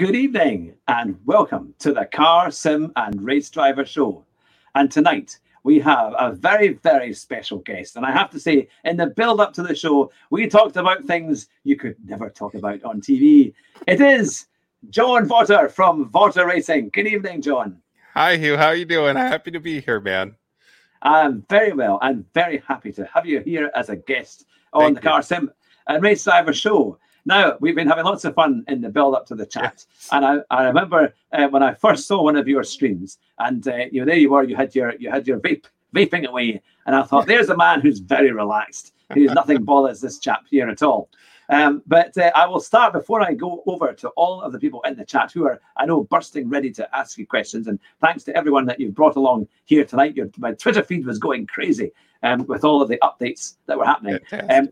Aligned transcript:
Good 0.00 0.16
evening 0.16 0.76
and 0.88 1.20
welcome 1.26 1.74
to 1.80 1.92
the 1.92 2.06
Car, 2.06 2.50
Sim 2.50 2.90
and 2.96 3.20
Race 3.20 3.50
Driver 3.50 3.84
Show. 3.84 4.24
And 4.74 4.90
tonight 4.90 5.38
we 5.62 5.78
have 5.80 6.14
a 6.18 6.32
very, 6.32 6.68
very 6.68 7.12
special 7.12 7.58
guest. 7.58 7.96
And 7.96 8.06
I 8.06 8.10
have 8.10 8.30
to 8.30 8.40
say, 8.40 8.68
in 8.84 8.96
the 8.96 9.08
build 9.08 9.42
up 9.42 9.52
to 9.52 9.62
the 9.62 9.74
show, 9.74 10.10
we 10.30 10.46
talked 10.46 10.78
about 10.78 11.04
things 11.04 11.48
you 11.64 11.76
could 11.76 11.96
never 12.02 12.30
talk 12.30 12.54
about 12.54 12.82
on 12.82 13.02
TV. 13.02 13.52
It 13.86 14.00
is 14.00 14.46
John 14.88 15.28
Vawter 15.28 15.70
from 15.70 16.08
Vawter 16.08 16.46
Racing. 16.46 16.88
Good 16.94 17.06
evening, 17.06 17.42
John. 17.42 17.82
Hi, 18.14 18.38
Hugh. 18.38 18.56
How 18.56 18.68
are 18.68 18.74
you 18.74 18.86
doing? 18.86 19.18
I'm 19.18 19.30
happy 19.30 19.50
to 19.50 19.60
be 19.60 19.82
here, 19.82 20.00
man. 20.00 20.34
I'm 21.02 21.44
very 21.50 21.74
well. 21.74 21.98
I'm 22.00 22.24
very 22.32 22.62
happy 22.66 22.90
to 22.92 23.04
have 23.12 23.26
you 23.26 23.40
here 23.40 23.70
as 23.74 23.90
a 23.90 23.96
guest 23.96 24.46
on 24.72 24.80
Thank 24.80 24.94
the 24.94 25.02
you. 25.02 25.10
Car 25.10 25.20
Sim 25.20 25.50
and 25.88 26.02
Race 26.02 26.24
Driver 26.24 26.54
Show. 26.54 26.98
Now, 27.24 27.56
we've 27.60 27.74
been 27.74 27.88
having 27.88 28.04
lots 28.04 28.24
of 28.24 28.34
fun 28.34 28.64
in 28.68 28.80
the 28.80 28.88
build 28.88 29.14
up 29.14 29.26
to 29.26 29.34
the 29.34 29.46
chat. 29.46 29.84
Yes. 29.86 30.08
And 30.12 30.24
I, 30.24 30.38
I 30.50 30.64
remember 30.64 31.14
uh, 31.32 31.48
when 31.48 31.62
I 31.62 31.74
first 31.74 32.06
saw 32.06 32.22
one 32.22 32.36
of 32.36 32.48
your 32.48 32.64
streams, 32.64 33.18
and 33.38 33.66
uh, 33.68 33.86
you 33.92 34.00
know, 34.00 34.06
there 34.06 34.16
you 34.16 34.30
were, 34.30 34.42
you 34.42 34.56
had 34.56 34.74
your 34.74 34.94
you 34.98 35.10
had 35.10 35.26
your 35.26 35.38
vape 35.40 35.66
vaping 35.94 36.26
away. 36.26 36.62
And 36.86 36.96
I 36.96 37.02
thought, 37.02 37.26
there's 37.26 37.50
a 37.50 37.56
man 37.56 37.80
who's 37.80 37.98
very 37.98 38.32
relaxed. 38.32 38.94
He's 39.14 39.32
nothing 39.32 39.64
bothers 39.64 40.00
this 40.00 40.18
chap 40.18 40.44
here 40.50 40.68
at 40.68 40.82
all. 40.82 41.08
Um, 41.48 41.82
but 41.86 42.16
uh, 42.16 42.30
I 42.36 42.46
will 42.46 42.60
start 42.60 42.92
before 42.92 43.22
I 43.22 43.34
go 43.34 43.64
over 43.66 43.92
to 43.92 44.08
all 44.10 44.40
of 44.40 44.52
the 44.52 44.58
people 44.58 44.82
in 44.82 44.96
the 44.96 45.04
chat 45.04 45.32
who 45.32 45.46
are, 45.46 45.60
I 45.76 45.84
know, 45.84 46.04
bursting 46.04 46.48
ready 46.48 46.70
to 46.70 46.96
ask 46.96 47.18
you 47.18 47.26
questions. 47.26 47.66
And 47.66 47.80
thanks 48.00 48.22
to 48.24 48.36
everyone 48.36 48.66
that 48.66 48.78
you've 48.78 48.94
brought 48.94 49.16
along 49.16 49.48
here 49.64 49.84
tonight. 49.84 50.16
Your, 50.16 50.30
my 50.38 50.52
Twitter 50.52 50.84
feed 50.84 51.04
was 51.04 51.18
going 51.18 51.48
crazy 51.48 51.90
um, 52.22 52.46
with 52.46 52.62
all 52.62 52.80
of 52.80 52.88
the 52.88 52.98
updates 53.02 53.56
that 53.66 53.76
were 53.76 53.84
happening. 53.84 54.20
Um, 54.48 54.68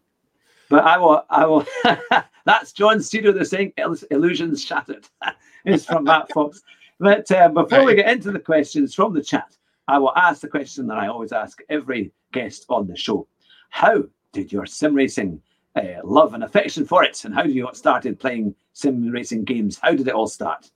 but 0.68 0.84
I 0.84 0.98
will, 0.98 1.24
I 1.30 1.46
will. 1.46 1.66
that's 2.44 2.72
John's 2.72 3.06
studio. 3.06 3.32
They're 3.32 3.44
saying 3.44 3.72
illusions 4.10 4.62
shattered. 4.62 5.06
it's 5.64 5.84
from 5.84 6.04
Matt 6.04 6.30
Fox. 6.32 6.62
But 6.98 7.30
uh, 7.30 7.48
before 7.48 7.84
we 7.84 7.94
get 7.94 8.10
into 8.10 8.32
the 8.32 8.40
questions 8.40 8.94
from 8.94 9.14
the 9.14 9.22
chat, 9.22 9.56
I 9.86 9.98
will 9.98 10.16
ask 10.16 10.40
the 10.40 10.48
question 10.48 10.86
that 10.88 10.98
I 10.98 11.06
always 11.06 11.32
ask 11.32 11.60
every 11.68 12.12
guest 12.32 12.66
on 12.68 12.86
the 12.86 12.96
show: 12.96 13.26
How 13.70 14.04
did 14.32 14.52
your 14.52 14.66
sim 14.66 14.94
racing 14.94 15.40
uh, 15.76 15.82
love 16.04 16.34
and 16.34 16.44
affection 16.44 16.84
for 16.84 17.04
it, 17.04 17.24
and 17.24 17.34
how 17.34 17.42
did 17.42 17.54
you 17.54 17.64
get 17.64 17.76
started 17.76 18.18
playing 18.18 18.54
sim 18.72 19.08
racing 19.10 19.44
games? 19.44 19.78
How 19.80 19.92
did 19.92 20.08
it 20.08 20.14
all 20.14 20.26
start? 20.26 20.70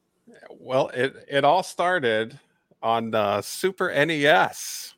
Well, 0.50 0.88
it 0.88 1.26
it 1.28 1.44
all 1.44 1.62
started 1.62 2.38
on 2.82 3.10
the 3.10 3.42
Super 3.42 3.92
NES 3.92 4.94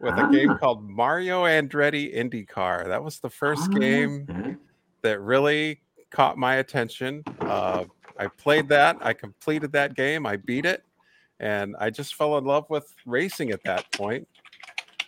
with 0.00 0.14
ah. 0.16 0.28
a 0.28 0.32
game 0.32 0.50
ah. 0.50 0.58
called 0.58 0.88
Mario 0.88 1.44
Andretti 1.44 2.14
IndyCar. 2.16 2.86
That 2.86 3.02
was 3.02 3.18
the 3.18 3.30
first 3.30 3.68
ah. 3.72 3.78
game 3.78 4.58
that 5.02 5.20
really 5.20 5.80
caught 6.10 6.38
my 6.38 6.56
attention. 6.56 7.22
Uh, 7.40 7.84
I 8.18 8.28
played 8.28 8.68
that. 8.68 8.96
I 9.00 9.12
completed 9.12 9.72
that 9.72 9.94
game. 9.94 10.26
I 10.26 10.36
beat 10.36 10.64
it, 10.64 10.84
and 11.40 11.76
I 11.78 11.90
just 11.90 12.14
fell 12.14 12.38
in 12.38 12.44
love 12.44 12.68
with 12.70 12.94
racing 13.04 13.50
at 13.50 13.62
that 13.64 13.90
point. 13.92 14.26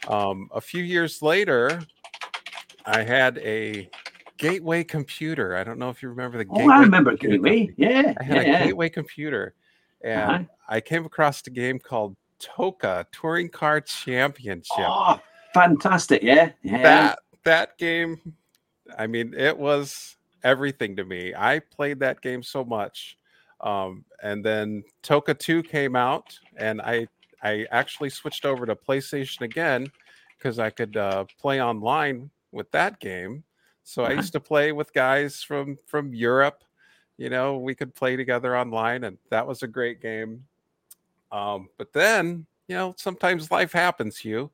Um, 0.08 0.48
a 0.54 0.60
few 0.60 0.82
years 0.82 1.22
later, 1.22 1.80
I 2.86 3.02
had 3.02 3.38
a 3.38 3.88
Gateway 4.38 4.84
computer. 4.84 5.56
I 5.56 5.64
don't 5.64 5.78
know 5.78 5.90
if 5.90 6.02
you 6.02 6.08
remember 6.08 6.38
the 6.38 6.46
oh, 6.50 6.56
Gateway. 6.56 6.74
I 6.74 6.80
remember 6.80 7.16
Gateway. 7.16 7.70
Yeah, 7.76 8.14
I 8.20 8.22
had 8.22 8.36
yeah, 8.36 8.42
a 8.42 8.46
yeah. 8.46 8.64
Gateway 8.66 8.88
computer, 8.88 9.54
and 10.02 10.20
uh-huh. 10.20 10.44
I 10.68 10.80
came 10.80 11.04
across 11.04 11.44
a 11.46 11.50
game 11.50 11.78
called 11.78 12.16
TOCA 12.38 13.06
Touring 13.12 13.48
Car 13.48 13.80
Championship. 13.80 14.76
Oh, 14.78 15.20
fantastic! 15.54 16.22
Yeah, 16.22 16.50
yeah. 16.62 16.82
That 16.82 17.18
that 17.44 17.78
game, 17.78 18.34
I 18.96 19.06
mean, 19.06 19.34
it 19.34 19.56
was 19.56 20.16
everything 20.44 20.96
to 20.96 21.04
me. 21.04 21.34
I 21.36 21.58
played 21.58 22.00
that 22.00 22.20
game 22.20 22.42
so 22.42 22.64
much, 22.64 23.18
um, 23.60 24.04
and 24.22 24.44
then 24.44 24.84
TOCA 25.02 25.34
Two 25.34 25.62
came 25.62 25.96
out, 25.96 26.38
and 26.56 26.80
I 26.80 27.08
I 27.42 27.66
actually 27.70 28.10
switched 28.10 28.44
over 28.44 28.66
to 28.66 28.74
PlayStation 28.74 29.42
again 29.42 29.90
because 30.36 30.58
I 30.58 30.70
could 30.70 30.96
uh, 30.96 31.24
play 31.40 31.60
online 31.60 32.30
with 32.52 32.70
that 32.72 33.00
game. 33.00 33.44
So 33.82 34.04
I 34.04 34.12
used 34.12 34.32
to 34.34 34.40
play 34.40 34.72
with 34.72 34.92
guys 34.92 35.42
from 35.42 35.78
from 35.86 36.14
Europe. 36.14 36.64
You 37.16 37.30
know, 37.30 37.58
we 37.58 37.74
could 37.74 37.94
play 37.94 38.16
together 38.16 38.56
online, 38.56 39.04
and 39.04 39.18
that 39.30 39.46
was 39.46 39.62
a 39.62 39.66
great 39.66 40.00
game. 40.00 40.44
Um, 41.30 41.68
but 41.76 41.92
then, 41.92 42.46
you 42.68 42.76
know, 42.76 42.94
sometimes 42.96 43.50
life 43.50 43.72
happens, 43.72 44.24
you. 44.24 44.50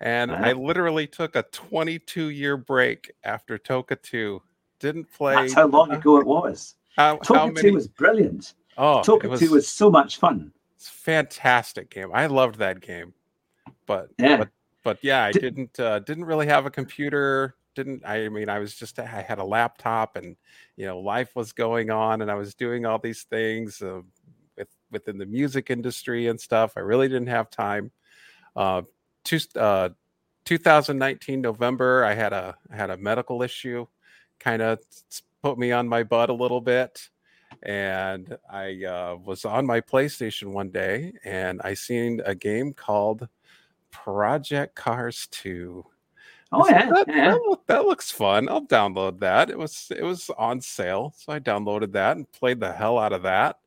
And 0.00 0.32
I 0.32 0.52
literally 0.52 1.06
took 1.06 1.36
a 1.36 1.42
22 1.42 2.30
year 2.30 2.56
break 2.56 3.12
after 3.22 3.58
TOCA 3.58 3.96
2. 3.96 4.40
Didn't 4.78 5.12
play. 5.12 5.34
That's 5.34 5.52
how 5.52 5.66
long 5.66 5.92
ago 5.92 6.16
it 6.16 6.26
was. 6.26 6.76
How, 6.96 7.16
TOCA 7.16 7.38
how 7.38 7.46
many... 7.48 7.68
2 7.68 7.74
was 7.74 7.86
brilliant. 7.86 8.54
Oh, 8.78 9.02
TOCA 9.02 9.28
was, 9.28 9.40
2 9.40 9.50
was 9.50 9.68
so 9.68 9.90
much 9.90 10.16
fun. 10.16 10.52
It's 10.76 10.88
fantastic 10.88 11.90
game. 11.90 12.10
I 12.14 12.26
loved 12.26 12.56
that 12.56 12.80
game. 12.80 13.12
But 13.86 14.08
yeah, 14.18 14.38
but, 14.38 14.48
but 14.82 14.98
yeah, 15.02 15.24
I 15.24 15.32
Did, 15.32 15.42
didn't 15.42 15.80
uh, 15.80 15.98
didn't 15.98 16.24
really 16.24 16.46
have 16.46 16.64
a 16.64 16.70
computer. 16.70 17.56
Didn't 17.74 18.02
I 18.06 18.28
mean 18.30 18.48
I 18.48 18.58
was 18.58 18.74
just 18.74 18.98
I 18.98 19.04
had 19.04 19.38
a 19.38 19.44
laptop 19.44 20.16
and 20.16 20.36
you 20.76 20.86
know 20.86 20.98
life 20.98 21.36
was 21.36 21.52
going 21.52 21.90
on 21.90 22.22
and 22.22 22.30
I 22.30 22.34
was 22.34 22.54
doing 22.54 22.86
all 22.86 22.98
these 22.98 23.24
things. 23.24 23.82
Uh, 23.82 24.00
within 24.90 25.18
the 25.18 25.26
music 25.26 25.70
industry 25.70 26.28
and 26.28 26.40
stuff. 26.40 26.72
I 26.76 26.80
really 26.80 27.08
didn't 27.08 27.28
have 27.28 27.50
time. 27.50 27.90
Uh, 28.56 28.82
two, 29.24 29.38
uh, 29.56 29.90
2019 30.44 31.40
November, 31.40 32.04
I 32.04 32.14
had 32.14 32.32
a 32.32 32.56
I 32.72 32.76
had 32.76 32.90
a 32.90 32.96
medical 32.96 33.42
issue, 33.42 33.86
kind 34.38 34.62
of 34.62 34.78
put 35.42 35.58
me 35.58 35.72
on 35.72 35.88
my 35.88 36.02
butt 36.02 36.30
a 36.30 36.34
little 36.34 36.60
bit, 36.60 37.08
and 37.62 38.36
I 38.50 38.84
uh, 38.84 39.16
was 39.24 39.44
on 39.44 39.66
my 39.66 39.80
PlayStation 39.80 40.52
one 40.52 40.70
day 40.70 41.12
and 41.24 41.60
I 41.62 41.74
seen 41.74 42.20
a 42.24 42.34
game 42.34 42.72
called 42.72 43.28
Project 43.90 44.74
Cars 44.74 45.28
2. 45.30 45.84
Oh 46.52 46.68
yeah, 46.68 46.90
that, 46.90 47.08
yeah. 47.08 47.30
That, 47.32 47.58
that, 47.68 47.84
looks 47.84 48.10
fun. 48.10 48.48
I'll 48.48 48.66
download 48.66 49.20
that. 49.20 49.50
It 49.50 49.58
was 49.58 49.92
it 49.96 50.02
was 50.02 50.30
on 50.36 50.60
sale, 50.60 51.14
so 51.16 51.32
I 51.32 51.38
downloaded 51.38 51.92
that 51.92 52.16
and 52.16 52.30
played 52.32 52.58
the 52.58 52.72
hell 52.72 52.98
out 52.98 53.12
of 53.12 53.22
that. 53.22 53.58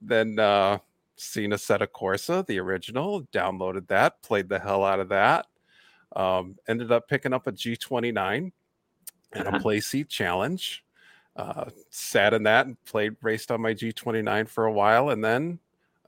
Then 0.00 0.38
uh, 0.38 0.78
seen 1.16 1.50
Assetto 1.50 1.86
Corsa, 1.86 2.46
the 2.46 2.58
original, 2.58 3.22
downloaded 3.32 3.88
that, 3.88 4.22
played 4.22 4.48
the 4.48 4.58
hell 4.58 4.84
out 4.84 5.00
of 5.00 5.08
that. 5.08 5.46
Um, 6.14 6.56
ended 6.68 6.90
up 6.90 7.08
picking 7.08 7.32
up 7.32 7.46
a 7.46 7.52
G29 7.52 8.52
and 9.32 9.46
a 9.46 9.48
uh-huh. 9.48 9.58
Playseat 9.58 10.08
challenge. 10.08 10.84
Uh, 11.36 11.66
sat 11.90 12.34
in 12.34 12.42
that 12.42 12.66
and 12.66 12.82
played 12.84 13.14
raced 13.22 13.50
on 13.50 13.60
my 13.60 13.72
G29 13.72 14.48
for 14.48 14.66
a 14.66 14.72
while, 14.72 15.10
and 15.10 15.22
then 15.22 15.60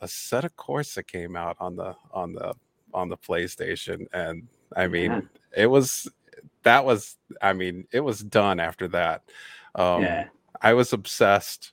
Assetto 0.03 0.51
Corsa 0.57 1.07
came 1.07 1.37
out 1.37 1.57
on 1.61 1.77
the 1.77 1.95
on 2.13 2.33
the 2.33 2.55
on 2.93 3.09
the 3.09 3.17
PlayStation, 3.17 4.07
and 4.13 4.49
I 4.75 4.89
mean, 4.89 5.11
yeah. 5.13 5.21
it 5.63 5.67
was 5.67 6.09
that 6.65 6.85
was 6.85 7.17
I 7.41 7.53
mean, 7.53 7.87
it 7.93 8.01
was 8.01 8.21
done 8.21 8.59
after 8.59 8.89
that. 8.89 9.23
Um, 9.77 10.03
yeah. 10.03 10.29
I 10.61 10.75
was 10.75 10.93
obsessed 10.93 11.73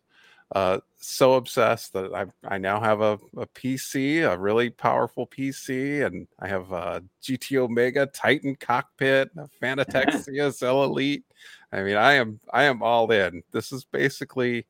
uh, 0.53 0.79
so 0.97 1.33
obsessed 1.33 1.93
that 1.93 2.13
I 2.13 2.25
I 2.47 2.57
now 2.57 2.79
have 2.79 3.01
a, 3.01 3.19
a 3.35 3.45
PC, 3.47 4.29
a 4.29 4.37
really 4.37 4.69
powerful 4.69 5.27
PC, 5.27 6.05
and 6.05 6.27
I 6.39 6.47
have 6.47 6.71
a 6.71 7.03
GT 7.21 7.57
Omega 7.57 8.05
Titan 8.05 8.55
cockpit, 8.55 9.29
a 9.37 9.47
Fanatec 9.61 10.05
CSL 10.05 10.85
Elite. 10.85 11.25
I 11.71 11.83
mean, 11.83 11.97
I 11.97 12.13
am 12.13 12.39
I 12.51 12.63
am 12.63 12.81
all 12.81 13.11
in. 13.11 13.43
This 13.51 13.71
is 13.71 13.83
basically 13.83 14.65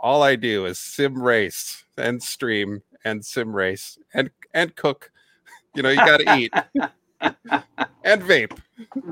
all 0.00 0.22
I 0.22 0.36
do 0.36 0.66
is 0.66 0.78
sim 0.78 1.20
race 1.20 1.84
and 1.96 2.22
stream 2.22 2.82
and 3.04 3.24
sim 3.24 3.54
race 3.54 3.98
and 4.12 4.30
and 4.52 4.76
cook. 4.76 5.10
You 5.74 5.82
know, 5.82 5.90
you 5.90 5.96
got 5.96 6.18
to 6.18 6.36
eat 6.36 6.52
and 8.04 8.22
vape 8.22 8.58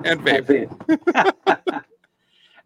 and 0.04 0.20
vape. 0.20 1.84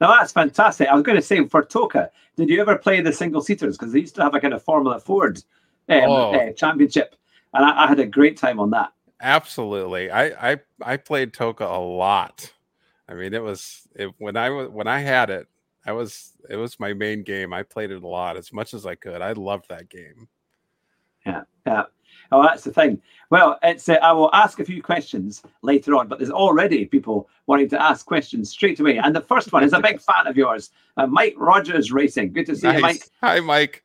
Now 0.01 0.09
that's 0.09 0.33
fantastic. 0.33 0.89
I 0.89 0.95
was 0.95 1.03
going 1.03 1.17
to 1.17 1.23
say 1.23 1.45
for 1.47 1.63
TOCA, 1.63 2.11
did 2.37 2.49
you 2.49 2.61
ever 2.61 2.77
play 2.77 3.01
the 3.01 3.13
single 3.13 3.41
seaters? 3.41 3.79
Because 3.79 3.93
they 3.93 4.01
used 4.01 4.15
to 4.17 4.23
have 4.23 4.35
a 4.35 4.41
kind 4.41 4.55
of 4.55 4.63
Formula 4.63 5.01
Ford 5.01 5.39
um, 5.89 6.03
oh. 6.07 6.35
uh, 6.35 6.53
championship, 6.53 7.17
and 7.55 7.65
I, 7.65 7.85
I, 7.85 7.87
had 7.87 8.01
a 8.01 8.07
great 8.07 8.37
time 8.37 8.61
on 8.61 8.71
that. 8.71 8.93
Absolutely, 9.21 10.11
I 10.11 10.53
I, 10.53 10.57
I 10.83 10.97
played 10.97 11.33
TOCA 11.33 11.65
a 11.65 11.81
lot. 11.81 12.53
I 13.09 13.15
mean, 13.15 13.33
it 13.33 13.43
was 13.43 13.89
it, 13.95 14.13
when 14.19 14.37
I 14.37 14.51
was 14.51 14.69
when 14.69 14.87
I 14.87 15.01
had 15.01 15.31
it, 15.31 15.47
I 15.87 15.93
was 15.93 16.33
it 16.51 16.57
was 16.57 16.79
my 16.79 16.93
main 16.93 17.23
game. 17.23 17.53
I 17.53 17.63
played 17.63 17.91
it 17.91 18.03
a 18.03 18.09
lot 18.09 18.37
as 18.37 18.53
much 18.53 18.75
as 18.75 18.85
I 18.85 18.97
could. 18.97 19.23
I 19.23 19.33
loved 19.33 19.69
that 19.69 19.89
game. 19.89 20.29
Yeah, 21.25 21.43
yeah. 21.67 21.85
Oh, 22.33 22.43
that's 22.43 22.65
the 22.65 22.73
thing. 22.73 23.01
Well, 23.31 23.59
it's 23.63 23.89
uh, 23.89 23.95
I 24.03 24.13
will 24.13 24.31
ask 24.33 24.61
a 24.61 24.65
few 24.65 24.83
questions 24.83 25.43
later 25.63 25.95
on, 25.97 26.09
but 26.09 26.19
there's 26.19 26.31
already 26.31 26.85
people 26.85 27.29
wanting 27.47 27.69
to 27.71 27.83
ask 27.83 28.07
questions 28.07 28.51
straight 28.51 28.81
away. 28.81 28.99
And 28.99 29.15
the 29.15 29.21
first 29.21 29.53
one 29.53 29.65
is 29.65 29.73
a 29.73 29.81
big 29.81 30.01
fan 30.09 30.27
of 30.27 30.37
yours, 30.37 30.71
uh, 30.97 31.07
Mike 31.07 31.35
Rogers 31.37 31.93
Racing. 31.93 32.33
Good 32.33 32.47
to 32.47 32.57
see 32.57 32.67
nice. 32.67 32.77
you, 32.77 32.83
Mike. 32.83 33.11
Hi, 33.23 33.41
Mike. 33.41 33.85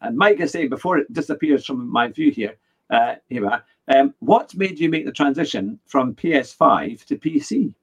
And 0.00 0.16
Mike 0.16 0.40
is 0.40 0.52
saying 0.52 0.68
before 0.68 0.98
it 0.98 1.12
disappears 1.12 1.64
from 1.64 1.90
my 1.90 2.08
view 2.08 2.30
here, 2.30 2.56
uh, 2.90 3.16
here 3.28 3.42
we 3.42 3.48
are. 3.48 3.64
Um, 3.88 4.14
what 4.20 4.54
made 4.54 4.78
you 4.78 4.88
make 4.88 5.06
the 5.06 5.12
transition 5.12 5.78
from 5.86 6.14
PS5 6.14 7.04
to 7.06 7.16
PC? 7.16 7.74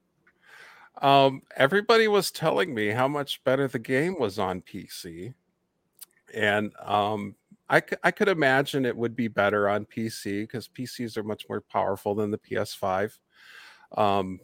Um, 1.02 1.42
everybody 1.58 2.08
was 2.08 2.32
telling 2.32 2.74
me 2.74 2.90
how 2.90 3.08
much 3.08 3.44
better 3.44 3.68
the 3.68 3.80
game 3.80 4.18
was 4.18 4.40
on 4.40 4.62
PC, 4.62 5.34
and 6.34 6.72
um, 6.82 7.36
I, 7.70 7.82
I 8.04 8.12
could 8.12 8.28
imagine 8.28 8.86
it 8.86 8.96
would 8.96 9.16
be 9.16 9.28
better 9.28 9.68
on 9.68 9.86
PC 9.86 10.44
because 10.44 10.68
PCs 10.68 11.18
are 11.18 11.24
much 11.24 11.46
more 11.50 11.62
powerful 11.62 12.14
than 12.14 12.32
the 12.32 12.38
PS5. 12.38 13.18
Um, 13.98 14.40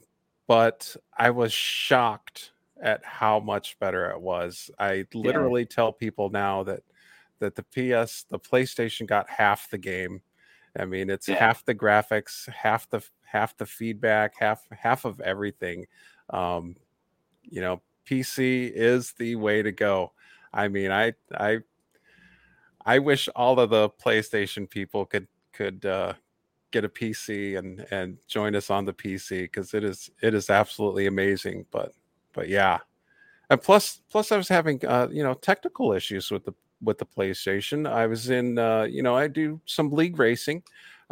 but 0.48 0.96
I 1.18 1.30
was 1.30 1.54
shocked 1.54 2.52
at 2.82 3.06
how 3.06 3.40
much 3.40 3.78
better 3.80 4.10
it 4.10 4.20
was. 4.20 4.72
I 4.80 5.06
literally 5.14 5.62
yeah. 5.62 5.68
tell 5.70 5.94
people 5.94 6.30
now 6.30 6.64
that 6.64 6.82
that 7.40 7.56
the 7.56 7.64
PS, 7.64 8.24
the 8.30 8.40
PlayStation 8.40 9.08
got 9.08 9.30
half 9.30 9.70
the 9.70 9.78
game. 9.78 10.22
I 10.78 10.86
mean, 10.86 11.10
it's 11.10 11.28
yeah. 11.28 11.36
half 11.36 11.66
the 11.66 11.76
graphics, 11.76 12.48
half 12.50 12.90
the 12.90 13.02
half 13.24 13.58
the 13.58 13.66
feedback, 13.66 14.36
half 14.40 14.66
half 14.72 15.06
of 15.06 15.20
everything. 15.20 15.88
Um, 16.30 16.76
you 17.44 17.62
know, 17.62 17.82
PC 18.06 18.72
is 18.74 19.14
the 19.14 19.36
way 19.36 19.62
to 19.62 19.72
go. 19.72 20.14
I 20.54 20.68
mean, 20.68 20.92
I 20.92 21.14
I 21.34 21.60
I 22.86 23.00
wish 23.00 23.30
all 23.36 23.60
of 23.60 23.70
the 23.70 23.90
PlayStation 23.90 24.70
people 24.70 25.06
could 25.06 25.28
could 25.54 25.86
uh, 25.86 26.14
get 26.72 26.86
a 26.86 26.90
PC 26.90 27.58
and 27.58 27.86
and 27.92 28.18
join 28.28 28.56
us 28.56 28.70
on 28.70 28.86
the 28.86 28.94
PC 28.94 29.44
because 29.44 29.74
it 29.74 29.84
is 29.84 30.10
it 30.22 30.34
is 30.34 30.50
absolutely 30.50 31.08
amazing. 31.08 31.66
But 31.72 31.94
but 32.34 32.50
yeah, 32.50 32.80
and 33.50 33.62
plus 33.62 34.02
plus 34.10 34.32
I 34.32 34.38
was 34.38 34.48
having 34.48 34.84
uh, 34.86 35.08
you 35.12 35.24
know 35.24 35.34
technical 35.34 35.94
issues 35.94 36.32
with 36.32 36.46
the 36.46 36.54
with 36.82 36.98
the 36.98 37.06
PlayStation. 37.06 37.90
I 37.90 38.08
was 38.08 38.30
in 38.30 38.58
uh, 38.58 38.84
you 38.84 39.04
know 39.04 39.16
I 39.16 39.28
do 39.28 39.62
some 39.66 39.92
league 39.92 40.18
racing. 40.18 40.64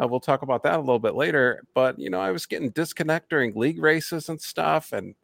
Uh, 0.02 0.08
we'll 0.08 0.22
talk 0.22 0.42
about 0.42 0.64
that 0.64 0.76
a 0.76 0.80
little 0.80 1.00
bit 1.00 1.16
later. 1.16 1.64
But 1.74 2.00
you 2.00 2.10
know 2.10 2.22
I 2.22 2.32
was 2.32 2.46
getting 2.46 2.70
disconnect 2.72 3.30
during 3.30 3.54
league 3.54 3.82
races 3.82 4.30
and 4.30 4.42
stuff, 4.42 4.94
and 4.94 5.16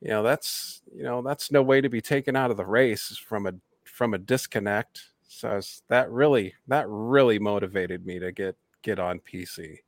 you 0.00 0.08
know 0.08 0.22
that's 0.22 0.82
you 0.94 1.02
know 1.02 1.22
that's 1.22 1.50
no 1.50 1.62
way 1.62 1.80
to 1.80 1.88
be 1.88 2.00
taken 2.00 2.36
out 2.36 2.50
of 2.50 2.56
the 2.56 2.66
race 2.66 3.16
from 3.16 3.46
a 3.46 3.52
from 3.84 4.14
a 4.14 4.18
disconnect. 4.18 5.13
So 5.34 5.56
was, 5.56 5.82
that 5.88 6.10
really 6.10 6.54
that 6.68 6.86
really 6.88 7.38
motivated 7.38 8.06
me 8.06 8.18
to 8.18 8.32
get 8.32 8.56
get 8.82 8.98
on 8.98 9.20
PC. 9.20 9.78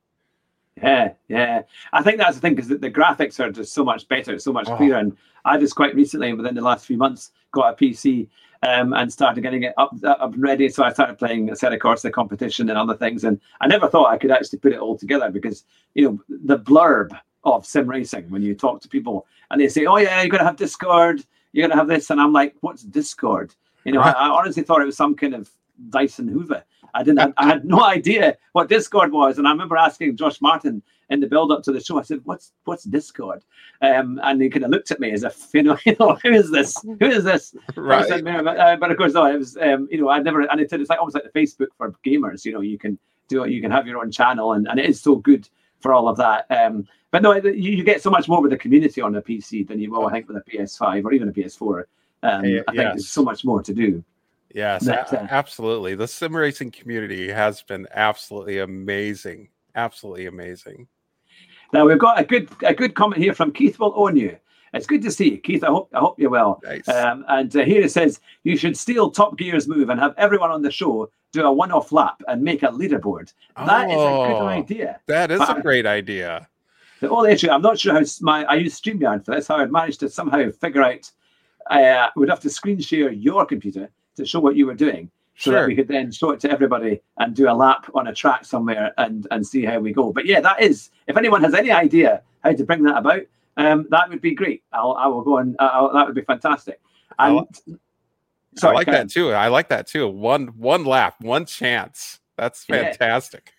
Yeah, 0.81 1.13
yeah. 1.27 1.63
I 1.91 2.03
think 2.03 2.17
that's 2.17 2.35
the 2.35 2.41
thing 2.41 2.53
because 2.53 2.69
the, 2.69 2.77
the, 2.77 2.91
graphics 2.91 3.39
are 3.39 3.51
just 3.51 3.73
so 3.73 3.83
much 3.83 4.07
better, 4.07 4.37
so 4.37 4.53
much 4.53 4.67
oh. 4.69 4.77
clearer. 4.77 4.97
And 4.97 5.17
I 5.43 5.57
just 5.57 5.75
quite 5.75 5.95
recently, 5.95 6.33
within 6.33 6.53
the 6.53 6.61
last 6.61 6.85
few 6.85 6.97
months, 6.97 7.31
got 7.51 7.73
a 7.73 7.75
PC 7.75 8.27
um, 8.61 8.93
and 8.93 9.11
started 9.11 9.41
getting 9.41 9.63
it 9.63 9.73
up, 9.77 9.95
up 10.03 10.33
and 10.33 10.41
ready. 10.41 10.69
So 10.69 10.83
I 10.83 10.93
started 10.93 11.17
playing 11.17 11.49
Assetto 11.49 11.79
Corsa 11.79 12.11
competition 12.11 12.69
and 12.69 12.77
other 12.77 12.95
things. 12.95 13.23
And 13.23 13.41
I 13.59 13.67
never 13.67 13.87
thought 13.87 14.11
I 14.11 14.17
could 14.17 14.29
actually 14.29 14.59
put 14.59 14.73
it 14.73 14.79
all 14.79 14.97
together 14.97 15.31
because, 15.31 15.63
you 15.95 16.03
know, 16.03 16.19
the 16.29 16.59
blurb 16.59 17.17
of 17.43 17.65
sim 17.65 17.87
racing, 17.87 18.29
when 18.29 18.43
you 18.43 18.53
talk 18.53 18.81
to 18.81 18.87
people 18.87 19.25
and 19.49 19.59
they 19.59 19.69
say, 19.69 19.85
oh, 19.85 19.97
yeah, 19.97 20.21
you're 20.21 20.29
going 20.29 20.41
to 20.41 20.45
have 20.45 20.57
Discord, 20.57 21.25
you're 21.53 21.67
going 21.67 21.75
to 21.75 21.77
have 21.77 21.87
this. 21.87 22.11
And 22.11 22.21
I'm 22.21 22.33
like, 22.33 22.55
what's 22.61 22.83
Discord? 22.83 23.55
You 23.87 23.93
know, 23.93 24.01
I, 24.01 24.11
I 24.11 24.29
honestly 24.29 24.63
thought 24.63 24.81
it 24.81 24.85
was 24.85 24.97
some 24.97 25.15
kind 25.15 25.33
of 25.33 25.49
Dyson 25.89 26.27
Hoover. 26.27 26.61
I 26.93 27.03
didn't. 27.03 27.33
I 27.37 27.45
had 27.45 27.63
no 27.63 27.85
idea 27.85 28.37
what 28.51 28.67
Discord 28.67 29.13
was, 29.13 29.37
and 29.37 29.47
I 29.47 29.51
remember 29.51 29.77
asking 29.77 30.17
Josh 30.17 30.41
Martin 30.41 30.83
in 31.09 31.21
the 31.21 31.27
build 31.27 31.53
up 31.53 31.63
to 31.63 31.71
the 31.71 31.79
show. 31.79 31.97
I 31.97 32.01
said, 32.01 32.19
"What's 32.25 32.51
what's 32.65 32.83
Discord?" 32.83 33.45
Um, 33.81 34.19
and 34.23 34.41
he 34.41 34.49
kind 34.49 34.65
of 34.65 34.71
looked 34.71 34.91
at 34.91 34.99
me 34.99 35.11
as 35.11 35.23
if, 35.23 35.47
you 35.53 35.63
know, 35.63 35.77
you 35.85 35.95
know, 35.99 36.17
who 36.21 36.33
is 36.33 36.51
this? 36.51 36.81
Who 36.81 36.97
is 37.05 37.23
this? 37.23 37.55
Right. 37.77 38.05
Said, 38.07 38.27
uh, 38.27 38.75
but 38.75 38.91
of 38.91 38.97
course, 38.97 39.13
no, 39.13 39.25
it 39.25 39.37
was, 39.37 39.55
um, 39.57 39.87
you 39.89 40.01
know, 40.01 40.09
I 40.09 40.19
never. 40.19 40.41
And 40.41 40.59
it's, 40.59 40.73
it's 40.73 40.89
like 40.89 40.99
almost 40.99 41.15
like 41.15 41.31
the 41.31 41.39
Facebook 41.39 41.67
for 41.77 41.93
gamers. 42.05 42.43
You 42.43 42.51
know, 42.51 42.61
you 42.61 42.77
can 42.77 42.99
do 43.29 43.45
it. 43.45 43.51
You 43.51 43.61
can 43.61 43.71
have 43.71 43.87
your 43.87 43.99
own 43.99 44.11
channel, 44.11 44.51
and, 44.51 44.67
and 44.67 44.81
it 44.81 44.89
is 44.89 44.99
so 45.01 45.15
good 45.15 45.47
for 45.79 45.93
all 45.93 46.09
of 46.09 46.17
that. 46.17 46.45
Um, 46.49 46.85
but 47.11 47.21
no, 47.21 47.33
you, 47.35 47.71
you 47.71 47.83
get 47.85 48.01
so 48.01 48.09
much 48.09 48.27
more 48.27 48.41
with 48.41 48.51
the 48.51 48.57
community 48.57 48.99
on 48.99 49.15
a 49.15 49.21
PC 49.21 49.65
than 49.65 49.79
you 49.79 49.91
will, 49.91 50.07
I 50.07 50.11
think, 50.11 50.27
with 50.27 50.37
a 50.37 50.51
PS5 50.51 51.05
or 51.05 51.13
even 51.13 51.29
a 51.29 51.31
PS4. 51.31 51.83
Um, 52.23 52.39
I 52.39 52.41
think 52.41 52.65
yes. 52.73 52.93
there's 52.93 53.09
so 53.09 53.23
much 53.23 53.45
more 53.45 53.61
to 53.61 53.73
do. 53.73 54.03
Yes, 54.53 54.87
a- 54.87 55.27
absolutely. 55.29 55.95
The 55.95 56.07
sim 56.07 56.35
racing 56.35 56.71
community 56.71 57.29
has 57.29 57.61
been 57.61 57.87
absolutely 57.93 58.59
amazing. 58.59 59.49
Absolutely 59.75 60.25
amazing. 60.25 60.87
Now 61.73 61.85
we've 61.85 61.99
got 61.99 62.19
a 62.19 62.23
good 62.23 62.49
a 62.63 62.73
good 62.73 62.95
comment 62.95 63.21
here 63.21 63.33
from 63.33 63.51
Keith 63.51 63.79
will 63.79 63.93
own 63.95 64.15
you. 64.15 64.37
It's 64.73 64.87
good 64.87 65.01
to 65.03 65.11
see 65.11 65.31
you, 65.31 65.37
Keith. 65.37 65.63
I 65.63 65.67
hope 65.67 65.89
I 65.93 65.99
hope 65.99 66.19
you're 66.19 66.29
well. 66.29 66.61
Nice. 66.63 66.87
Um, 66.87 67.25
and 67.27 67.55
uh, 67.55 67.63
here 67.63 67.83
it 67.83 67.91
says 67.91 68.19
you 68.43 68.57
should 68.57 68.77
steal 68.77 69.11
Top 69.11 69.37
Gear's 69.37 69.67
move 69.67 69.89
and 69.89 69.99
have 69.99 70.13
everyone 70.17 70.51
on 70.51 70.61
the 70.61 70.71
show 70.71 71.09
do 71.33 71.45
a 71.45 71.51
one-off 71.51 71.91
lap 71.91 72.21
and 72.27 72.41
make 72.41 72.63
a 72.63 72.67
leaderboard. 72.67 73.33
That 73.57 73.89
oh, 73.89 73.91
is 73.91 73.95
a 73.95 74.33
good 74.33 74.41
oh, 74.41 74.47
idea. 74.47 74.99
That 75.07 75.29
is 75.29 75.39
but 75.39 75.57
a 75.57 75.61
great 75.61 75.85
idea. 75.85 76.47
The 77.01 77.09
only 77.09 77.31
issue, 77.31 77.49
I'm 77.49 77.61
not 77.61 77.77
sure 77.77 77.93
how 77.93 78.03
my 78.21 78.43
I 78.45 78.55
use 78.55 78.79
StreamYard 78.79 79.25
for 79.25 79.35
this. 79.35 79.47
How 79.47 79.57
I'd 79.57 79.71
managed 79.71 79.99
to 80.01 80.09
somehow 80.09 80.49
figure 80.51 80.83
out. 80.83 81.11
I 81.69 81.83
uh, 81.83 82.09
would 82.15 82.29
have 82.29 82.39
to 82.41 82.49
screen 82.49 82.79
share 82.79 83.11
your 83.11 83.45
computer 83.45 83.89
to 84.15 84.25
show 84.25 84.39
what 84.39 84.55
you 84.55 84.65
were 84.65 84.73
doing 84.73 85.11
so 85.37 85.51
sure. 85.51 85.61
that 85.61 85.67
we 85.67 85.75
could 85.75 85.87
then 85.87 86.11
show 86.11 86.31
it 86.31 86.39
to 86.41 86.51
everybody 86.51 87.01
and 87.17 87.35
do 87.35 87.49
a 87.49 87.53
lap 87.53 87.89
on 87.93 88.07
a 88.07 88.13
track 88.13 88.43
somewhere 88.45 88.93
and 88.97 89.27
and 89.31 89.45
see 89.45 89.63
how 89.63 89.79
we 89.79 89.93
go. 89.93 90.11
But 90.11 90.25
yeah, 90.25 90.41
that 90.41 90.61
is 90.61 90.89
if 91.07 91.15
anyone 91.17 91.43
has 91.43 91.53
any 91.53 91.71
idea 91.71 92.23
how 92.43 92.53
to 92.53 92.63
bring 92.63 92.83
that 92.83 92.97
about, 92.97 93.21
um, 93.57 93.87
that 93.91 94.09
would 94.09 94.21
be 94.21 94.33
great. 94.33 94.63
I'll 94.73 94.93
I 94.93 95.07
will 95.07 95.21
go 95.21 95.37
and 95.37 95.55
uh, 95.59 95.93
that 95.93 96.07
would 96.07 96.15
be 96.15 96.21
fantastic. 96.21 96.79
And 97.19 97.39
I, 97.39 97.73
sorry, 98.55 98.75
I 98.75 98.77
like 98.79 98.87
that 98.87 99.09
too. 99.09 99.31
I 99.31 99.47
like 99.47 99.69
that 99.69 99.87
too. 99.87 100.07
One 100.07 100.47
one 100.47 100.85
lap, 100.85 101.15
one 101.21 101.45
chance. 101.45 102.19
That's 102.35 102.63
fantastic. 102.63 103.43
Yeah. 103.45 103.56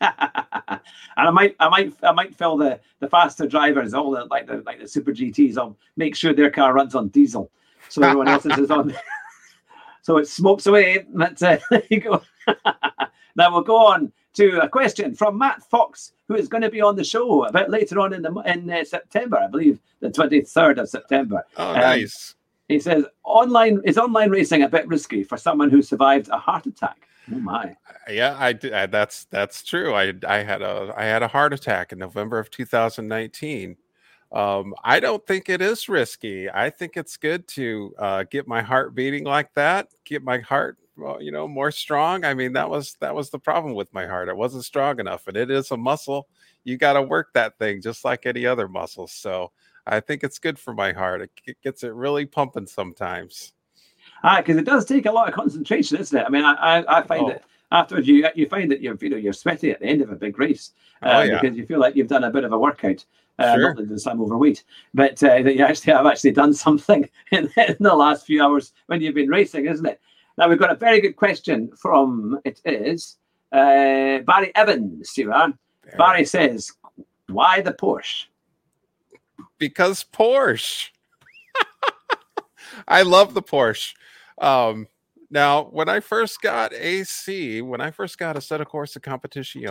and 0.00 0.80
I 1.16 1.30
might, 1.30 1.56
I 1.58 1.68
might, 1.68 1.94
I 2.02 2.12
might 2.12 2.34
fill 2.34 2.56
the 2.56 2.80
the 3.00 3.08
faster 3.08 3.46
drivers, 3.46 3.94
all 3.94 4.10
the 4.10 4.24
like 4.26 4.46
the 4.46 4.62
like 4.66 4.80
the 4.80 4.88
super 4.88 5.12
GTS. 5.12 5.56
I'll 5.58 5.76
make 5.96 6.14
sure 6.14 6.32
their 6.32 6.50
car 6.50 6.74
runs 6.74 6.94
on 6.94 7.08
diesel, 7.08 7.50
so 7.88 8.02
everyone 8.02 8.28
else's 8.28 8.58
is 8.58 8.70
on. 8.70 8.94
So 10.06 10.18
it 10.18 10.28
smokes 10.28 10.66
away. 10.66 11.04
That's 11.14 11.42
uh, 11.42 11.58
there 11.70 11.82
you 11.90 12.00
go. 12.00 12.22
now 13.34 13.52
we'll 13.52 13.62
go 13.62 13.76
on 13.76 14.12
to 14.34 14.60
a 14.60 14.68
question 14.68 15.16
from 15.16 15.36
Matt 15.36 15.64
Fox, 15.64 16.12
who 16.28 16.36
is 16.36 16.46
going 16.46 16.62
to 16.62 16.70
be 16.70 16.80
on 16.80 16.94
the 16.94 17.02
show 17.02 17.44
a 17.44 17.50
bit 17.50 17.70
later 17.70 17.98
on 17.98 18.12
in 18.12 18.22
the 18.22 18.32
in 18.46 18.70
uh, 18.70 18.84
September, 18.84 19.36
I 19.36 19.48
believe, 19.48 19.80
the 19.98 20.08
twenty 20.08 20.42
third 20.42 20.78
of 20.78 20.88
September. 20.88 21.44
Oh, 21.56 21.70
um, 21.70 21.80
nice. 21.80 22.36
He 22.68 22.78
says, 22.78 23.04
"Online 23.24 23.80
is 23.84 23.98
online 23.98 24.30
racing 24.30 24.62
a 24.62 24.68
bit 24.68 24.86
risky 24.86 25.24
for 25.24 25.36
someone 25.36 25.70
who 25.70 25.82
survived 25.82 26.28
a 26.28 26.38
heart 26.38 26.66
attack." 26.66 27.05
Oh 27.32 27.38
my! 27.40 27.76
Yeah, 28.08 28.36
I, 28.38 28.54
I 28.72 28.86
that's 28.86 29.24
that's 29.26 29.62
true. 29.64 29.94
I 29.94 30.12
I 30.26 30.38
had 30.38 30.62
a 30.62 30.92
I 30.96 31.04
had 31.04 31.22
a 31.22 31.28
heart 31.28 31.52
attack 31.52 31.92
in 31.92 31.98
November 31.98 32.38
of 32.38 32.50
2019 32.50 33.76
um, 34.32 34.74
I 34.84 34.98
don't 35.00 35.24
think 35.26 35.48
it 35.48 35.62
is 35.62 35.88
risky. 35.88 36.50
I 36.50 36.68
think 36.70 36.96
it's 36.96 37.16
good 37.16 37.46
to 37.48 37.94
uh, 37.98 38.24
get 38.24 38.48
my 38.48 38.60
heart 38.62 38.94
beating 38.94 39.24
like 39.24 39.54
that, 39.54 39.88
get 40.04 40.22
my 40.24 40.40
heart, 40.40 40.78
well, 40.96 41.22
you 41.22 41.30
know, 41.32 41.46
more 41.48 41.70
strong. 41.70 42.24
I 42.24 42.34
mean, 42.34 42.52
that 42.54 42.68
was 42.68 42.96
that 43.00 43.14
was 43.14 43.30
the 43.30 43.38
problem 43.38 43.74
with 43.74 43.92
my 43.94 44.06
heart. 44.06 44.28
It 44.28 44.36
wasn't 44.36 44.64
strong 44.64 44.98
enough, 45.00 45.26
and 45.28 45.36
it 45.36 45.50
is 45.50 45.70
a 45.70 45.76
muscle. 45.76 46.28
You 46.64 46.76
got 46.78 46.94
to 46.94 47.02
work 47.02 47.28
that 47.34 47.58
thing 47.58 47.80
just 47.82 48.04
like 48.04 48.26
any 48.26 48.46
other 48.46 48.68
muscle. 48.68 49.06
So 49.06 49.52
I 49.86 50.00
think 50.00 50.24
it's 50.24 50.38
good 50.40 50.58
for 50.58 50.74
my 50.74 50.92
heart. 50.92 51.22
It 51.46 51.56
gets 51.62 51.84
it 51.84 51.94
really 51.94 52.26
pumping 52.26 52.66
sometimes. 52.66 53.52
Ah, 54.22 54.38
because 54.38 54.56
it 54.56 54.64
does 54.64 54.84
take 54.84 55.06
a 55.06 55.12
lot 55.12 55.28
of 55.28 55.34
concentration, 55.34 55.98
isn't 55.98 56.18
it? 56.18 56.24
I 56.26 56.30
mean, 56.30 56.44
I 56.44 56.54
I, 56.54 56.98
I 56.98 57.02
find 57.02 57.24
oh. 57.24 57.28
that 57.28 57.44
afterwards 57.72 58.06
you 58.06 58.26
you 58.34 58.48
find 58.48 58.70
that 58.70 58.80
you're 58.80 58.96
you 59.00 59.10
know 59.10 59.16
you're 59.16 59.32
sweaty 59.32 59.70
at 59.70 59.80
the 59.80 59.86
end 59.86 60.02
of 60.02 60.10
a 60.10 60.16
big 60.16 60.38
race 60.38 60.72
uh, 61.02 61.10
oh, 61.14 61.22
yeah. 61.22 61.40
because 61.40 61.56
you 61.56 61.66
feel 61.66 61.80
like 61.80 61.96
you've 61.96 62.08
done 62.08 62.24
a 62.24 62.30
bit 62.30 62.44
of 62.44 62.52
a 62.52 62.58
workout. 62.58 63.04
Uh, 63.38 63.54
sure. 63.54 63.74
Not 63.74 63.88
that 63.88 64.10
I'm 64.10 64.22
overweight, 64.22 64.64
but 64.94 65.22
uh, 65.22 65.42
that 65.42 65.56
you 65.56 65.64
actually 65.64 65.92
have 65.92 66.06
actually 66.06 66.32
done 66.32 66.54
something 66.66 67.08
in, 67.32 67.50
in, 67.56 67.76
the 67.80 67.94
last 67.94 68.24
few 68.24 68.42
hours 68.42 68.72
when 68.86 69.02
you've 69.02 69.14
been 69.14 69.28
racing, 69.28 69.66
isn't 69.66 69.84
it? 69.84 70.00
Now 70.38 70.48
we've 70.48 70.58
got 70.58 70.72
a 70.72 70.76
very 70.76 71.00
good 71.00 71.16
question 71.16 71.70
from 71.76 72.38
it 72.44 72.60
is 72.64 73.18
uh, 73.52 74.18
Barry 74.20 74.52
Evans. 74.54 75.12
You 75.16 75.32
are 75.32 75.52
Barry 75.96 76.24
says, 76.24 76.72
"Why 77.28 77.60
the 77.60 77.72
Porsche?" 77.72 78.26
Because 79.58 80.04
Porsche. 80.04 80.90
I 82.86 83.02
love 83.02 83.34
the 83.34 83.42
Porsche. 83.42 83.94
Um, 84.40 84.86
now, 85.30 85.64
when 85.64 85.88
I 85.88 86.00
first 86.00 86.40
got 86.40 86.72
AC, 86.72 87.60
when 87.62 87.80
I 87.80 87.90
first 87.90 88.18
got 88.18 88.36
Assetto 88.36 88.64
Corsa 88.64 89.02
Competition, 89.02 89.62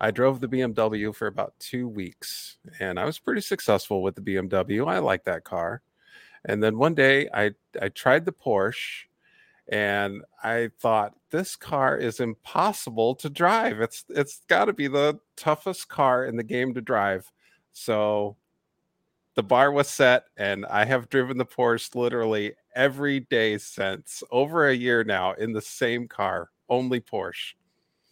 I 0.00 0.10
drove 0.10 0.40
the 0.40 0.48
BMW 0.48 1.14
for 1.14 1.26
about 1.26 1.54
two 1.58 1.88
weeks 1.88 2.58
and 2.78 2.98
I 2.98 3.04
was 3.04 3.18
pretty 3.18 3.40
successful 3.40 4.02
with 4.02 4.14
the 4.14 4.20
BMW. 4.20 4.86
I 4.88 4.98
like 4.98 5.24
that 5.24 5.44
car. 5.44 5.82
And 6.44 6.62
then 6.62 6.78
one 6.78 6.94
day 6.94 7.28
I, 7.34 7.52
I 7.80 7.88
tried 7.88 8.24
the 8.24 8.32
Porsche 8.32 9.06
and 9.68 10.22
I 10.42 10.70
thought 10.80 11.14
this 11.30 11.56
car 11.56 11.96
is 11.96 12.20
impossible 12.20 13.14
to 13.16 13.28
drive. 13.28 13.80
It's 13.80 14.04
it's 14.08 14.40
got 14.48 14.66
to 14.66 14.72
be 14.72 14.88
the 14.88 15.18
toughest 15.36 15.88
car 15.88 16.24
in 16.24 16.36
the 16.36 16.42
game 16.42 16.74
to 16.74 16.80
drive. 16.80 17.30
So 17.72 18.36
the 19.38 19.42
bar 19.44 19.70
was 19.70 19.88
set 19.88 20.24
and 20.36 20.66
I 20.66 20.84
have 20.84 21.08
driven 21.10 21.38
the 21.38 21.46
Porsche 21.46 21.94
literally 21.94 22.54
every 22.74 23.20
day 23.20 23.56
since 23.56 24.24
over 24.32 24.68
a 24.68 24.74
year 24.74 25.04
now 25.04 25.34
in 25.34 25.52
the 25.52 25.62
same 25.62 26.08
car, 26.08 26.50
only 26.68 27.00
Porsche. 27.00 27.54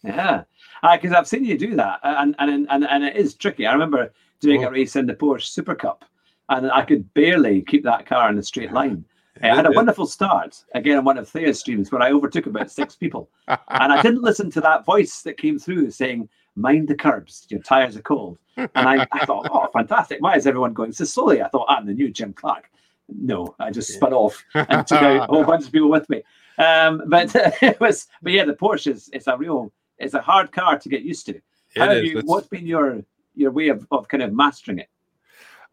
Yeah, 0.05 0.43
because 0.81 1.11
uh, 1.11 1.17
I've 1.17 1.27
seen 1.27 1.43
you 1.43 1.57
do 1.57 1.75
that, 1.75 1.99
and 2.01 2.33
and 2.39 2.65
and 2.69 2.87
and 2.87 3.03
it 3.03 3.17
is 3.17 3.33
tricky. 3.33 3.67
I 3.67 3.73
remember 3.73 4.13
doing 4.39 4.63
oh. 4.63 4.69
a 4.69 4.71
race 4.71 4.95
in 4.95 5.05
the 5.05 5.15
Porsche 5.15 5.47
Super 5.47 5.75
Cup, 5.75 6.05
and 6.47 6.71
I 6.71 6.83
could 6.83 7.13
barely 7.13 7.61
keep 7.61 7.83
that 7.83 8.05
car 8.05 8.29
in 8.29 8.37
a 8.37 8.43
straight 8.43 8.71
line. 8.71 9.03
I 9.43 9.47
had 9.47 9.65
a 9.65 9.71
wonderful 9.71 10.07
start 10.07 10.63
again 10.75 10.97
on 10.97 11.03
one 11.03 11.17
of 11.17 11.27
Thea's 11.27 11.59
streams 11.59 11.91
where 11.91 12.01
I 12.01 12.13
overtook 12.13 12.45
about 12.45 12.71
six 12.71 12.95
people, 12.95 13.29
and 13.49 13.91
I 13.91 14.01
didn't 14.01 14.23
listen 14.23 14.49
to 14.51 14.61
that 14.61 14.85
voice 14.85 15.23
that 15.23 15.37
came 15.37 15.59
through 15.59 15.91
saying, 15.91 16.29
"Mind 16.57 16.87
the 16.87 16.95
curbs, 16.95 17.45
your 17.49 17.61
tires 17.61 17.95
are 17.95 18.01
cold." 18.01 18.37
And 18.57 18.69
I, 18.75 19.07
I 19.11 19.25
thought, 19.25 19.47
"Oh, 19.51 19.67
fantastic! 19.71 20.21
Why 20.21 20.35
is 20.35 20.45
everyone 20.45 20.73
going 20.73 20.91
so 20.91 21.05
slowly?" 21.05 21.41
I 21.41 21.47
thought, 21.47 21.67
"I'm 21.69 21.85
the 21.85 21.93
new 21.93 22.09
Jim 22.09 22.33
Clark." 22.33 22.69
No, 23.09 23.55
I 23.59 23.71
just 23.71 23.93
spun 23.93 24.13
off 24.13 24.43
and 24.53 24.85
took 24.85 25.01
out 25.01 25.29
a 25.29 25.31
whole 25.31 25.45
bunch 25.45 25.65
of 25.65 25.71
people 25.71 25.89
with 25.89 26.09
me. 26.09 26.23
Um, 26.57 27.03
but 27.07 27.31
it 27.61 27.79
was, 27.79 28.07
but 28.21 28.33
yeah, 28.33 28.43
the 28.43 28.53
Porsche 28.53 28.91
is 28.91 29.09
it's 29.13 29.27
a 29.27 29.37
real, 29.37 29.71
it's 29.97 30.13
a 30.13 30.21
hard 30.21 30.51
car 30.51 30.77
to 30.77 30.89
get 30.89 31.03
used 31.03 31.25
to. 31.27 31.39
How 31.77 31.93
have 31.93 32.03
you, 32.03 32.21
what's 32.25 32.47
been 32.47 32.65
your 32.65 33.03
your 33.35 33.51
way 33.51 33.69
of, 33.69 33.87
of 33.91 34.07
kind 34.07 34.23
of 34.23 34.33
mastering 34.33 34.79
it? 34.79 34.89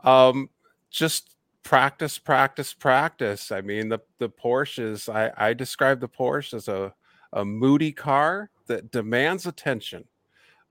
Um, 0.00 0.50
just 0.91 1.35
practice, 1.62 2.19
practice, 2.19 2.75
practice. 2.75 3.50
I 3.50 3.62
mean, 3.62 3.88
the 3.88 4.00
the 4.19 4.29
Porsches. 4.29 5.12
I 5.12 5.33
I 5.37 5.55
describe 5.55 6.00
the 6.00 6.09
Porsche 6.09 6.55
as 6.55 6.69
a 6.69 6.95
a 7.33 7.45
moody 7.45 7.93
car 7.93 8.50
that 8.67 8.93
demands 8.93 9.47
attention. 9.47 10.05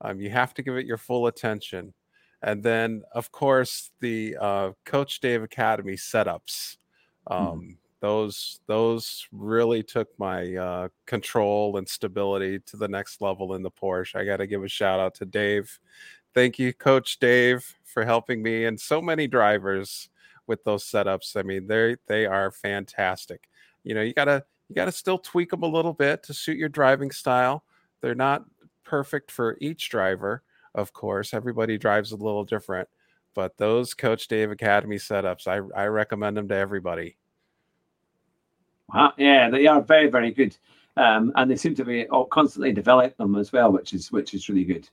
Um, 0.04 0.20
you 0.20 0.30
have 0.30 0.54
to 0.54 0.62
give 0.62 0.76
it 0.76 0.86
your 0.86 0.98
full 0.98 1.26
attention, 1.26 1.94
and 2.42 2.62
then 2.62 3.02
of 3.12 3.32
course 3.32 3.90
the 4.00 4.36
uh, 4.40 4.70
Coach 4.84 5.20
Dave 5.20 5.42
Academy 5.42 5.94
setups. 5.94 6.76
Hmm. 7.26 7.34
Um, 7.34 7.60
mm 7.60 7.76
those 8.04 8.60
those 8.66 9.26
really 9.32 9.82
took 9.82 10.08
my 10.18 10.54
uh, 10.56 10.88
control 11.06 11.78
and 11.78 11.88
stability 11.88 12.58
to 12.58 12.76
the 12.76 12.86
next 12.86 13.22
level 13.22 13.54
in 13.54 13.62
the 13.62 13.70
Porsche. 13.70 14.14
I 14.14 14.26
got 14.26 14.36
to 14.36 14.46
give 14.46 14.62
a 14.62 14.68
shout 14.68 15.00
out 15.00 15.14
to 15.14 15.24
Dave. 15.24 15.80
Thank 16.34 16.58
you, 16.58 16.74
Coach 16.74 17.18
Dave, 17.18 17.64
for 17.82 18.04
helping 18.04 18.42
me 18.42 18.66
and 18.66 18.78
so 18.78 19.00
many 19.00 19.26
drivers 19.26 20.10
with 20.46 20.62
those 20.64 20.84
setups. 20.84 21.34
I 21.34 21.44
mean, 21.44 21.66
they 21.66 21.96
they 22.06 22.26
are 22.26 22.50
fantastic. 22.50 23.48
You 23.84 23.94
know, 23.94 24.02
you 24.02 24.12
gotta 24.12 24.44
you 24.68 24.74
gotta 24.74 24.92
still 24.92 25.16
tweak 25.16 25.48
them 25.48 25.62
a 25.62 25.66
little 25.66 25.94
bit 25.94 26.22
to 26.24 26.34
suit 26.34 26.58
your 26.58 26.68
driving 26.68 27.10
style. 27.10 27.64
They're 28.02 28.14
not 28.14 28.44
perfect 28.84 29.30
for 29.30 29.56
each 29.60 29.88
driver, 29.88 30.42
of 30.74 30.92
course. 30.92 31.34
Everybody 31.34 31.78
drives 31.78 32.12
a 32.12 32.16
little 32.16 32.44
different, 32.44 32.88
but 33.34 33.56
those 33.56 33.94
Coach 33.94 34.28
Dave 34.28 34.50
Academy 34.50 34.96
setups, 34.96 35.46
I 35.46 35.56
I 35.78 35.86
recommend 35.86 36.36
them 36.36 36.48
to 36.48 36.54
everybody. 36.54 37.16
Yeah, 39.16 39.50
they 39.50 39.66
are 39.66 39.80
very, 39.80 40.08
very 40.08 40.30
good. 40.30 40.56
Um, 40.96 41.32
and 41.34 41.50
they 41.50 41.56
seem 41.56 41.74
to 41.74 41.84
be 41.84 42.06
all 42.08 42.26
constantly 42.26 42.72
developing 42.72 43.14
them 43.18 43.34
as 43.36 43.52
well, 43.52 43.72
which 43.72 43.92
is 43.94 44.12
which 44.12 44.32
is 44.34 44.48
really 44.48 44.64
good. 44.64 44.88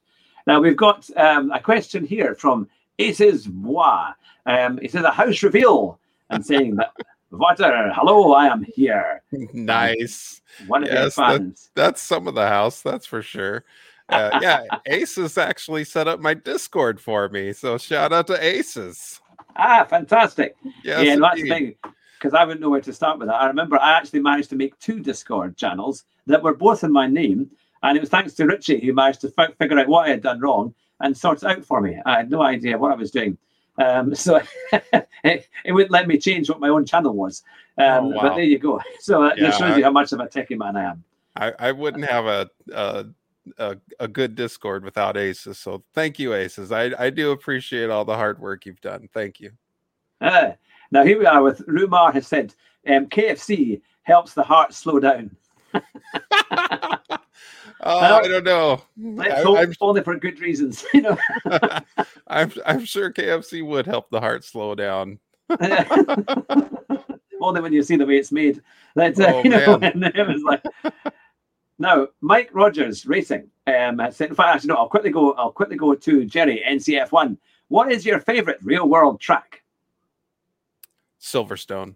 Now 0.48 0.60
we've 0.60 0.78
got 0.78 1.08
um, 1.16 1.52
a 1.52 1.60
question 1.60 2.06
here 2.06 2.34
from 2.34 2.68
Aces 2.98 3.46
Bois. 3.46 4.14
Um, 4.48 4.80
he 4.82 4.88
says 4.88 5.04
a 5.04 5.12
house 5.12 5.44
reveal 5.44 6.00
and 6.32 6.44
saying 6.44 6.76
that 6.78 6.94
Vawter, 7.32 7.94
hello, 7.96 8.34
I 8.34 8.48
am 8.48 8.64
here. 8.64 9.22
Nice. 9.54 10.42
One 10.68 10.84
of 10.84 10.90
yes, 10.90 11.16
fans. 11.16 11.70
That, 11.76 11.84
that's 11.84 12.02
some 12.02 12.28
of 12.28 12.36
the 12.36 12.48
house, 12.48 12.82
that's 12.82 13.06
for 13.06 13.22
sure. 13.22 13.64
Uh, 14.10 14.40
yeah, 14.42 14.64
Aces 14.86 15.38
actually 15.38 15.86
set 15.86 16.08
up 16.08 16.20
my 16.20 16.34
Discord 16.34 17.00
for 17.00 17.30
me, 17.30 17.54
so 17.54 17.78
shout 17.78 18.12
out 18.12 18.28
to 18.28 18.44
Aces. 18.44 19.22
Ah, 19.56 19.86
fantastic. 19.90 20.56
Yes, 20.84 21.06
yeah, 21.06 21.16
that's 21.16 21.42
the 21.42 21.50
thing 21.50 21.76
because 22.22 22.34
I 22.34 22.44
wouldn't 22.44 22.62
know 22.62 22.70
where 22.70 22.82
to 22.82 22.94
start 22.94 23.18
with 23.18 23.30
that. 23.30 23.42
I 23.42 23.48
remember 23.48 23.80
I 23.80 23.98
actually 23.98 24.20
managed 24.20 24.50
to 24.52 24.56
make 24.56 24.78
two 24.80 25.00
Discord 25.00 25.58
channels 25.58 26.04
that 26.28 26.44
were 26.44 26.54
both 26.54 26.84
in 26.84 26.92
my 26.92 27.08
name, 27.08 27.50
and 27.82 27.98
it 27.98 28.02
was 28.02 28.10
thanks 28.10 28.34
to 28.34 28.46
Richie 28.46 28.86
who 28.86 28.94
managed 28.94 29.22
to 29.22 29.34
f- 29.38 29.58
figure 29.58 29.80
out 29.80 29.88
what 29.88 30.08
I 30.08 30.12
had 30.12 30.22
done 30.22 30.40
wrong 30.40 30.74
and 31.00 31.18
sort 31.18 31.42
it 31.42 31.50
out 31.50 31.66
for 31.66 31.82
me. 31.82 31.98
I 32.06 32.18
had 32.18 32.30
no 32.30 32.42
idea 32.44 32.78
what 32.78 32.92
I 32.92 32.96
was 32.96 33.12
doing. 33.12 33.38
Um, 33.78 34.14
so 34.16 34.42
it, 34.72 35.10
it, 35.66 35.72
wouldn't 35.72 35.92
let 35.92 36.08
me 36.08 36.18
change 36.18 36.50
what 36.50 36.60
my 36.60 36.70
own 36.70 36.86
channel 36.86 37.14
was. 37.14 37.44
Um, 37.78 37.86
oh, 37.86 38.08
wow. 38.10 38.22
But 38.22 38.36
there 38.36 38.44
you 38.44 38.60
go. 38.60 38.82
So 39.00 39.24
that 39.24 39.38
yeah, 39.38 39.52
shows 39.52 39.78
you 39.78 39.84
how 39.84 39.92
much 39.92 40.12
of 40.12 40.20
a 40.20 40.28
techie 40.28 40.58
man 40.58 40.76
I 40.76 40.92
am. 40.92 41.04
I, 41.36 41.54
I 41.60 41.72
wouldn't 41.72 42.06
have 42.06 42.26
a, 42.26 42.50
a, 42.74 43.06
a 43.58 43.78
a 44.02 44.08
good 44.08 44.36
Discord 44.36 44.84
without 44.84 45.18
Aces. 45.18 45.58
So 45.58 45.84
thank 45.94 46.20
you, 46.20 46.34
Aces. 46.34 46.72
I 46.72 46.92
I 47.00 47.10
do 47.10 47.32
appreciate 47.32 47.90
all 47.90 48.06
the 48.06 48.16
hard 48.16 48.40
work 48.40 48.66
you've 48.66 48.82
done. 48.82 49.10
Thank 49.14 49.40
you. 49.40 49.52
Uh, 50.20 50.52
now 50.92 51.04
here 51.04 51.18
we 51.18 51.26
are 51.26 51.42
with 51.42 51.66
Rumar 51.68 52.14
has 52.14 52.28
said 52.28 52.54
um, 52.88 53.08
KFC 53.08 53.82
helps 54.04 54.34
the 54.34 54.44
heart 54.44 54.74
slow 54.74 55.00
down. 55.00 55.36
Oh, 57.84 58.00
I 58.00 58.28
don't 58.28 58.44
know. 58.44 58.82
Let's 58.98 59.44
hope 59.44 59.58
I'm, 59.58 59.74
only 59.82 60.02
for 60.02 60.16
good 60.18 60.40
reasons. 60.40 60.86
You 60.94 61.02
know, 61.02 61.18
I'm 62.28 62.52
I'm 62.66 62.86
sure 62.86 63.12
KFC 63.12 63.66
would 63.66 63.86
help 63.86 64.10
the 64.10 64.20
heart 64.20 64.44
slow 64.44 64.76
down. 64.76 65.20
only 67.42 67.62
when 67.62 67.74
you 67.74 67.84
see 67.84 67.96
the 67.96 68.06
way 68.06 68.18
it's 68.18 68.32
made. 68.32 68.62
That 68.96 69.20
uh, 69.20 69.34
oh, 69.34 69.44
you 69.44 69.50
know, 69.50 69.80
and 69.82 70.04
it 70.04 70.28
was 70.28 70.44
like. 70.44 70.64
Now, 71.80 72.08
Mike 72.22 72.50
Rogers 72.54 73.08
Racing 73.08 73.50
um, 73.66 74.00
said. 74.12 74.30
In 74.30 74.36
fact, 74.36 74.56
actually, 74.56 74.68
no. 74.68 74.76
I'll 74.76 74.90
quickly 74.90 75.10
go. 75.10 75.34
I'll 75.34 75.52
quickly 75.52 75.78
go 75.78 75.96
to 75.96 76.26
Jerry 76.26 76.64
NCF 76.68 77.12
One. 77.12 77.38
What 77.70 77.92
is 77.92 78.06
your 78.06 78.20
favorite 78.20 78.60
real 78.62 78.88
world 78.88 79.20
track? 79.20 79.64
Silverstone. 81.20 81.96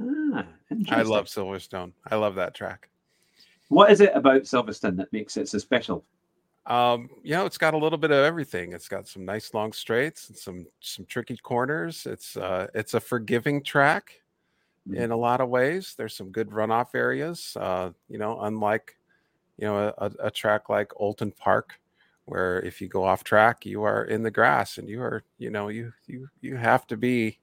Ah, 0.00 0.46
I 0.90 1.02
love 1.02 1.26
Silverstone. 1.26 1.92
I 2.06 2.16
love 2.16 2.36
that 2.36 2.54
track. 2.54 2.88
What 3.68 3.90
is 3.90 4.00
it 4.00 4.12
about 4.14 4.42
Silverstone 4.42 4.96
that 4.96 5.12
makes 5.12 5.36
it 5.36 5.48
so 5.48 5.58
special? 5.58 6.04
Um, 6.66 7.08
you 7.22 7.34
know, 7.34 7.46
it's 7.46 7.56
got 7.56 7.74
a 7.74 7.78
little 7.78 7.98
bit 7.98 8.10
of 8.10 8.24
everything. 8.24 8.72
It's 8.72 8.88
got 8.88 9.08
some 9.08 9.24
nice 9.24 9.54
long 9.54 9.72
straights 9.72 10.28
and 10.28 10.36
some 10.36 10.66
some 10.80 11.06
tricky 11.06 11.36
corners. 11.36 12.04
It's 12.04 12.36
uh 12.36 12.66
it's 12.74 12.94
a 12.94 13.00
forgiving 13.00 13.62
track 13.62 14.12
mm-hmm. 14.86 15.00
in 15.00 15.10
a 15.10 15.16
lot 15.16 15.40
of 15.40 15.48
ways. 15.48 15.94
There's 15.96 16.14
some 16.14 16.30
good 16.30 16.50
runoff 16.50 16.94
areas. 16.94 17.56
Uh, 17.58 17.90
you 18.08 18.18
know, 18.18 18.40
unlike 18.40 18.96
you 19.56 19.66
know 19.66 19.94
a, 19.96 20.12
a 20.24 20.30
track 20.30 20.68
like 20.68 20.90
Oulton 21.00 21.34
Park, 21.34 21.80
where 22.26 22.60
if 22.60 22.82
you 22.82 22.88
go 22.88 23.02
off 23.04 23.24
track, 23.24 23.64
you 23.64 23.82
are 23.84 24.04
in 24.04 24.22
the 24.22 24.30
grass 24.30 24.76
and 24.76 24.88
you 24.88 25.00
are 25.00 25.24
you 25.38 25.50
know 25.50 25.68
you 25.68 25.92
you 26.06 26.28
you 26.42 26.56
have 26.56 26.86
to 26.88 26.98
be 26.98 27.38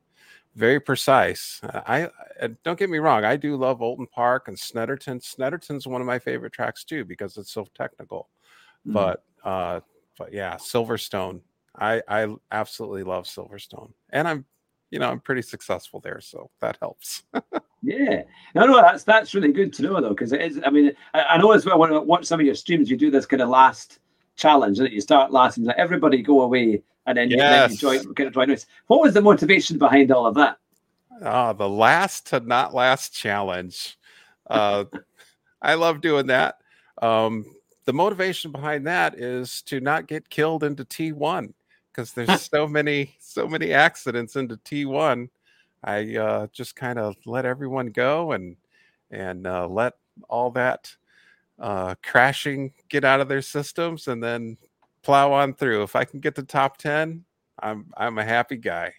very 0.55 0.79
precise. 0.79 1.59
I, 1.63 2.09
I, 2.41 2.47
don't 2.63 2.79
get 2.79 2.89
me 2.89 2.99
wrong. 2.99 3.25
I 3.25 3.35
do 3.35 3.57
love 3.57 3.81
Oulton 3.81 4.09
Park 4.09 4.47
and 4.47 4.57
Snetterton. 4.57 5.21
Snetterton's 5.21 5.85
one 5.85 6.01
of 6.01 6.07
my 6.07 6.17
favorite 6.19 6.53
tracks 6.53 6.83
too 6.83 7.03
because 7.03 7.37
it's 7.37 7.51
so 7.51 7.67
technical. 7.75 8.29
Mm. 8.87 8.93
But 8.93 9.23
uh, 9.43 9.81
but 10.17 10.33
yeah, 10.33 10.55
Silverstone. 10.55 11.41
I 11.77 12.01
I 12.07 12.33
absolutely 12.51 13.03
love 13.03 13.25
Silverstone, 13.25 13.91
and 14.11 14.27
I'm 14.27 14.45
you 14.91 14.99
know 14.99 15.09
I'm 15.09 15.19
pretty 15.19 15.41
successful 15.41 15.99
there, 15.99 16.21
so 16.21 16.49
that 16.61 16.77
helps. 16.79 17.23
yeah, 17.81 18.21
no, 18.53 18.65
no, 18.65 18.81
that's 18.81 19.03
that's 19.03 19.33
really 19.35 19.51
good 19.51 19.73
to 19.73 19.83
know 19.83 19.99
though, 19.99 20.09
because 20.09 20.31
it 20.31 20.41
is. 20.41 20.61
I 20.65 20.69
mean, 20.69 20.93
I, 21.13 21.23
I, 21.23 21.37
know 21.37 21.51
as 21.51 21.65
well 21.65 21.77
when 21.79 21.91
I 21.91 21.99
watch 21.99 22.25
some 22.25 22.39
of 22.39 22.45
your 22.45 22.55
streams, 22.55 22.89
you 22.89 22.95
do 22.95 23.11
this 23.11 23.25
kind 23.25 23.41
of 23.41 23.49
last 23.49 23.99
challenge 24.35 24.77
that 24.79 24.91
you 24.91 25.01
start 25.01 25.31
last 25.31 25.57
and 25.57 25.65
like 25.65 25.77
everybody 25.77 26.21
go 26.21 26.41
away 26.41 26.81
and 27.05 27.17
then, 27.17 27.29
yes. 27.29 27.71
you 27.71 27.77
join, 27.77 28.13
get 28.13 28.33
join 28.33 28.51
us. 28.51 28.65
What 28.87 29.01
was 29.01 29.13
the 29.13 29.21
motivation 29.21 29.77
behind 29.77 30.11
all 30.11 30.25
of 30.25 30.35
that? 30.35 30.57
Oh, 31.21 31.53
the 31.53 31.69
last 31.69 32.27
to 32.27 32.39
not 32.39 32.73
last 32.73 33.13
challenge. 33.13 33.97
Uh, 34.49 34.85
I 35.61 35.75
love 35.75 36.01
doing 36.01 36.27
that. 36.27 36.57
Um, 37.01 37.45
the 37.85 37.93
motivation 37.93 38.51
behind 38.51 38.87
that 38.87 39.15
is 39.15 39.61
to 39.63 39.79
not 39.79 40.07
get 40.07 40.29
killed 40.29 40.63
into 40.63 40.83
T1 40.83 41.53
because 41.91 42.11
there's 42.13 42.41
so 42.51 42.67
many, 42.67 43.15
so 43.19 43.47
many 43.47 43.71
accidents 43.71 44.35
into 44.35 44.57
T1. 44.57 45.29
I 45.83 46.15
uh, 46.15 46.47
just 46.51 46.75
kind 46.75 46.97
of 46.97 47.15
let 47.25 47.45
everyone 47.45 47.87
go 47.87 48.31
and 48.31 48.57
and 49.11 49.45
uh, 49.45 49.67
let 49.67 49.93
all 50.27 50.49
that 50.51 50.93
uh, 51.59 51.95
crashing 52.03 52.73
get 52.89 53.03
out 53.03 53.21
of 53.21 53.27
their 53.27 53.41
systems, 53.41 54.07
and 54.07 54.21
then 54.21 54.57
plow 55.03 55.31
on 55.31 55.53
through. 55.53 55.83
If 55.83 55.95
I 55.95 56.05
can 56.05 56.19
get 56.19 56.35
the 56.35 56.43
top 56.43 56.77
10, 56.77 57.23
I'm 57.59 57.85
I'm 57.95 58.17
a 58.17 58.25
happy 58.25 58.57
guy. 58.57 58.93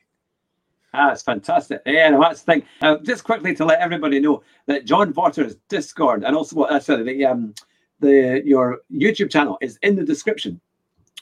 Ah, 0.94 1.12
it's 1.12 1.22
fantastic. 1.22 1.82
Yeah, 1.84 2.10
no, 2.10 2.20
that's 2.20 2.42
the 2.42 2.52
thing. 2.52 2.62
Uh, 2.80 2.96
just 2.98 3.24
quickly 3.24 3.54
to 3.56 3.64
let 3.64 3.80
everybody 3.80 4.18
know 4.18 4.42
that 4.66 4.86
John 4.86 5.12
Vawter's 5.12 5.56
Discord 5.68 6.24
and 6.24 6.34
also 6.34 6.56
what 6.56 6.70
uh, 6.70 6.80
sorry, 6.80 7.02
the 7.02 7.24
um 7.26 7.54
the 8.00 8.42
your 8.44 8.80
YouTube 8.92 9.30
channel 9.30 9.58
is 9.60 9.78
in 9.82 9.96
the 9.96 10.04
description. 10.04 10.60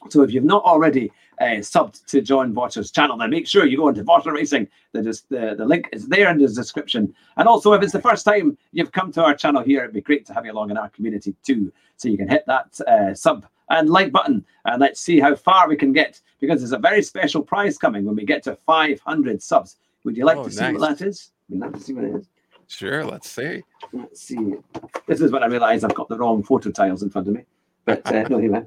So 0.09 0.23
if 0.23 0.33
you've 0.33 0.45
not 0.45 0.63
already 0.65 1.11
uh, 1.41 1.61
subbed 1.61 2.05
to 2.07 2.21
John 2.21 2.53
Vawter's 2.55 2.91
channel, 2.91 3.17
then 3.17 3.31
make 3.31 3.47
sure 3.47 3.67
you 3.67 3.77
go 3.77 3.89
into 3.89 4.05
Vawter 4.05 4.33
Racing. 4.33 4.69
The, 4.93 5.03
the, 5.03 5.55
the 5.57 5.65
link 5.65 5.89
is 5.93 6.07
there 6.07 6.31
in 6.31 6.39
the 6.39 6.49
description. 6.49 7.15
And 7.37 7.49
also, 7.49 7.73
if 7.73 7.83
it's 7.83 7.93
the 7.93 8.03
first 8.03 8.25
time 8.25 8.57
you've 8.73 8.93
come 8.93 9.13
to 9.13 9.23
our 9.23 9.35
channel 9.35 9.63
here, 9.63 9.81
it'd 9.81 9.95
be 9.95 10.01
great 10.01 10.27
to 10.27 10.35
have 10.35 10.45
you 10.45 10.53
along 10.53 10.71
in 10.71 10.77
our 10.77 10.91
community 10.91 11.35
too. 11.43 11.73
So 11.97 12.09
you 12.09 12.17
can 12.17 12.29
hit 12.29 12.45
that 12.47 12.79
uh, 12.87 13.15
sub 13.15 13.47
and 13.71 13.89
like 13.89 14.13
button 14.13 14.45
and 14.67 14.81
let's 14.81 15.01
see 15.01 15.21
how 15.21 15.35
far 15.35 15.69
we 15.69 15.77
can 15.77 15.93
get 15.93 16.21
because 16.41 16.61
there's 16.61 16.73
a 16.73 16.79
very 16.79 17.03
special 17.03 17.43
prize 17.43 17.79
coming 17.79 18.05
when 18.05 18.15
we 18.15 18.25
get 18.25 18.43
to 18.45 18.57
500 18.67 19.43
subs. 19.43 19.77
Would 20.05 20.17
you 20.17 20.27
like 20.27 20.37
oh, 20.37 20.45
to 20.45 20.51
see 20.51 20.73
what 20.73 20.99
that 20.99 21.07
is? 21.07 21.31
Would 21.49 21.61
like 21.61 21.73
to 21.73 21.81
see 21.81 21.95
what 21.95 22.05
it 22.05 22.15
is? 22.15 22.29
Sure, 22.69 23.05
let's 23.05 23.31
see. 23.31 23.63
Let's 23.93 24.21
see. 24.21 24.55
This 25.07 25.21
is 25.21 25.33
when 25.33 25.43
I 25.43 25.47
realize 25.47 25.85
I've 25.85 25.95
got 25.95 26.09
the 26.09 26.19
wrong 26.19 26.43
photo 26.43 26.71
tiles 26.71 27.03
in 27.03 27.11
front 27.11 27.29
of 27.29 27.35
me. 27.35 27.45
But 27.85 28.07
uh, 28.07 28.27
no, 28.29 28.39
here, 28.39 28.67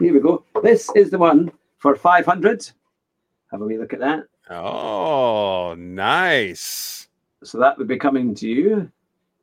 here 0.00 0.14
we 0.14 0.20
go. 0.20 0.44
This 0.62 0.90
is 0.96 1.10
the 1.10 1.18
one 1.18 1.52
for 1.78 1.94
500. 1.94 2.70
Have 3.50 3.60
a 3.60 3.64
wee 3.64 3.78
look 3.78 3.92
at 3.92 4.00
that. 4.00 4.24
Oh, 4.50 5.74
nice. 5.78 7.08
so 7.44 7.58
that 7.58 7.78
would 7.78 7.86
be 7.86 7.98
coming 7.98 8.34
to 8.34 8.48
you 8.48 8.90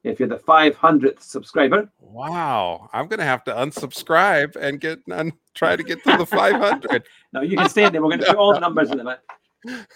if 0.04 0.20
you're 0.20 0.28
the 0.28 0.38
500th 0.38 1.22
subscriber. 1.22 1.90
Wow, 2.00 2.90
I'm 2.92 3.08
gonna 3.08 3.24
have 3.24 3.44
to 3.46 3.54
unsubscribe 3.54 4.56
and 4.56 4.80
get 4.80 5.00
and 5.08 5.32
try 5.54 5.76
to 5.76 5.84
get 5.84 6.04
to 6.04 6.18
the 6.18 6.26
500. 6.26 7.04
no, 7.34 7.42
you 7.42 7.58
can 7.58 7.70
stay 7.70 7.86
in 7.86 7.94
there. 7.94 8.02
We're 8.02 8.10
going 8.10 8.22
to 8.22 8.28
put 8.28 8.36
all 8.36 8.54
the 8.54 8.60
numbers 8.60 8.92
in 8.92 8.98
there. 8.98 9.20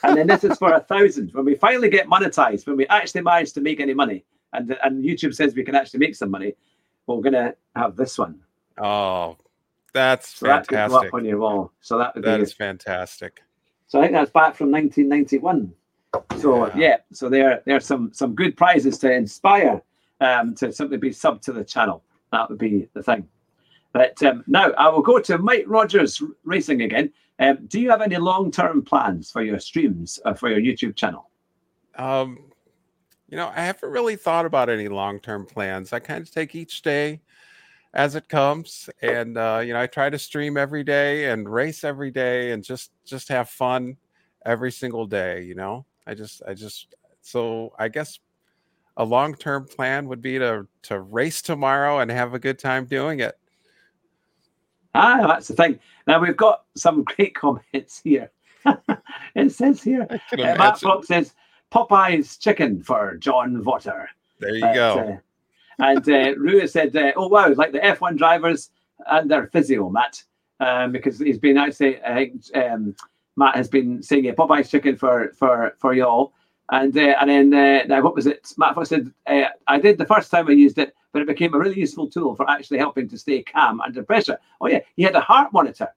And 0.03 0.17
then 0.17 0.27
this 0.27 0.43
is 0.43 0.57
for 0.57 0.73
a 0.73 0.79
thousand. 0.79 1.33
When 1.33 1.45
we 1.45 1.55
finally 1.55 1.89
get 1.89 2.07
monetized, 2.07 2.67
when 2.67 2.77
we 2.77 2.87
actually 2.87 3.21
manage 3.21 3.53
to 3.53 3.61
make 3.61 3.79
any 3.79 3.93
money, 3.93 4.23
and 4.53 4.77
and 4.83 5.03
YouTube 5.03 5.33
says 5.33 5.55
we 5.55 5.63
can 5.63 5.75
actually 5.75 5.99
make 5.99 6.15
some 6.15 6.31
money, 6.31 6.53
we're 7.07 7.21
going 7.21 7.33
to 7.33 7.55
have 7.75 7.95
this 7.95 8.17
one. 8.17 8.39
Oh, 8.77 9.37
that's 9.93 10.35
so 10.35 10.47
that 10.47 10.67
fantastic. 10.67 11.01
That 11.01 11.07
up 11.07 11.13
on 11.13 11.25
your 11.25 11.39
wall. 11.39 11.71
So 11.81 11.97
that 11.97 12.15
would 12.15 12.23
that 12.23 12.37
be 12.37 12.43
is 12.43 12.53
fantastic. 12.53 13.41
So 13.87 13.99
I 13.99 14.03
think 14.03 14.13
that's 14.13 14.31
back 14.31 14.55
from 14.55 14.71
1991. 14.71 15.73
So 16.39 16.67
yeah, 16.67 16.77
yeah 16.77 16.97
so 17.11 17.29
there 17.29 17.61
there 17.65 17.77
are 17.77 17.81
some 17.81 18.11
some 18.13 18.35
good 18.35 18.55
prizes 18.55 18.97
to 18.99 19.11
inspire 19.11 19.81
um, 20.19 20.55
to 20.55 20.71
simply 20.71 20.97
be 20.97 21.11
sub 21.11 21.41
to 21.43 21.53
the 21.53 21.63
channel. 21.63 22.03
That 22.31 22.49
would 22.49 22.59
be 22.59 22.87
the 22.93 23.03
thing. 23.03 23.27
But 23.93 24.21
um, 24.23 24.43
now 24.47 24.71
I 24.71 24.87
will 24.87 25.01
go 25.01 25.19
to 25.19 25.37
Mike 25.37 25.65
Rogers 25.67 26.21
Racing 26.43 26.81
again. 26.81 27.11
Um, 27.39 27.65
do 27.67 27.79
you 27.79 27.89
have 27.89 28.01
any 28.01 28.17
long-term 28.17 28.83
plans 28.83 29.31
for 29.31 29.41
your 29.41 29.59
streams 29.59 30.19
uh, 30.25 30.33
for 30.33 30.49
your 30.49 30.61
YouTube 30.61 30.95
channel? 30.95 31.29
Um, 31.95 32.37
you 33.27 33.35
know, 33.35 33.47
I 33.47 33.61
haven't 33.61 33.89
really 33.89 34.15
thought 34.15 34.45
about 34.45 34.69
any 34.69 34.87
long-term 34.87 35.47
plans. 35.47 35.91
I 35.91 35.99
kind 35.99 36.21
of 36.21 36.31
take 36.31 36.55
each 36.55 36.83
day 36.83 37.19
as 37.93 38.15
it 38.15 38.29
comes, 38.29 38.89
and 39.01 39.37
uh, 39.37 39.61
you 39.63 39.73
know, 39.73 39.81
I 39.81 39.87
try 39.87 40.09
to 40.09 40.19
stream 40.19 40.57
every 40.57 40.83
day 40.83 41.29
and 41.29 41.47
race 41.47 41.83
every 41.83 42.11
day, 42.11 42.51
and 42.51 42.63
just 42.63 42.91
just 43.05 43.27
have 43.29 43.49
fun 43.49 43.97
every 44.45 44.71
single 44.71 45.05
day. 45.05 45.43
You 45.43 45.55
know, 45.55 45.85
I 46.07 46.13
just 46.13 46.41
I 46.47 46.53
just 46.53 46.95
so 47.21 47.73
I 47.77 47.89
guess 47.89 48.19
a 48.97 49.05
long-term 49.05 49.67
plan 49.67 50.07
would 50.07 50.21
be 50.21 50.37
to 50.39 50.67
to 50.83 50.99
race 51.01 51.41
tomorrow 51.41 51.99
and 51.99 52.11
have 52.11 52.33
a 52.33 52.39
good 52.39 52.59
time 52.59 52.85
doing 52.85 53.19
it. 53.19 53.37
Ah, 54.93 55.25
that's 55.27 55.47
the 55.47 55.55
thing. 55.55 55.79
Now 56.07 56.19
we've 56.19 56.37
got 56.37 56.65
some 56.75 57.03
great 57.15 57.35
comments 57.35 58.01
here. 58.03 58.31
it 59.35 59.51
says 59.51 59.81
here, 59.81 60.07
uh, 60.11 60.37
Matt 60.37 60.79
Flock 60.79 61.03
says, 61.05 61.33
Popeye's 61.71 62.37
chicken 62.37 62.83
for 62.83 63.15
John 63.17 63.63
Vawter. 63.63 64.07
There 64.39 64.53
you 64.53 64.61
go. 64.61 64.99
Uh, 64.99 65.17
and 65.79 66.07
uh, 66.09 66.35
Rua 66.37 66.67
said, 66.67 66.95
uh, 66.95 67.11
"Oh 67.15 67.27
wow, 67.27 67.53
like 67.53 67.71
the 67.71 67.79
F1 67.79 68.17
drivers 68.17 68.69
and 69.07 69.29
their 69.29 69.47
physio, 69.47 69.89
Matt, 69.89 70.23
um, 70.59 70.91
because 70.91 71.19
he's 71.19 71.39
been 71.39 71.57
actually, 71.57 72.01
I 72.03 72.15
think 72.15 72.43
um, 72.55 72.95
Matt 73.35 73.55
has 73.55 73.67
been 73.67 74.03
saying 74.03 74.25
yeah, 74.25 74.33
Popeye's 74.33 74.69
chicken 74.69 74.95
for 74.95 75.31
for 75.37 75.75
for 75.79 75.93
y'all." 75.93 76.33
And 76.71 76.97
uh, 76.97 77.15
and 77.19 77.29
then 77.29 77.53
uh, 77.53 77.83
now 77.85 78.01
what 78.01 78.15
was 78.15 78.27
it? 78.27 78.53
Matt 78.57 78.75
Fox 78.75 78.89
said 78.89 79.11
uh, 79.27 79.43
I 79.67 79.79
did 79.79 79.97
the 79.97 80.05
first 80.05 80.31
time 80.31 80.47
I 80.47 80.51
used 80.51 80.77
it, 80.77 80.95
but 81.11 81.21
it 81.21 81.27
became 81.27 81.53
a 81.53 81.59
really 81.59 81.79
useful 81.79 82.09
tool 82.09 82.35
for 82.35 82.49
actually 82.49 82.77
helping 82.77 83.09
to 83.09 83.17
stay 83.17 83.43
calm 83.43 83.81
under 83.81 84.03
pressure. 84.03 84.39
Oh 84.61 84.67
yeah, 84.67 84.79
he 84.95 85.03
had 85.03 85.15
a 85.15 85.19
heart 85.19 85.51
monitor. 85.51 85.89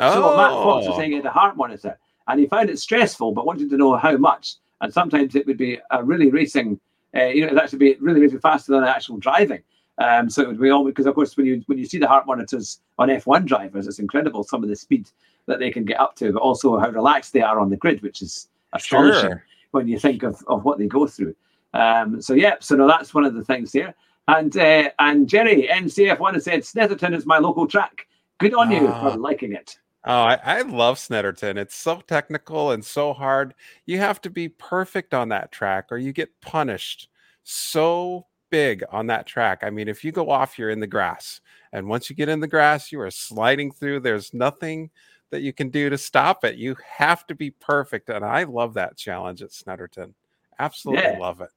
Oh. 0.00 0.12
So 0.12 0.36
Matt 0.36 0.50
Fox 0.50 0.86
was 0.86 0.96
saying 0.96 1.10
he 1.10 1.16
had 1.16 1.26
a 1.26 1.30
heart 1.30 1.56
monitor, 1.56 1.98
and 2.26 2.40
he 2.40 2.46
found 2.46 2.70
it 2.70 2.78
stressful, 2.78 3.32
but 3.32 3.46
wanted 3.46 3.70
to 3.70 3.76
know 3.76 3.96
how 3.96 4.16
much. 4.16 4.56
And 4.80 4.92
sometimes 4.92 5.34
it 5.34 5.46
would 5.46 5.56
be 5.56 5.78
a 5.90 6.02
really 6.04 6.30
racing, 6.30 6.80
uh, 7.16 7.24
you 7.24 7.40
know, 7.40 7.48
it'd 7.48 7.58
actually 7.58 7.78
be 7.78 7.96
really 8.00 8.20
really 8.20 8.38
faster 8.38 8.72
than 8.72 8.84
actual 8.84 9.16
driving. 9.18 9.62
Um, 9.98 10.30
so 10.30 10.42
it 10.42 10.48
would 10.48 10.60
be 10.60 10.70
all 10.70 10.84
because 10.84 11.06
of 11.06 11.14
course 11.14 11.36
when 11.36 11.46
you 11.46 11.62
when 11.66 11.78
you 11.78 11.86
see 11.86 11.98
the 11.98 12.06
heart 12.08 12.26
monitors 12.26 12.80
on 12.98 13.08
F1 13.08 13.46
drivers, 13.46 13.86
it's 13.86 13.98
incredible 13.98 14.44
some 14.44 14.62
of 14.62 14.68
the 14.68 14.76
speed 14.76 15.10
that 15.46 15.58
they 15.58 15.70
can 15.70 15.84
get 15.84 15.98
up 15.98 16.14
to, 16.16 16.32
but 16.32 16.42
also 16.42 16.78
how 16.78 16.90
relaxed 16.90 17.32
they 17.32 17.40
are 17.40 17.58
on 17.58 17.70
the 17.70 17.76
grid, 17.76 18.02
which 18.02 18.22
is 18.22 18.48
astonishing. 18.72 19.30
Sure 19.30 19.44
when 19.72 19.88
you 19.88 19.98
think 19.98 20.22
of, 20.22 20.42
of 20.48 20.64
what 20.64 20.78
they 20.78 20.86
go 20.86 21.06
through. 21.06 21.34
Um, 21.74 22.22
so 22.22 22.34
yeah, 22.34 22.56
so 22.60 22.76
no, 22.76 22.86
that's 22.86 23.12
one 23.12 23.24
of 23.24 23.34
the 23.34 23.44
things 23.44 23.72
here. 23.72 23.94
And 24.26 24.56
uh, 24.56 24.90
and 24.98 25.28
Jerry 25.28 25.68
NCF1 25.70 26.34
has 26.34 26.44
said 26.44 26.60
Snetterton 26.60 27.14
is 27.14 27.26
my 27.26 27.38
local 27.38 27.66
track. 27.66 28.06
Good 28.38 28.54
on 28.54 28.70
you 28.70 28.86
for 28.86 28.92
ah. 28.92 29.14
liking 29.14 29.52
it. 29.52 29.78
Oh, 30.04 30.12
I, 30.12 30.38
I 30.42 30.62
love 30.62 30.96
Snetterton. 30.96 31.56
It's 31.56 31.74
so 31.74 32.00
technical 32.00 32.70
and 32.70 32.84
so 32.84 33.12
hard. 33.12 33.54
You 33.84 33.98
have 33.98 34.20
to 34.22 34.30
be 34.30 34.48
perfect 34.48 35.12
on 35.12 35.28
that 35.30 35.52
track, 35.52 35.86
or 35.90 35.98
you 35.98 36.12
get 36.12 36.40
punished 36.40 37.08
so 37.42 38.26
big 38.50 38.84
on 38.90 39.06
that 39.08 39.26
track. 39.26 39.60
I 39.62 39.70
mean, 39.70 39.88
if 39.88 40.04
you 40.04 40.12
go 40.12 40.30
off, 40.30 40.58
you're 40.58 40.70
in 40.70 40.80
the 40.80 40.86
grass. 40.86 41.40
And 41.72 41.88
once 41.88 42.08
you 42.08 42.16
get 42.16 42.28
in 42.28 42.40
the 42.40 42.46
grass, 42.46 42.92
you 42.92 43.00
are 43.00 43.10
sliding 43.10 43.72
through. 43.72 44.00
There's 44.00 44.32
nothing 44.32 44.90
that 45.30 45.42
you 45.42 45.52
can 45.52 45.68
do 45.68 45.90
to 45.90 45.98
stop 45.98 46.44
it. 46.44 46.56
You 46.56 46.76
have 46.96 47.26
to 47.26 47.34
be 47.34 47.50
perfect. 47.50 48.08
And 48.08 48.24
I 48.24 48.44
love 48.44 48.74
that 48.74 48.96
challenge 48.96 49.42
at 49.42 49.50
Snetterton. 49.50 50.14
Absolutely 50.58 51.04
yeah. 51.04 51.18
love 51.18 51.40
it. 51.40 51.50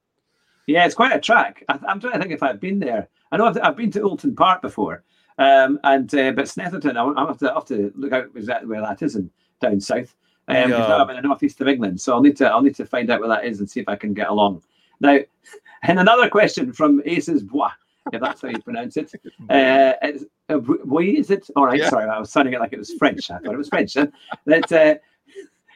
Yeah, 0.67 0.85
it's 0.85 0.95
quite 0.95 1.15
a 1.15 1.19
track. 1.19 1.63
I, 1.69 1.79
am 1.87 1.99
trying 1.99 2.13
to 2.13 2.19
think 2.19 2.31
if 2.31 2.43
I've 2.43 2.59
been 2.59 2.79
there. 2.79 3.09
I 3.31 3.37
know 3.37 3.45
I've, 3.45 3.57
I've 3.61 3.75
been 3.75 3.91
to 3.91 4.01
Oulton 4.01 4.35
Park 4.35 4.61
before, 4.61 5.03
um, 5.37 5.79
and 5.83 6.13
uh, 6.15 6.31
but 6.31 6.45
Snetterton, 6.45 6.97
I, 6.97 7.27
have 7.27 7.37
to 7.39 7.51
I 7.51 7.53
have 7.53 7.65
to 7.65 7.91
look 7.95 8.13
out 8.13 8.29
exactly 8.35 8.67
where 8.67 8.81
that 8.81 9.01
is 9.01 9.15
in 9.15 9.29
down 9.61 9.79
south. 9.79 10.15
Um, 10.47 10.71
yeah. 10.71 10.95
I'm 10.95 11.09
in 11.09 11.15
the 11.15 11.21
northeast 11.21 11.61
of 11.61 11.67
England, 11.67 12.01
so 12.01 12.13
I'll 12.13 12.21
need 12.21 12.37
to 12.37 12.49
I'll 12.49 12.61
need 12.61 12.75
to 12.75 12.85
find 12.85 13.09
out 13.09 13.19
where 13.19 13.29
that 13.29 13.45
is 13.45 13.59
and 13.59 13.69
see 13.69 13.79
if 13.79 13.87
I 13.87 13.95
can 13.95 14.13
get 14.13 14.29
along. 14.29 14.63
Now, 14.99 15.19
and 15.83 15.99
another 15.99 16.29
question 16.29 16.73
from 16.73 17.01
Aces 17.05 17.43
Bois 17.43 17.71
if 18.11 18.21
that's 18.21 18.41
how 18.41 18.49
you 18.49 18.59
pronounce 18.59 18.97
it. 18.97 19.11
Uh, 19.49 19.93
it's, 20.01 20.23
uh, 20.49 20.59
is 20.99 21.29
it? 21.29 21.49
All 21.55 21.65
right, 21.65 21.79
yeah. 21.79 21.89
sorry, 21.89 22.09
I 22.09 22.19
was 22.19 22.31
sounding 22.31 22.53
it 22.53 22.59
like 22.59 22.73
it 22.73 22.79
was 22.79 22.93
French. 22.93 23.29
I 23.29 23.39
thought 23.39 23.53
it 23.53 23.57
was 23.57 23.67
French. 23.67 23.95
Huh? 23.95 24.07
That 24.45 24.71
uh, 24.71 24.95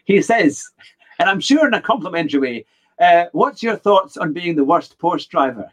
he 0.06 0.22
says, 0.22 0.70
and 1.20 1.30
I'm 1.30 1.42
sure 1.42 1.68
in 1.68 1.74
a 1.74 1.82
complimentary 1.82 2.40
way, 2.40 2.66
uh, 3.00 3.26
what's 3.34 3.62
your 3.62 3.76
thoughts 3.76 4.18
on 4.18 4.34
being 4.34 4.56
the 4.56 4.64
worst 4.64 4.98
Porsche 4.98 5.28
driver? 5.28 5.72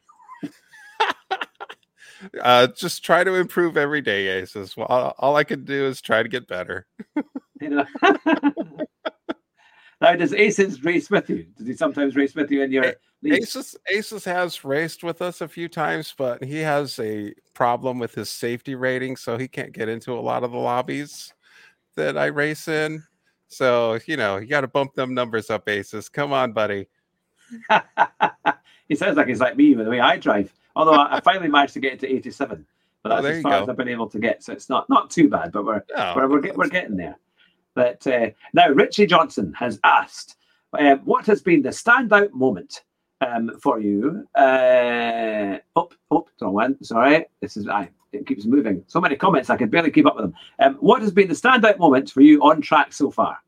Uh, 2.41 2.67
just 2.69 3.05
try 3.05 3.25
to 3.25 3.35
improve 3.35 3.77
every 3.77 4.01
day, 4.01 4.29
Aces. 4.29 4.77
Well, 4.77 4.87
all, 4.89 5.15
all 5.19 5.37
I 5.37 5.45
can 5.45 5.65
do 5.65 5.87
is 5.87 6.01
try 6.01 6.23
to 6.23 6.29
get 6.29 6.47
better. 6.49 6.87
you 7.61 7.71
know. 7.71 7.87
Now, 10.03 10.17
does 10.17 10.35
Aces 10.35 10.83
race 10.83 11.09
with 11.11 11.31
you? 11.31 11.47
Does 11.57 11.69
he 11.69 11.75
sometimes 11.75 12.17
race 12.17 12.35
with 12.35 12.51
you 12.51 12.63
in 12.63 12.73
your 12.73 12.97
Aces? 13.25 13.77
Aces 13.89 14.25
has 14.25 14.65
raced 14.65 15.05
with 15.05 15.23
us 15.23 15.41
a 15.41 15.47
few 15.47 15.69
times, 15.69 16.13
but 16.19 16.43
he 16.43 16.59
has 16.59 16.99
a 16.99 17.33
problem 17.55 18.01
with 18.01 18.13
his 18.13 18.29
safety 18.29 18.75
rating, 18.75 19.15
so 19.15 19.39
he 19.39 19.47
can't 19.47 19.71
get 19.71 19.89
into 19.89 20.13
a 20.13 20.19
lot 20.19 20.43
of 20.43 20.51
the 20.51 20.59
lobbies 20.59 21.33
that 21.95 22.19
I 22.19 22.27
race 22.27 22.67
in. 22.67 23.05
So 23.47 24.01
you 24.07 24.17
know, 24.17 24.39
you 24.39 24.49
got 24.49 24.63
to 24.63 24.69
bump 24.69 24.95
them 24.95 25.15
numbers 25.15 25.51
up, 25.51 25.69
Aces. 25.69 26.09
Come 26.09 26.33
on, 26.33 26.53
buddy. 26.53 26.89
he 28.89 28.97
sounds 28.97 29.17
like 29.17 29.29
he's 29.29 29.41
like 29.41 29.57
me 29.57 29.77
with 29.77 29.85
the 29.85 29.91
way 29.93 30.01
I 30.01 30.17
drive. 30.17 30.53
Although 30.75 30.95
I 30.95 31.21
finally 31.21 31.49
managed 31.49 31.75
to 31.75 31.81
get 31.81 31.95
it 31.95 32.01
to 32.01 32.09
87, 32.09 32.65
but 33.03 33.13
oh, 33.13 33.15
that's 33.17 33.27
oh, 33.27 33.37
as 33.37 33.43
far 33.43 33.53
go. 33.53 33.63
as 33.63 33.69
I've 33.69 33.77
been 33.77 33.89
able 33.89 34.09
to 34.09 34.19
get. 34.19 34.43
So 34.43 34.53
it's 34.53 34.69
not 34.69 34.89
not 34.89 35.11
too 35.11 35.29
bad, 35.29 35.53
but 35.53 35.65
we're 35.65 35.83
no, 35.97 36.15
we're, 36.17 36.29
we're, 36.29 36.53
we're 36.55 36.69
getting 36.69 36.97
there. 36.97 37.19
But 37.75 38.07
uh, 38.07 38.31
now 38.53 38.69
Richie 38.69 39.07
Johnson 39.07 39.53
has 39.55 39.81
asked, 39.85 40.37
uh, 40.79 40.97
what 40.97 41.27
has 41.27 41.43
been 41.43 41.63
the 41.63 41.71
standout 41.71 42.33
moment 42.33 42.83
um, 43.21 43.59
for 43.61 43.81
you? 43.81 44.27
Uh, 44.35 45.59
up, 45.77 45.95
up, 46.11 46.29
wrong 46.41 46.53
one. 46.53 46.85
Sorry, 46.85 47.27
this 47.41 47.57
is 47.57 47.69
I. 47.69 47.91
It 48.13 48.27
keeps 48.27 48.45
moving. 48.45 48.85
So 48.89 49.01
many 49.01 49.17
comments, 49.17 49.49
I 49.49 49.57
can 49.57 49.71
barely 49.71 49.91
keep 49.91 50.05
up 50.07 50.17
with 50.17 50.25
them. 50.25 50.35
Um, 50.59 50.75
what 50.81 51.01
has 51.01 51.11
been 51.13 51.29
the 51.29 51.35
standout 51.35 51.79
moment 51.79 52.11
for 52.11 52.21
you 52.21 52.43
on 52.43 52.61
track 52.61 52.93
so 52.93 53.11
far? 53.11 53.39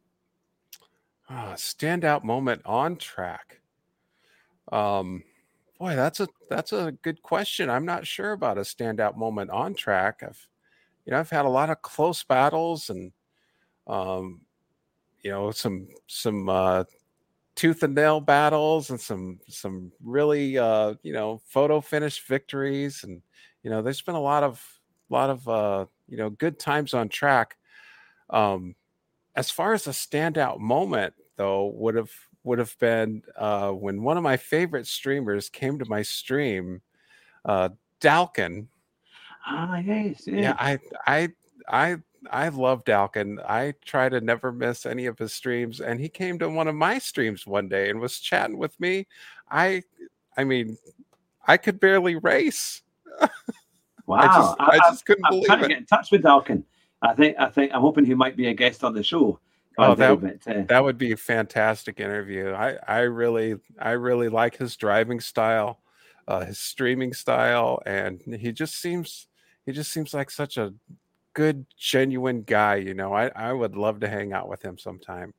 Oh, 1.29 1.53
standout 1.55 2.25
moment 2.25 2.63
on 2.65 2.97
track. 2.97 3.61
Um, 4.73 5.23
boy, 5.85 5.97
that's 5.97 6.21
a 6.21 6.29
that's 6.49 6.73
a 6.73 6.93
good 7.03 7.21
question. 7.23 7.69
I'm 7.69 7.85
not 7.85 8.07
sure 8.07 8.33
about 8.33 8.57
a 8.57 8.63
standout 8.63 9.17
moment 9.17 9.51
on 9.51 9.75
track. 9.75 10.23
I've, 10.23 10.49
you 11.05 11.11
know, 11.13 11.19
I've 11.19 11.29
had 11.29 11.45
a 11.45 11.49
lot 11.51 11.69
of 11.69 11.83
close 11.83 12.25
battles 12.25 12.89
and 12.89 13.13
um, 13.87 14.41
you 15.23 15.31
know, 15.31 15.51
some 15.51 15.89
some 16.07 16.49
uh, 16.49 16.85
tooth 17.55 17.83
and 17.83 17.95
nail 17.95 18.21
battles 18.21 18.91
and 18.91 19.01
some 19.01 19.41
some 19.49 19.93
really 20.03 20.57
uh, 20.57 20.95
you 21.03 21.13
know 21.13 21.43
photo 21.47 21.83
finish 21.83 22.27
victories, 22.27 23.05
and 23.05 23.21
you 23.63 23.71
know, 23.71 23.83
there's 23.83 24.03
been 24.03 24.15
a 24.15 24.21
lot 24.21 24.43
of 24.43 24.65
lot 25.11 25.29
of 25.29 25.47
uh, 25.49 25.87
you 26.09 26.17
know 26.17 26.31
good 26.31 26.59
times 26.59 26.95
on 26.95 27.11
track. 27.11 27.57
Um, 28.31 28.75
as 29.37 29.51
far 29.51 29.75
as 29.75 29.87
a 29.87 29.91
standout 29.91 30.61
moment, 30.61 31.15
though, 31.37 31.67
would 31.75 31.97
have 31.97 32.13
would 32.45 32.59
have 32.59 32.77
been 32.79 33.23
uh, 33.37 33.71
when 33.71 34.03
one 34.03 34.17
of 34.17 34.23
my 34.23 34.37
favorite 34.37 34.87
streamers 34.87 35.49
came 35.49 35.79
to 35.79 35.85
my 35.87 36.03
stream, 36.03 36.83
uh, 37.45 37.71
Dalkin. 38.01 38.67
Ah, 39.47 39.79
yes, 39.79 40.27
yeah. 40.27 40.41
yeah 40.41 40.57
I 40.59 40.79
I 41.07 41.29
I 41.69 41.97
I 42.31 42.49
love 42.49 42.85
Dalkin. 42.85 43.43
I 43.49 43.75
try 43.85 44.09
to 44.09 44.21
never 44.21 44.53
miss 44.53 44.87
any 44.87 45.07
of 45.07 45.19
his 45.19 45.33
streams, 45.33 45.81
and 45.81 46.01
he 46.01 46.09
came 46.09 46.39
to 46.39 46.49
one 46.49 46.69
of 46.69 46.75
my 46.75 46.99
streams 46.99 47.47
one 47.47 47.69
day 47.69 47.91
and 47.91 48.01
was 48.01 48.19
chatting 48.19 48.59
with 48.59 48.79
me. 48.81 49.07
I, 49.51 49.83
I 50.37 50.45
mean, 50.45 50.79
I 51.47 51.57
could 51.57 51.81
barely 51.81 52.17
race. 52.17 52.83
Wow! 54.07 54.19
I 54.19 54.27
just, 54.27 54.57
I, 54.61 54.65
I 54.65 54.91
just 54.91 55.07
couldn't 55.07 55.25
I'm 55.25 55.31
believe 55.31 55.47
trying 55.47 55.59
it. 55.61 55.63
to 55.63 55.69
get 55.69 55.79
in 55.79 55.87
touch 55.87 56.11
with 56.11 56.23
Dalkin. 56.23 56.63
I 57.01 57.15
think 57.15 57.39
I 57.39 57.49
think 57.49 57.73
I'm 57.73 57.81
hoping 57.81 58.05
he 58.05 58.13
might 58.13 58.37
be 58.37 58.49
a 58.49 58.53
guest 58.53 58.85
on 58.85 58.93
the 58.93 59.03
show 59.03 59.41
Oh, 59.77 59.95
that, 59.95 60.39
uh, 60.47 60.63
that 60.69 60.85
would 60.85 60.99
be 60.99 61.13
a 61.13 61.17
fantastic 61.17 61.99
interview. 61.99 62.53
I, 62.53 62.77
I 62.87 63.01
really, 63.01 63.57
I 63.79 63.93
really 63.93 64.29
like 64.29 64.57
his 64.57 64.77
driving 64.77 65.21
style, 65.21 65.81
uh, 66.29 66.45
his 66.45 66.59
streaming 66.59 67.13
style, 67.13 67.83
and 67.85 68.23
he 68.39 68.53
just 68.53 68.81
seems, 68.81 69.27
he 69.67 69.73
just 69.73 69.91
seems 69.91 70.15
like 70.15 70.31
such 70.31 70.57
a 70.57 70.73
good, 71.33 71.67
genuine 71.77 72.43
guy. 72.43 72.77
You 72.77 72.95
know, 72.95 73.13
I, 73.13 73.33
I 73.35 73.53
would 73.53 73.77
love 73.77 74.01
to 74.01 74.09
hang 74.09 74.33
out 74.33 74.49
with 74.49 74.63
him 74.63 74.79
sometime. 74.79 75.35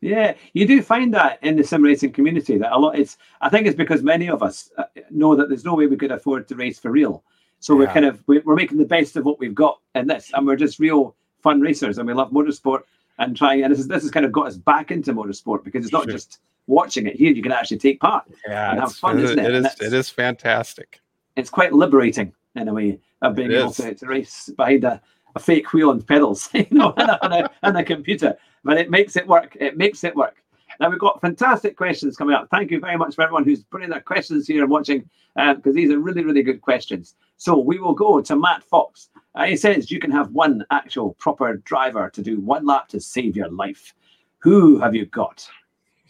Yeah, 0.00 0.34
you 0.52 0.66
do 0.66 0.80
find 0.82 1.12
that 1.14 1.42
in 1.42 1.56
the 1.56 1.64
sim 1.64 1.82
racing 1.82 2.12
community 2.12 2.56
that 2.58 2.72
a 2.72 2.78
lot. 2.78 2.98
It's 2.98 3.16
I 3.40 3.48
think 3.48 3.66
it's 3.66 3.76
because 3.76 4.02
many 4.02 4.28
of 4.28 4.42
us 4.42 4.70
uh, 4.78 4.84
know 5.10 5.34
that 5.34 5.48
there's 5.48 5.64
no 5.64 5.74
way 5.74 5.86
we 5.86 5.96
could 5.96 6.12
afford 6.12 6.46
to 6.48 6.54
race 6.54 6.78
for 6.78 6.90
real. 6.90 7.24
So 7.58 7.74
yeah. 7.74 7.78
we're 7.80 7.92
kind 7.92 8.06
of 8.06 8.22
we're 8.28 8.54
making 8.54 8.78
the 8.78 8.84
best 8.84 9.16
of 9.16 9.24
what 9.24 9.40
we've 9.40 9.54
got 9.54 9.80
in 9.96 10.06
this, 10.06 10.30
and 10.34 10.46
we're 10.46 10.56
just 10.56 10.78
real 10.78 11.16
fun 11.42 11.60
racers, 11.60 11.98
and 11.98 12.06
we 12.06 12.14
love 12.14 12.30
motorsport 12.30 12.82
and 13.18 13.36
trying. 13.36 13.62
And 13.62 13.72
this 13.72 13.80
is 13.80 13.88
this 13.88 14.02
has 14.02 14.10
kind 14.10 14.26
of 14.26 14.32
got 14.32 14.46
us 14.46 14.56
back 14.56 14.90
into 14.90 15.12
motorsport 15.12 15.64
because 15.64 15.84
it's 15.84 15.92
not 15.92 16.04
sure. 16.04 16.12
just 16.12 16.38
watching 16.66 17.06
it 17.06 17.16
here; 17.16 17.32
you 17.32 17.42
can 17.42 17.52
actually 17.52 17.78
take 17.78 18.00
part 18.00 18.24
yeah, 18.46 18.70
and 18.70 18.80
have 18.80 18.94
fun, 18.94 19.18
isn't 19.18 19.38
it? 19.38 19.54
It 19.54 19.64
is, 19.64 19.80
it 19.80 19.92
is 19.92 20.08
fantastic. 20.08 21.00
It's 21.36 21.50
quite 21.50 21.72
liberating 21.72 22.32
in 22.56 22.68
a 22.68 22.74
way 22.74 22.98
of 23.22 23.34
being 23.34 23.52
it 23.52 23.56
able 23.56 23.72
to, 23.72 23.94
to, 23.94 24.06
race 24.06 24.50
behind 24.56 24.84
a, 24.84 25.00
a 25.34 25.38
fake 25.38 25.72
wheel 25.72 25.90
and 25.90 26.06
pedals, 26.06 26.48
you 26.54 26.66
know, 26.70 26.94
and 26.96 27.10
a, 27.10 27.24
and, 27.24 27.34
a, 27.34 27.50
and 27.62 27.76
a 27.76 27.84
computer. 27.84 28.36
But 28.64 28.78
it 28.78 28.90
makes 28.90 29.16
it 29.16 29.26
work. 29.26 29.56
It 29.60 29.76
makes 29.76 30.04
it 30.04 30.14
work. 30.14 30.42
Now 30.80 30.90
we've 30.90 30.98
got 30.98 31.20
fantastic 31.20 31.76
questions 31.76 32.16
coming 32.16 32.34
up. 32.34 32.48
Thank 32.50 32.70
you 32.70 32.80
very 32.80 32.96
much 32.96 33.14
for 33.14 33.22
everyone 33.22 33.44
who's 33.44 33.64
putting 33.64 33.90
their 33.90 34.00
questions 34.00 34.46
here 34.46 34.62
and 34.62 34.70
watching, 34.70 35.08
because 35.34 35.60
uh, 35.66 35.72
these 35.72 35.90
are 35.90 35.98
really, 35.98 36.24
really 36.24 36.42
good 36.42 36.60
questions. 36.60 37.14
So 37.38 37.56
we 37.56 37.78
will 37.78 37.94
go 37.94 38.20
to 38.20 38.36
Matt 38.36 38.62
Fox. 38.62 39.08
Uh, 39.34 39.44
he 39.44 39.56
says 39.56 39.90
you 39.90 40.00
can 40.00 40.10
have 40.10 40.32
one 40.32 40.64
actual 40.70 41.14
proper 41.14 41.56
driver 41.58 42.10
to 42.10 42.22
do 42.22 42.40
one 42.40 42.66
lap 42.66 42.88
to 42.88 43.00
save 43.00 43.36
your 43.36 43.48
life. 43.48 43.94
Who 44.38 44.78
have 44.78 44.94
you 44.94 45.06
got? 45.06 45.48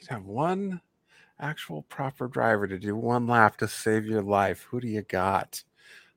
You 0.01 0.07
have 0.09 0.25
one 0.25 0.81
actual 1.39 1.83
proper 1.83 2.29
driver 2.29 2.67
to 2.67 2.79
do 2.79 2.97
one 2.97 3.27
lap 3.27 3.59
to 3.59 3.69
save 3.69 4.07
your 4.07 4.23
life. 4.23 4.67
Who 4.71 4.81
do 4.81 4.89
you 4.89 5.03
got? 5.03 5.63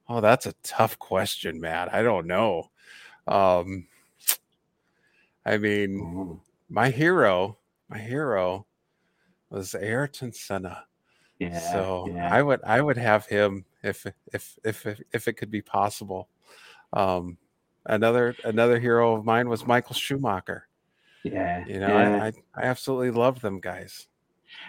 Oh, 0.09 0.21
that's 0.21 0.45
a 0.45 0.53
tough 0.63 0.97
question, 0.97 1.61
Matt. 1.61 1.93
I 1.93 2.01
don't 2.01 2.25
know. 2.25 2.71
Um, 3.27 3.87
I 5.45 5.57
mean, 5.57 6.39
my 6.69 6.89
hero 6.89 7.57
my 7.91 7.97
hero 7.99 8.65
was 9.49 9.75
Ayrton 9.75 10.31
Senna. 10.31 10.85
Yeah. 11.39 11.59
So 11.59 12.07
yeah. 12.09 12.33
I 12.33 12.41
would 12.41 12.61
I 12.63 12.81
would 12.81 12.97
have 12.97 13.25
him 13.25 13.65
if 13.83 14.05
if 14.05 14.59
if 14.63 14.85
if, 14.85 15.01
if 15.11 15.27
it 15.27 15.33
could 15.33 15.51
be 15.51 15.61
possible. 15.61 16.29
Um, 16.93 17.37
another 17.85 18.35
another 18.43 18.79
hero 18.79 19.15
of 19.15 19.25
mine 19.25 19.49
was 19.49 19.65
Michael 19.65 19.95
Schumacher. 19.95 20.67
Yeah. 21.23 21.65
You 21.67 21.79
know, 21.79 21.87
yeah. 21.87 22.23
I, 22.23 22.27
I 22.27 22.33
I 22.55 22.63
absolutely 22.63 23.11
love 23.11 23.41
them 23.41 23.59
guys. 23.59 24.07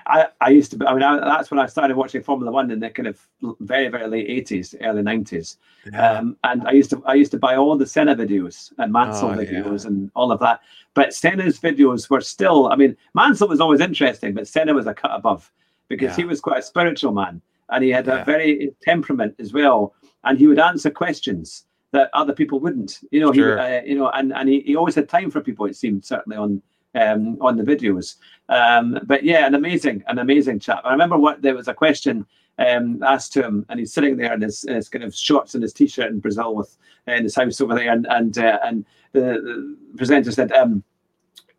I, 0.06 0.28
I 0.40 0.50
used 0.50 0.70
to, 0.78 0.86
I 0.86 0.94
mean, 0.94 1.02
I, 1.02 1.18
that's 1.18 1.50
when 1.50 1.58
I 1.58 1.66
started 1.66 1.96
watching 1.96 2.22
Formula 2.22 2.52
One 2.52 2.70
in 2.70 2.78
the 2.78 2.88
kind 2.88 3.08
of 3.08 3.26
very, 3.58 3.88
very 3.88 4.06
late 4.06 4.30
eighties, 4.30 4.76
early 4.80 5.02
nineties. 5.02 5.58
Yeah. 5.92 6.18
Um, 6.18 6.36
and 6.44 6.62
I 6.68 6.70
used 6.70 6.90
to, 6.90 7.02
I 7.04 7.14
used 7.14 7.32
to 7.32 7.38
buy 7.38 7.56
all 7.56 7.76
the 7.76 7.84
Senna 7.84 8.14
videos 8.14 8.72
and 8.78 8.92
Mansell 8.92 9.30
oh, 9.30 9.36
videos 9.36 9.82
yeah. 9.82 9.88
and 9.88 10.10
all 10.14 10.30
of 10.30 10.38
that. 10.38 10.60
But 10.94 11.12
Senna's 11.14 11.58
videos 11.58 12.08
were 12.08 12.20
still, 12.20 12.68
I 12.68 12.76
mean, 12.76 12.96
Mansell 13.14 13.48
was 13.48 13.60
always 13.60 13.80
interesting, 13.80 14.34
but 14.34 14.46
Senna 14.46 14.72
was 14.72 14.86
a 14.86 14.94
cut 14.94 15.10
above 15.14 15.50
because 15.88 16.10
yeah. 16.10 16.16
he 16.16 16.24
was 16.26 16.40
quite 16.40 16.60
a 16.60 16.62
spiritual 16.62 17.10
man 17.12 17.42
and 17.72 17.82
he 17.82 17.90
had 17.90 18.08
a 18.08 18.24
very 18.24 18.74
temperament 18.82 19.34
as 19.38 19.52
well. 19.52 19.94
And 20.24 20.38
he 20.38 20.46
would 20.46 20.58
answer 20.58 20.90
questions 20.90 21.66
that 21.92 22.10
other 22.14 22.32
people 22.32 22.60
wouldn't, 22.60 23.00
you 23.10 23.20
know, 23.20 23.32
sure. 23.32 23.56
he, 23.56 23.62
uh, 23.62 23.82
you 23.82 23.94
know, 23.94 24.10
and, 24.10 24.32
and 24.32 24.48
he, 24.48 24.60
he 24.60 24.76
always 24.76 24.94
had 24.94 25.08
time 25.08 25.30
for 25.30 25.40
people, 25.40 25.66
it 25.66 25.76
seemed 25.76 26.04
certainly 26.04 26.36
on, 26.36 26.62
um, 26.94 27.36
on 27.40 27.56
the 27.56 27.62
videos. 27.62 28.16
Um, 28.48 28.98
but 29.04 29.24
yeah, 29.24 29.46
an 29.46 29.54
amazing, 29.54 30.02
an 30.06 30.18
amazing 30.18 30.58
chap. 30.60 30.82
I 30.84 30.92
remember 30.92 31.18
what 31.18 31.42
there 31.42 31.54
was 31.54 31.68
a 31.68 31.74
question 31.74 32.26
um, 32.58 33.02
asked 33.02 33.32
to 33.34 33.42
him, 33.42 33.66
and 33.68 33.78
he's 33.78 33.92
sitting 33.92 34.16
there 34.16 34.32
in 34.34 34.40
his, 34.40 34.64
in 34.64 34.74
his 34.74 34.88
kind 34.88 35.04
of 35.04 35.14
shorts 35.14 35.54
and 35.54 35.62
his 35.62 35.72
t-shirt 35.72 36.10
in 36.10 36.20
Brazil 36.20 36.54
with 36.54 36.76
uh, 37.08 37.12
in 37.12 37.24
his 37.24 37.34
house 37.34 37.60
over 37.60 37.74
there, 37.74 37.90
and 37.90 38.06
and 38.10 38.38
uh, 38.38 38.58
and 38.62 38.84
the, 39.12 39.20
the, 39.20 39.76
presenter 39.96 40.30
said, 40.30 40.52
um, 40.52 40.84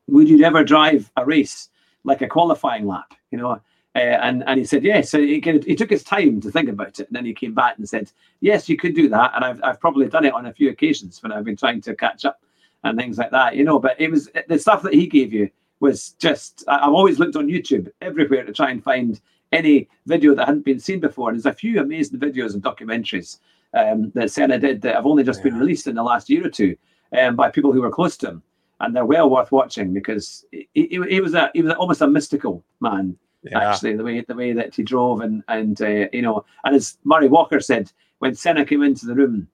"Would 0.08 0.30
you 0.30 0.44
ever 0.46 0.64
drive 0.64 1.12
a 1.18 1.26
race 1.26 1.70
like 2.04 2.22
a 2.22 2.28
qualifying 2.28 2.88
lap?" 2.88 3.14
You 3.32 3.40
know. 3.40 3.62
Uh, 3.96 4.00
and 4.00 4.44
and 4.48 4.60
he 4.60 4.66
said 4.66 4.84
yes. 4.84 5.12
So 5.12 5.20
he, 5.20 5.40
he 5.40 5.76
took 5.76 5.90
his 5.90 6.04
time 6.04 6.42
to 6.42 6.52
think 6.52 6.68
about 6.68 7.00
it, 7.00 7.08
and 7.08 7.16
then 7.16 7.26
he 7.26 7.34
came 7.34 7.54
back 7.54 7.78
and 7.78 7.88
said, 7.88 8.12
"Yes, 8.42 8.68
you 8.68 8.76
could 8.76 8.96
do 8.96 9.08
that." 9.10 9.34
And 9.36 9.46
I've 9.46 9.64
I've 9.64 9.80
probably 9.80 10.08
done 10.08 10.26
it 10.26 10.34
on 10.34 10.48
a 10.48 10.54
few 10.54 10.70
occasions 10.70 11.22
when 11.22 11.32
I've 11.32 11.44
been 11.44 11.56
trying 11.56 11.82
to 11.82 11.96
catch 11.96 12.26
up 12.26 12.42
and 12.84 12.98
things 12.98 13.18
like 13.18 13.32
that, 13.32 13.56
you 13.56 13.64
know. 13.64 13.78
But 13.80 14.00
it 14.00 14.10
was 14.10 14.30
the 14.48 14.58
stuff 14.58 14.82
that 14.82 14.94
he 14.94 15.06
gave 15.06 15.32
you 15.32 15.50
was 15.80 16.12
just. 16.20 16.64
I've 16.68 16.94
always 16.94 17.20
looked 17.20 17.36
on 17.36 17.48
YouTube 17.48 17.92
everywhere 18.02 18.44
to 18.44 18.52
try 18.52 18.72
and 18.72 18.84
find 18.84 19.22
any 19.54 19.88
video 20.08 20.34
that 20.36 20.48
hadn't 20.48 20.66
been 20.66 20.80
seen 20.80 21.00
before. 21.00 21.30
And 21.30 21.38
there's 21.38 21.46
a 21.46 21.56
few 21.56 21.80
amazing 21.80 22.20
videos 22.20 22.56
and 22.56 22.64
documentaries 22.64 23.40
um, 23.74 24.12
that 24.16 24.32
Senna 24.32 24.60
did 24.60 24.82
that 24.82 24.96
have 24.96 25.06
only 25.06 25.24
just 25.24 25.40
yeah. 25.40 25.52
been 25.52 25.60
released 25.60 25.88
in 25.88 25.96
the 25.96 26.04
last 26.04 26.30
year 26.30 26.46
or 26.46 26.50
two 26.50 26.76
um, 27.18 27.36
by 27.36 27.50
people 27.50 27.72
who 27.72 27.82
were 27.82 27.92
close 27.92 28.18
to 28.18 28.30
him, 28.30 28.44
and 28.84 28.96
they're 28.96 29.06
well 29.06 29.30
worth 29.30 29.52
watching 29.52 29.94
because 29.94 30.46
he, 30.52 30.68
he, 30.74 31.02
he 31.10 31.22
was 31.22 31.34
a 31.34 31.50
he 31.54 31.62
was 31.62 31.74
almost 31.74 32.02
a 32.02 32.08
mystical 32.08 32.64
man. 32.80 33.18
Yeah. 33.44 33.72
Actually, 33.72 33.98
the 33.98 34.04
way 34.04 34.22
the 34.22 34.36
way 34.36 34.54
that 34.54 34.76
he 34.76 34.84
drove 34.84 35.22
and 35.22 35.44
and 35.48 35.82
uh, 35.82 36.08
you 36.14 36.22
know, 36.22 36.46
and 36.64 36.76
as 36.76 36.98
Murray 37.04 37.28
Walker 37.28 37.60
said, 37.60 37.92
when 38.20 38.36
Senna 38.36 38.66
came 38.66 38.84
into 38.84 39.06
the 39.06 39.16
room, 39.16 39.48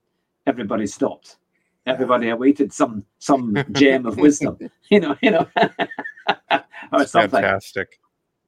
everybody 0.46 0.86
stopped 0.86 1.36
everybody 1.86 2.28
awaited 2.28 2.72
some 2.72 3.04
some 3.18 3.56
gem 3.72 4.06
of 4.06 4.16
wisdom, 4.16 4.58
you 4.90 5.00
know, 5.00 5.16
you 5.22 5.30
know, 5.30 5.48
or 6.92 7.06
something. 7.06 7.42
Fantastic. 7.42 7.98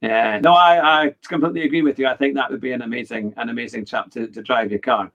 Yeah, 0.01 0.41
no, 0.41 0.53
I, 0.53 1.05
I 1.05 1.15
completely 1.29 1.63
agree 1.63 1.83
with 1.83 1.99
you. 1.99 2.09
I 2.09 2.17
think 2.17 2.35
that 2.35 2.51
would 2.51 2.61
be 2.61 2.73
an 2.73 2.83
amazing 2.83 3.35
an 3.37 3.49
amazing 3.49 3.85
chap 3.85 4.11
to, 4.13 4.27
to 4.29 4.43
drive 4.43 4.71
your 4.71 4.81
car. 4.81 5.13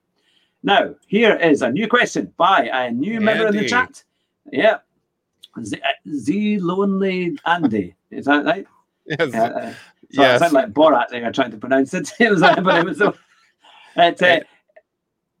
Now, 0.62 0.94
here 1.06 1.36
is 1.36 1.62
a 1.62 1.70
new 1.70 1.86
question 1.86 2.32
by 2.36 2.68
a 2.72 2.90
new 2.90 3.14
Andy. 3.14 3.24
member 3.24 3.46
in 3.48 3.56
the 3.56 3.68
chat. 3.68 4.02
Yeah, 4.50 4.78
Z, 5.62 5.80
Z 6.14 6.58
Lonely 6.58 7.38
Andy. 7.44 7.94
Is 8.10 8.26
that 8.26 8.44
right? 8.44 8.66
Yes. 9.06 9.34
Uh, 9.34 9.38
uh, 9.38 9.74
so 10.10 10.22
yes. 10.22 10.42
I 10.42 10.44
sound 10.46 10.52
like 10.54 10.72
Borat 10.72 11.08
there 11.08 11.30
trying 11.32 11.50
to 11.50 11.56
pronounce 11.56 11.94
it. 11.94 12.12
it 12.20 12.30
was, 12.30 12.40
but 12.40 12.78
it 12.78 12.84
was. 12.84 13.00
Uh, 13.00 13.12
it, 13.96 14.22
uh, 14.22 14.40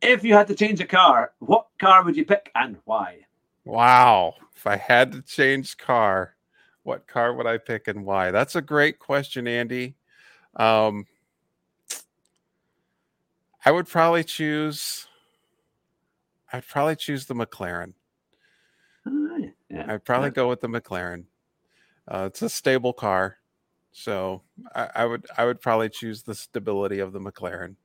if 0.00 0.24
you 0.24 0.34
had 0.34 0.46
to 0.48 0.54
change 0.54 0.80
a 0.80 0.86
car, 0.86 1.32
what 1.38 1.66
car 1.78 2.04
would 2.04 2.16
you 2.16 2.24
pick 2.24 2.50
and 2.54 2.76
why? 2.84 3.20
Wow. 3.64 4.34
If 4.54 4.66
I 4.66 4.76
had 4.76 5.12
to 5.12 5.22
change 5.22 5.76
car, 5.76 6.34
what 6.82 7.06
car 7.06 7.34
would 7.34 7.46
I 7.46 7.58
pick 7.58 7.88
and 7.88 8.04
why? 8.04 8.30
That's 8.30 8.56
a 8.56 8.62
great 8.62 8.98
question, 8.98 9.46
Andy. 9.46 9.94
Um, 10.56 11.06
I 13.64 13.70
would 13.70 13.86
probably 13.86 14.24
choose. 14.24 15.06
I'd 16.52 16.66
probably 16.66 16.96
choose 16.96 17.26
the 17.26 17.34
McLaren. 17.34 17.92
Uh, 19.78 19.84
yeah. 19.86 19.94
I'd 19.94 20.04
probably 20.04 20.30
go 20.30 20.48
with 20.48 20.60
the 20.60 20.68
McLaren. 20.68 21.24
Uh, 22.06 22.24
it's 22.26 22.42
a 22.42 22.48
stable 22.48 22.92
car, 22.92 23.38
so 23.92 24.42
I, 24.74 24.88
I 24.96 25.04
would 25.04 25.26
I 25.36 25.44
would 25.44 25.60
probably 25.60 25.88
choose 25.88 26.22
the 26.22 26.34
stability 26.34 27.00
of 27.00 27.12
the 27.12 27.20
McLaren 27.20 27.76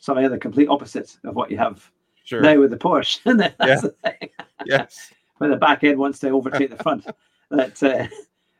So 0.00 0.14
some 0.14 0.18
of 0.18 0.30
the 0.30 0.38
complete 0.38 0.68
opposites 0.68 1.18
of 1.24 1.34
what 1.34 1.50
you 1.50 1.58
have 1.58 1.90
sure. 2.24 2.40
now 2.40 2.58
with 2.58 2.70
the 2.70 2.78
Porsche. 2.78 3.20
that's 3.24 3.54
yeah. 3.60 3.80
the 3.80 3.94
thing. 4.02 4.30
yes. 4.64 5.12
When 5.38 5.50
the 5.50 5.56
back 5.58 5.84
end 5.84 5.98
wants 5.98 6.18
to 6.20 6.30
overtake 6.30 6.70
the 6.70 6.82
front. 6.82 7.06
That 7.50 7.80
uh, 7.80 8.08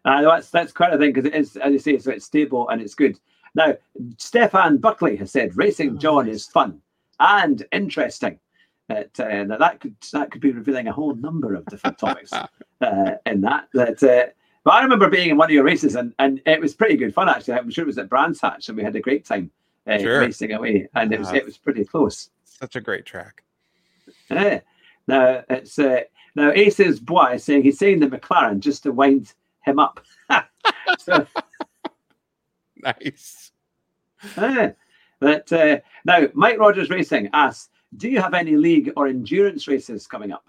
that's 0.04 0.50
that's 0.50 0.72
quite 0.72 0.94
a 0.94 0.98
thing 0.98 1.12
because 1.12 1.24
it 1.24 1.34
is, 1.34 1.56
as 1.56 1.72
you 1.72 1.80
say, 1.80 1.98
so 1.98 2.12
it's 2.12 2.24
stable 2.24 2.68
and 2.68 2.80
it's 2.80 2.94
good. 2.94 3.18
Now, 3.56 3.74
Stefan 4.18 4.76
Buckley 4.76 5.16
has 5.16 5.32
said 5.32 5.56
racing 5.56 5.96
oh, 5.96 5.98
John 5.98 6.26
nice. 6.26 6.36
is 6.36 6.46
fun 6.46 6.80
and 7.18 7.64
interesting. 7.72 8.38
That 8.88 9.18
uh, 9.18 9.44
now 9.44 9.58
that 9.58 9.80
could 9.80 9.96
that 10.12 10.30
could 10.30 10.40
be 10.40 10.52
revealing 10.52 10.86
a 10.86 10.92
whole 10.92 11.14
number 11.16 11.54
of 11.54 11.66
different 11.66 11.98
topics 11.98 12.32
uh, 12.80 13.12
in 13.26 13.40
that. 13.40 13.68
That 13.74 14.02
uh, 14.02 14.26
but 14.62 14.74
I 14.74 14.82
remember 14.82 15.08
being 15.08 15.30
in 15.30 15.36
one 15.36 15.48
of 15.48 15.54
your 15.54 15.64
races 15.64 15.96
and 15.96 16.14
and 16.18 16.40
it 16.46 16.60
was 16.60 16.74
pretty 16.74 16.96
good 16.96 17.12
fun 17.12 17.28
actually. 17.28 17.54
I'm 17.54 17.70
sure 17.70 17.82
it 17.82 17.86
was 17.86 17.98
at 17.98 18.08
Brands 18.08 18.40
Hatch 18.40 18.68
and 18.68 18.76
we 18.76 18.84
had 18.84 18.94
a 18.94 19.00
great 19.00 19.24
time 19.24 19.50
uh, 19.86 19.98
sure. 19.98 20.20
racing 20.20 20.52
away, 20.52 20.88
and 20.94 21.12
it 21.12 21.18
was 21.18 21.28
uh, 21.28 21.34
it 21.34 21.44
was 21.44 21.56
pretty 21.56 21.84
close. 21.84 22.30
Such 22.44 22.76
a 22.76 22.80
great 22.80 23.04
track. 23.04 23.42
Yeah. 24.30 24.60
Now 25.06 25.44
it's 25.48 25.78
uh, 25.78 26.02
now 26.34 26.50
Ace's 26.50 27.00
boy 27.00 27.34
is 27.34 27.44
saying 27.44 27.62
he's 27.62 27.78
saying 27.78 28.00
the 28.00 28.08
McLaren 28.08 28.60
just 28.60 28.82
to 28.84 28.92
wind 28.92 29.32
him 29.64 29.78
up. 29.78 30.00
so, 30.98 31.26
nice. 32.76 33.52
Yeah. 34.36 34.72
But 35.20 35.52
uh, 35.52 35.78
now 36.04 36.28
Mike 36.34 36.58
Rogers 36.58 36.90
Racing 36.90 37.30
asks, 37.32 37.70
do 37.96 38.08
you 38.08 38.20
have 38.20 38.34
any 38.34 38.56
league 38.56 38.92
or 38.96 39.06
endurance 39.06 39.68
races 39.68 40.06
coming 40.06 40.32
up? 40.32 40.44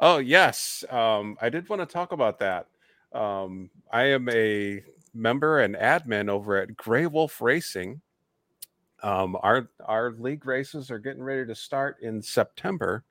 Oh 0.00 0.18
yes, 0.18 0.84
um, 0.90 1.36
I 1.40 1.48
did 1.48 1.68
want 1.68 1.80
to 1.80 1.86
talk 1.86 2.12
about 2.12 2.38
that. 2.38 2.66
Um, 3.12 3.70
I 3.92 4.04
am 4.04 4.28
a 4.28 4.82
member 5.14 5.60
and 5.60 5.74
admin 5.74 6.28
over 6.28 6.56
at 6.56 6.76
Grey 6.76 7.06
Wolf 7.06 7.40
Racing, 7.40 8.00
um, 9.02 9.36
our 9.42 9.68
our 9.84 10.12
league 10.12 10.44
races 10.44 10.90
are 10.90 10.98
getting 10.98 11.22
ready 11.22 11.46
to 11.46 11.54
start 11.54 12.00
in 12.00 12.20
September. 12.20 13.04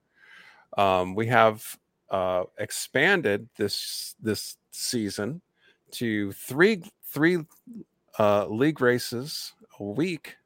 Um, 0.78 1.16
we 1.16 1.28
have 1.28 1.78
uh, 2.10 2.44
expanded 2.58 3.48
this 3.58 4.16
this 4.22 4.58
season 4.72 5.42
to 5.92 6.32
three 6.34 6.84
three 7.06 7.46
uh, 8.20 8.48
league 8.48 8.82
races 8.82 9.54
a 9.80 9.84
week. 9.84 10.38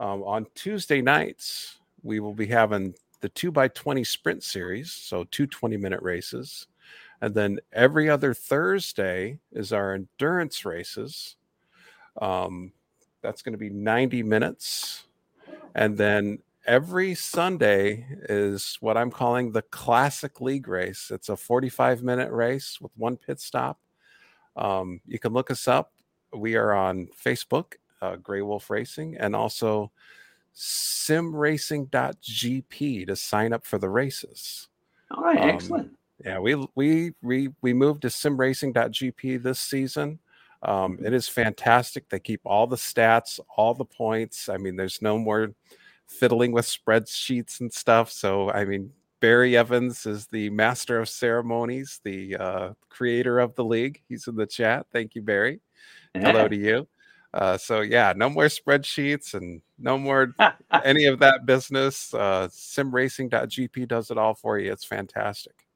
Um, 0.00 0.24
on 0.24 0.46
Tuesday 0.56 1.00
nights, 1.00 1.78
we 2.04 2.20
will 2.20 2.34
be 2.34 2.46
having 2.46 2.94
the 3.20 3.28
two 3.30 3.50
by 3.50 3.66
20 3.68 4.04
sprint 4.04 4.44
series, 4.44 4.92
so 4.92 5.24
two 5.24 5.46
20 5.46 5.76
minute 5.76 6.02
races. 6.02 6.68
And 7.20 7.34
then 7.34 7.58
every 7.72 8.08
other 8.10 8.34
Thursday 8.34 9.38
is 9.50 9.72
our 9.72 9.94
endurance 9.94 10.64
races. 10.64 11.36
Um, 12.20 12.72
that's 13.22 13.40
going 13.40 13.54
to 13.54 13.58
be 13.58 13.70
90 13.70 14.22
minutes. 14.22 15.04
And 15.74 15.96
then 15.96 16.40
every 16.66 17.14
Sunday 17.14 18.06
is 18.28 18.76
what 18.80 18.98
I'm 18.98 19.10
calling 19.10 19.52
the 19.52 19.62
classic 19.62 20.42
league 20.42 20.68
race. 20.68 21.10
It's 21.10 21.30
a 21.30 21.36
45 21.36 22.02
minute 22.02 22.30
race 22.30 22.78
with 22.80 22.92
one 22.96 23.16
pit 23.16 23.40
stop. 23.40 23.78
Um, 24.56 25.00
you 25.06 25.18
can 25.18 25.32
look 25.32 25.50
us 25.50 25.66
up. 25.66 25.92
We 26.32 26.56
are 26.56 26.74
on 26.74 27.08
Facebook, 27.24 27.74
uh, 28.02 28.16
Gray 28.16 28.42
Wolf 28.42 28.68
Racing, 28.68 29.16
and 29.16 29.34
also 29.34 29.90
simracing.gp 30.54 33.06
to 33.06 33.16
sign 33.16 33.52
up 33.52 33.66
for 33.66 33.78
the 33.78 33.88
races. 33.88 34.68
All 35.10 35.24
right, 35.24 35.40
um, 35.40 35.50
excellent. 35.50 35.90
Yeah, 36.24 36.38
we 36.38 36.54
we 36.74 37.12
we 37.22 37.50
we 37.60 37.72
moved 37.72 38.02
to 38.02 38.08
simracing.gp 38.08 39.42
this 39.42 39.58
season. 39.58 40.18
Um, 40.62 40.98
it 41.04 41.12
is 41.12 41.28
fantastic. 41.28 42.08
They 42.08 42.18
keep 42.18 42.40
all 42.44 42.66
the 42.66 42.76
stats, 42.76 43.38
all 43.56 43.74
the 43.74 43.84
points. 43.84 44.48
I 44.48 44.56
mean, 44.56 44.76
there's 44.76 45.02
no 45.02 45.18
more 45.18 45.52
fiddling 46.06 46.52
with 46.52 46.66
spreadsheets 46.66 47.60
and 47.60 47.72
stuff. 47.72 48.10
So, 48.10 48.50
I 48.50 48.64
mean, 48.64 48.90
Barry 49.20 49.56
Evans 49.56 50.06
is 50.06 50.26
the 50.26 50.50
master 50.50 50.98
of 50.98 51.08
ceremonies, 51.08 52.00
the 52.02 52.36
uh, 52.36 52.72
creator 52.88 53.40
of 53.40 53.54
the 53.54 53.64
league. 53.64 54.02
He's 54.08 54.26
in 54.26 54.36
the 54.36 54.46
chat. 54.46 54.86
Thank 54.92 55.14
you, 55.14 55.22
Barry. 55.22 55.60
Yeah. 56.14 56.32
Hello 56.32 56.48
to 56.48 56.56
you. 56.56 56.88
Uh, 57.34 57.58
so 57.58 57.80
yeah, 57.80 58.12
no 58.16 58.30
more 58.30 58.44
spreadsheets 58.44 59.34
and 59.34 59.60
no 59.76 59.98
more 59.98 60.32
any 60.84 61.04
of 61.06 61.18
that 61.18 61.44
business. 61.44 62.14
Uh, 62.14 62.46
simracing.gp 62.48 63.88
does 63.88 64.12
it 64.12 64.16
all 64.16 64.34
for 64.34 64.58
you. 64.58 64.70
It's 64.70 64.84
fantastic. 64.84 65.66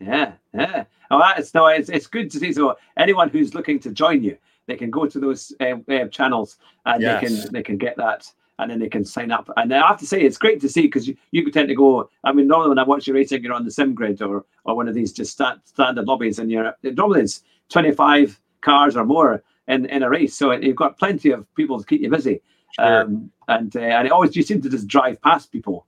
Yeah, 0.00 0.32
yeah. 0.52 0.84
Oh, 1.12 1.22
it's 1.36 1.54
no, 1.54 1.66
it's 1.68 1.88
it's 1.88 2.08
good 2.08 2.32
to 2.32 2.40
see. 2.40 2.52
So 2.52 2.76
anyone 2.96 3.28
who's 3.28 3.54
looking 3.54 3.78
to 3.80 3.92
join 3.92 4.24
you, 4.24 4.36
they 4.66 4.74
can 4.74 4.90
go 4.90 5.06
to 5.06 5.20
those 5.20 5.52
uh, 5.60 5.76
uh, 5.88 6.08
channels 6.08 6.56
and 6.84 7.00
yes. 7.00 7.20
they 7.20 7.26
can 7.28 7.52
they 7.52 7.62
can 7.62 7.76
get 7.76 7.96
that 7.98 8.26
and 8.58 8.72
then 8.72 8.80
they 8.80 8.88
can 8.88 9.04
sign 9.04 9.30
up. 9.30 9.48
And 9.56 9.72
I 9.72 9.86
have 9.86 10.00
to 10.00 10.06
say, 10.06 10.20
it's 10.20 10.36
great 10.36 10.60
to 10.62 10.68
see 10.68 10.82
because 10.82 11.06
you, 11.06 11.16
you 11.30 11.48
tend 11.50 11.68
to 11.68 11.74
go. 11.76 12.10
I 12.24 12.32
mean, 12.32 12.48
normally 12.48 12.70
when 12.70 12.78
I 12.78 12.82
watch 12.82 13.06
you 13.06 13.14
racing, 13.14 13.44
you're 13.44 13.54
on 13.54 13.64
the 13.64 13.70
sim 13.70 13.94
grid 13.94 14.20
or 14.20 14.44
or 14.64 14.74
one 14.74 14.88
of 14.88 14.94
these 14.94 15.12
just 15.12 15.38
st- 15.38 15.64
standard 15.64 16.08
lobbies, 16.08 16.40
and 16.40 16.50
you're 16.50 16.74
normally 16.82 17.20
it's 17.20 17.42
25 17.68 18.40
cars 18.62 18.96
or 18.96 19.04
more 19.04 19.44
in, 19.70 19.86
in 19.86 20.02
a 20.02 20.10
race, 20.10 20.36
so 20.36 20.52
you've 20.52 20.76
got 20.76 20.98
plenty 20.98 21.30
of 21.30 21.52
people 21.54 21.78
to 21.78 21.86
keep 21.86 22.00
you 22.00 22.10
busy. 22.10 22.42
Sure. 22.72 23.02
Um, 23.02 23.30
and 23.48 23.74
uh, 23.74 23.80
and 23.80 24.06
it 24.06 24.12
always 24.12 24.36
you 24.36 24.42
seem 24.42 24.60
to 24.62 24.70
just 24.70 24.86
drive 24.86 25.20
past 25.22 25.50
people 25.50 25.86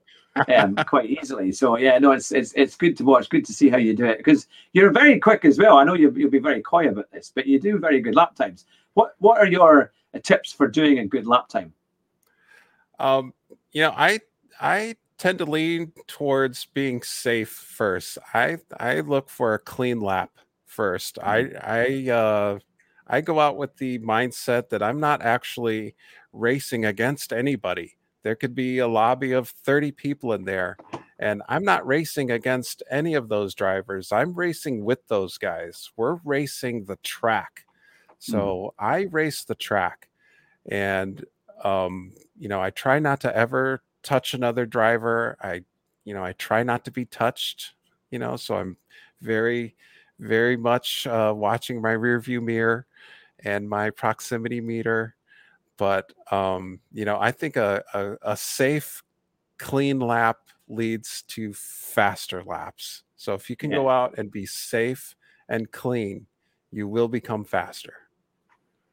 um, 0.53 0.75
quite 0.87 1.09
easily. 1.09 1.51
So 1.51 1.77
yeah, 1.77 1.97
no, 1.97 2.11
it's 2.11 2.31
it's 2.31 2.53
it's 2.55 2.75
good 2.75 2.97
to 2.97 3.03
watch. 3.03 3.29
Good 3.29 3.45
to 3.45 3.53
see 3.53 3.69
how 3.69 3.77
you 3.77 3.93
do 3.95 4.05
it 4.05 4.17
because 4.17 4.47
you're 4.73 4.91
very 4.91 5.19
quick 5.19 5.45
as 5.45 5.57
well. 5.57 5.77
I 5.77 5.83
know 5.83 5.93
you'll, 5.93 6.17
you'll 6.17 6.29
be 6.29 6.39
very 6.39 6.61
coy 6.61 6.89
about 6.89 7.11
this, 7.11 7.31
but 7.33 7.47
you 7.47 7.59
do 7.59 7.77
very 7.79 8.01
good 8.01 8.15
lap 8.15 8.35
times. 8.35 8.65
What 8.93 9.15
what 9.19 9.37
are 9.39 9.47
your 9.47 9.91
tips 10.21 10.51
for 10.51 10.67
doing 10.67 10.99
a 10.99 11.05
good 11.05 11.25
lap 11.25 11.47
time? 11.47 11.73
Um, 12.99 13.33
you 13.71 13.81
know, 13.81 13.93
I 13.95 14.19
I 14.59 14.95
tend 15.17 15.39
to 15.39 15.45
lean 15.45 15.93
towards 16.07 16.65
being 16.65 17.01
safe 17.01 17.49
first. 17.49 18.17
I 18.33 18.57
I 18.79 18.99
look 18.99 19.29
for 19.29 19.53
a 19.53 19.59
clean 19.59 19.99
lap 19.99 20.31
first. 20.65 21.17
I 21.21 21.43
mm-hmm. 21.43 21.57
I 21.61 22.11
uh 22.11 22.59
I 23.13 23.21
go 23.21 23.39
out 23.39 23.57
with 23.57 23.77
the 23.77 23.99
mindset 23.99 24.69
that 24.69 24.81
I'm 24.81 24.99
not 24.99 25.21
actually 25.21 25.93
racing 26.31 26.85
against 26.85 27.31
anybody. 27.31 27.95
There 28.23 28.33
could 28.33 28.55
be 28.55 28.79
a 28.79 28.87
lobby 28.87 29.33
of 29.33 29.49
30 29.49 29.91
people 29.91 30.33
in 30.33 30.45
there, 30.45 30.77
and 31.19 31.43
I'm 31.47 31.63
not 31.63 31.85
racing 31.85 32.31
against 32.31 32.81
any 32.89 33.13
of 33.13 33.29
those 33.29 33.53
drivers. 33.53 34.11
I'm 34.11 34.33
racing 34.33 34.83
with 34.83 35.07
those 35.09 35.37
guys. 35.37 35.91
We're 35.95 36.17
racing 36.25 36.85
the 36.85 36.95
track. 37.03 37.67
Mm-hmm. 38.09 38.31
So 38.31 38.73
mm. 38.79 38.83
I 38.83 39.01
race 39.11 39.43
the 39.43 39.53
track. 39.53 40.09
And 40.65 41.23
um, 41.63 42.13
you 42.35 42.47
know, 42.47 42.63
I 42.63 42.71
try 42.71 42.97
not 42.97 43.21
to 43.21 43.37
ever 43.37 43.83
touch 44.01 44.33
another 44.33 44.65
driver. 44.65 45.37
I, 45.39 45.61
you 46.03 46.15
know, 46.15 46.23
I 46.23 46.31
try 46.31 46.63
not 46.63 46.83
to 46.85 46.91
be 46.91 47.05
touched, 47.05 47.75
you 48.09 48.17
know, 48.17 48.37
so 48.37 48.55
I'm 48.55 48.75
very, 49.21 49.75
very 50.23 50.57
much 50.57 51.05
uh, 51.07 51.33
watching 51.35 51.81
my 51.81 51.91
rear 51.91 52.19
view 52.19 52.41
mirror 52.41 52.85
and 53.43 53.67
my 53.67 53.89
proximity 53.89 54.61
meter. 54.61 55.15
But, 55.77 56.11
um, 56.31 56.79
you 56.91 57.05
know, 57.05 57.17
I 57.19 57.31
think 57.31 57.57
a, 57.57 57.83
a, 57.93 58.33
a 58.33 58.37
safe, 58.37 59.03
clean 59.57 59.99
lap 59.99 60.37
leads 60.67 61.23
to 61.23 61.53
faster 61.53 62.43
laps. 62.43 63.03
So 63.15 63.33
if 63.33 63.49
you 63.49 63.55
can 63.55 63.71
yeah. 63.71 63.77
go 63.77 63.89
out 63.89 64.17
and 64.17 64.31
be 64.31 64.45
safe 64.45 65.15
and 65.49 65.71
clean, 65.71 66.25
you 66.71 66.87
will 66.87 67.07
become 67.07 67.43
faster. 67.43 67.93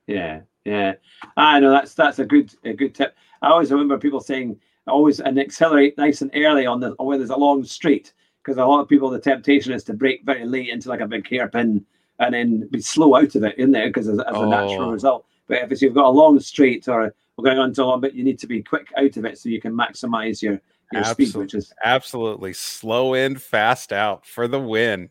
Yeah, 0.06 0.40
yeah, 0.64 0.94
I 1.36 1.60
know 1.60 1.70
that's 1.70 1.94
that's 1.94 2.18
a 2.18 2.24
good 2.24 2.52
a 2.64 2.72
good 2.72 2.94
tip. 2.94 3.14
I 3.42 3.48
always 3.48 3.70
remember 3.70 3.96
people 3.96 4.20
saying 4.20 4.58
always 4.86 5.20
and 5.20 5.38
accelerate 5.38 5.96
nice 5.96 6.20
and 6.22 6.30
early 6.34 6.66
on 6.66 6.80
the 6.80 6.90
where 6.98 7.16
there's 7.16 7.30
a 7.30 7.36
long 7.36 7.64
straight 7.64 8.12
because 8.42 8.58
a 8.58 8.64
lot 8.64 8.80
of 8.80 8.88
people 8.88 9.10
the 9.10 9.20
temptation 9.20 9.72
is 9.72 9.84
to 9.84 9.94
brake 9.94 10.22
very 10.24 10.44
late 10.44 10.68
into 10.68 10.88
like 10.88 11.00
a 11.00 11.06
big 11.06 11.28
hairpin 11.28 11.84
and 12.18 12.34
then 12.34 12.68
be 12.70 12.80
slow 12.80 13.16
out 13.16 13.34
of 13.34 13.44
it 13.44 13.58
in 13.58 13.70
there 13.70 13.88
because 13.88 14.08
as, 14.08 14.18
as 14.18 14.34
oh. 14.34 14.44
a 14.44 14.48
natural 14.48 14.88
oh. 14.88 14.92
result. 14.92 15.26
But 15.46 15.58
if 15.58 15.72
it's, 15.72 15.82
you've 15.82 15.94
got 15.94 16.06
a 16.06 16.10
long 16.10 16.38
straight 16.38 16.86
or 16.88 17.14
we're 17.36 17.44
going 17.44 17.58
on 17.58 17.72
to 17.74 17.82
a 17.82 17.86
long 17.86 18.00
bit, 18.00 18.14
you 18.14 18.22
need 18.22 18.38
to 18.40 18.46
be 18.46 18.62
quick 18.62 18.88
out 18.96 19.16
of 19.16 19.24
it 19.24 19.38
so 19.38 19.48
you 19.48 19.60
can 19.60 19.74
maximize 19.74 20.42
your 20.42 20.60
your 20.92 21.02
absolutely, 21.02 21.26
speed, 21.26 21.38
which 21.38 21.54
is 21.54 21.72
absolutely 21.84 22.52
slow 22.52 23.14
in, 23.14 23.36
fast 23.36 23.92
out 23.92 24.26
for 24.26 24.48
the 24.48 24.58
win. 24.58 25.08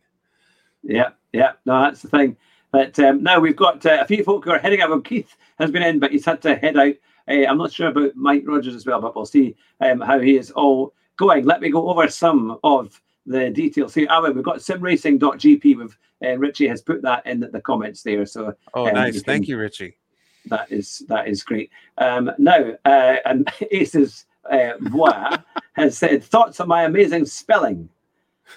Yeah, 0.84 1.10
yeah, 1.32 1.54
no, 1.66 1.82
that's 1.84 2.02
the 2.02 2.10
thing. 2.10 2.38
But 2.72 3.00
um, 3.00 3.24
now 3.24 3.40
we've 3.40 3.56
got 3.56 3.86
uh, 3.86 4.00
a 4.02 4.06
few 4.06 4.24
folk 4.24 4.46
who 4.46 4.52
are 4.52 4.60
heading 4.60 4.82
out. 4.82 4.90
Well, 4.90 5.02
Keith 5.02 5.36
has 5.58 5.72
been 5.72 5.84
in, 5.84 6.00
but 6.00 6.12
he's 6.12 6.26
had 6.26 6.42
to 6.44 6.56
head 6.56 6.78
out. 6.78 6.96
Uh, 7.28 7.46
I'm 7.48 7.58
not 7.58 7.72
sure 7.72 7.88
about 7.88 8.16
Mike 8.16 8.44
Rogers 8.46 8.76
as 8.76 8.86
well, 8.86 9.02
but 9.02 9.16
we'll 9.16 9.26
see 9.26 9.56
um, 9.82 10.02
how 10.02 10.20
he 10.20 10.38
is 10.38 10.52
all 10.52 10.94
going. 11.18 11.46
Let 11.46 11.62
me 11.62 11.70
go 11.70 11.90
over 11.90 12.08
some 12.08 12.60
of 12.64 13.02
the 13.26 13.50
details 13.50 13.94
here. 13.94 14.08
Oh, 14.10 14.32
we've 14.32 14.44
got 14.44 14.58
simracing.gp 14.58 15.78
with 15.78 15.98
uh, 16.24 16.38
Richie 16.38 16.68
has 16.68 16.82
put 16.82 17.02
that 17.04 17.26
in 17.26 17.40
the 17.40 17.62
comments 17.62 18.04
there. 18.04 18.26
So 18.26 18.54
oh, 18.74 18.88
um, 18.88 18.94
nice. 18.94 19.16
You 19.16 19.22
can, 19.22 19.34
Thank 19.34 19.48
you, 19.48 19.58
Richie. 19.58 19.98
That 20.46 20.72
is 20.72 21.04
that 21.08 21.28
is 21.28 21.44
great. 21.44 21.72
Um, 21.98 22.32
now, 22.38 22.74
uh, 22.86 23.16
and 23.26 23.50
Aces 23.72 24.26
uh, 24.50 24.72
Bois 24.82 25.38
has 25.74 25.98
said 25.98 26.24
thoughts 26.24 26.60
on 26.60 26.68
my 26.68 26.84
amazing 26.84 27.26
spelling. 27.26 27.90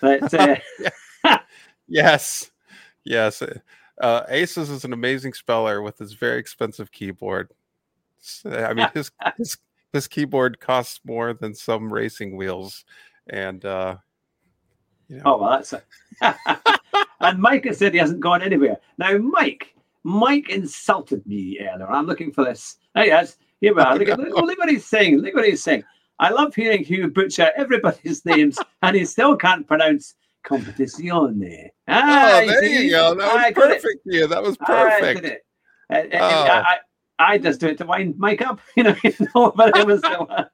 That 0.01 0.62
uh, 1.25 1.38
yes, 1.88 2.51
yes. 3.05 3.42
Uh, 4.01 4.22
Aces 4.29 4.70
is 4.70 4.85
an 4.85 4.92
amazing 4.92 5.33
speller 5.35 5.83
with 5.83 5.98
his 5.98 6.14
very 6.14 6.38
expensive 6.38 6.90
keyboard. 6.90 7.51
I 8.44 8.75
mean, 8.75 8.88
his 8.94 9.11
his 9.37 9.59
his 9.92 10.09
keyboard 10.09 10.61
costs 10.61 11.01
more 11.05 11.35
than 11.35 11.55
some 11.55 11.92
racing 11.92 12.37
wheels, 12.37 12.85
and 13.29 13.64
uh, 13.64 13.96
you 15.08 15.16
know. 15.16 15.22
oh 15.26 15.38
well, 15.38 15.50
that's 15.50 15.72
a... 15.72 15.82
and 17.20 17.38
Mike 17.38 17.64
has 17.64 17.78
said 17.78 17.92
he 17.92 17.98
hasn't 17.98 18.20
gone 18.20 18.42
anywhere. 18.42 18.78
Now, 18.98 19.16
Mike, 19.18 19.74
Mike 20.04 20.48
insulted 20.48 21.26
me 21.26 21.58
earlier. 21.60 21.90
I'm 21.90 22.06
looking 22.06 22.32
for 22.32 22.44
this. 22.44 22.76
Hey, 22.94 23.06
yes, 23.06 23.36
here 23.60 23.74
we 23.74 23.82
are. 23.82 23.96
Look, 23.96 24.08
at, 24.08 24.18
look, 24.18 24.32
oh, 24.34 24.44
look 24.44 24.58
what 24.58 24.68
he's 24.68 24.86
saying. 24.86 25.18
Look 25.18 25.34
what 25.34 25.44
he's 25.44 25.62
saying. 25.62 25.84
I 26.18 26.30
love 26.30 26.54
hearing 26.54 26.84
Hugh 26.84 27.08
butcher 27.10 27.50
everybody's 27.56 28.24
names, 28.24 28.58
and 28.82 28.96
he 28.96 29.04
still 29.04 29.36
can't 29.36 29.66
pronounce 29.66 30.14
competizione. 30.44 31.68
Ah, 31.88 32.40
oh, 32.42 32.46
there 32.46 32.64
you, 32.64 32.90
go. 32.90 33.14
That 33.14 33.32
was 33.32 33.44
I 33.44 33.52
perfect. 33.52 34.00
Yeah, 34.04 34.26
that 34.26 34.42
was 34.42 34.56
perfect. 34.56 35.42
Uh, 35.90 35.94
uh, 35.94 36.02
ah. 36.12 36.16
I, 36.16 36.16
I, 36.16 36.20
oh. 36.20 36.62
I, 37.18 37.32
I, 37.32 37.38
just 37.38 37.60
do 37.60 37.68
it 37.68 37.78
to 37.78 37.86
wind 37.86 38.14
Mike 38.18 38.42
up, 38.42 38.60
you 38.76 38.82
know, 38.84 38.96
you 39.02 39.14
know 39.34 39.52
but 39.54 39.76
it 39.76 39.86
was 39.86 40.00
so. 40.00 40.26
Uh, 40.26 40.44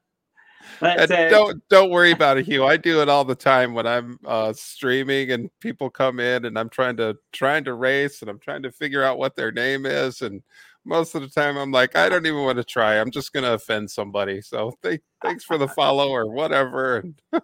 Uh, 0.81 0.95
but, 0.95 1.11
uh, 1.11 1.29
don't 1.29 1.69
don't 1.69 1.89
worry 1.89 2.11
about 2.11 2.37
it, 2.37 2.45
Hugh. 2.45 2.65
I 2.65 2.77
do 2.77 3.01
it 3.01 3.09
all 3.09 3.25
the 3.25 3.35
time 3.35 3.73
when 3.73 3.85
I'm 3.85 4.19
uh, 4.25 4.53
streaming 4.53 5.31
and 5.31 5.49
people 5.59 5.89
come 5.89 6.19
in 6.19 6.45
and 6.45 6.57
I'm 6.57 6.69
trying 6.69 6.97
to 6.97 7.17
trying 7.33 7.63
to 7.65 7.73
race 7.73 8.21
and 8.21 8.29
I'm 8.29 8.39
trying 8.39 8.63
to 8.63 8.71
figure 8.71 9.03
out 9.03 9.17
what 9.17 9.35
their 9.35 9.51
name 9.51 9.85
is 9.85 10.21
and 10.21 10.41
most 10.85 11.15
of 11.15 11.21
the 11.21 11.27
time 11.27 11.57
I'm 11.57 11.71
like 11.71 11.95
I 11.95 12.07
don't 12.09 12.25
even 12.25 12.43
want 12.43 12.57
to 12.57 12.63
try. 12.63 12.99
I'm 12.99 13.11
just 13.11 13.33
going 13.33 13.43
to 13.43 13.53
offend 13.53 13.91
somebody. 13.91 14.41
So 14.41 14.77
th- 14.83 15.01
thanks 15.21 15.43
for 15.43 15.57
the 15.57 15.67
follow 15.79 16.09
or 16.09 16.31
whatever. 16.31 17.03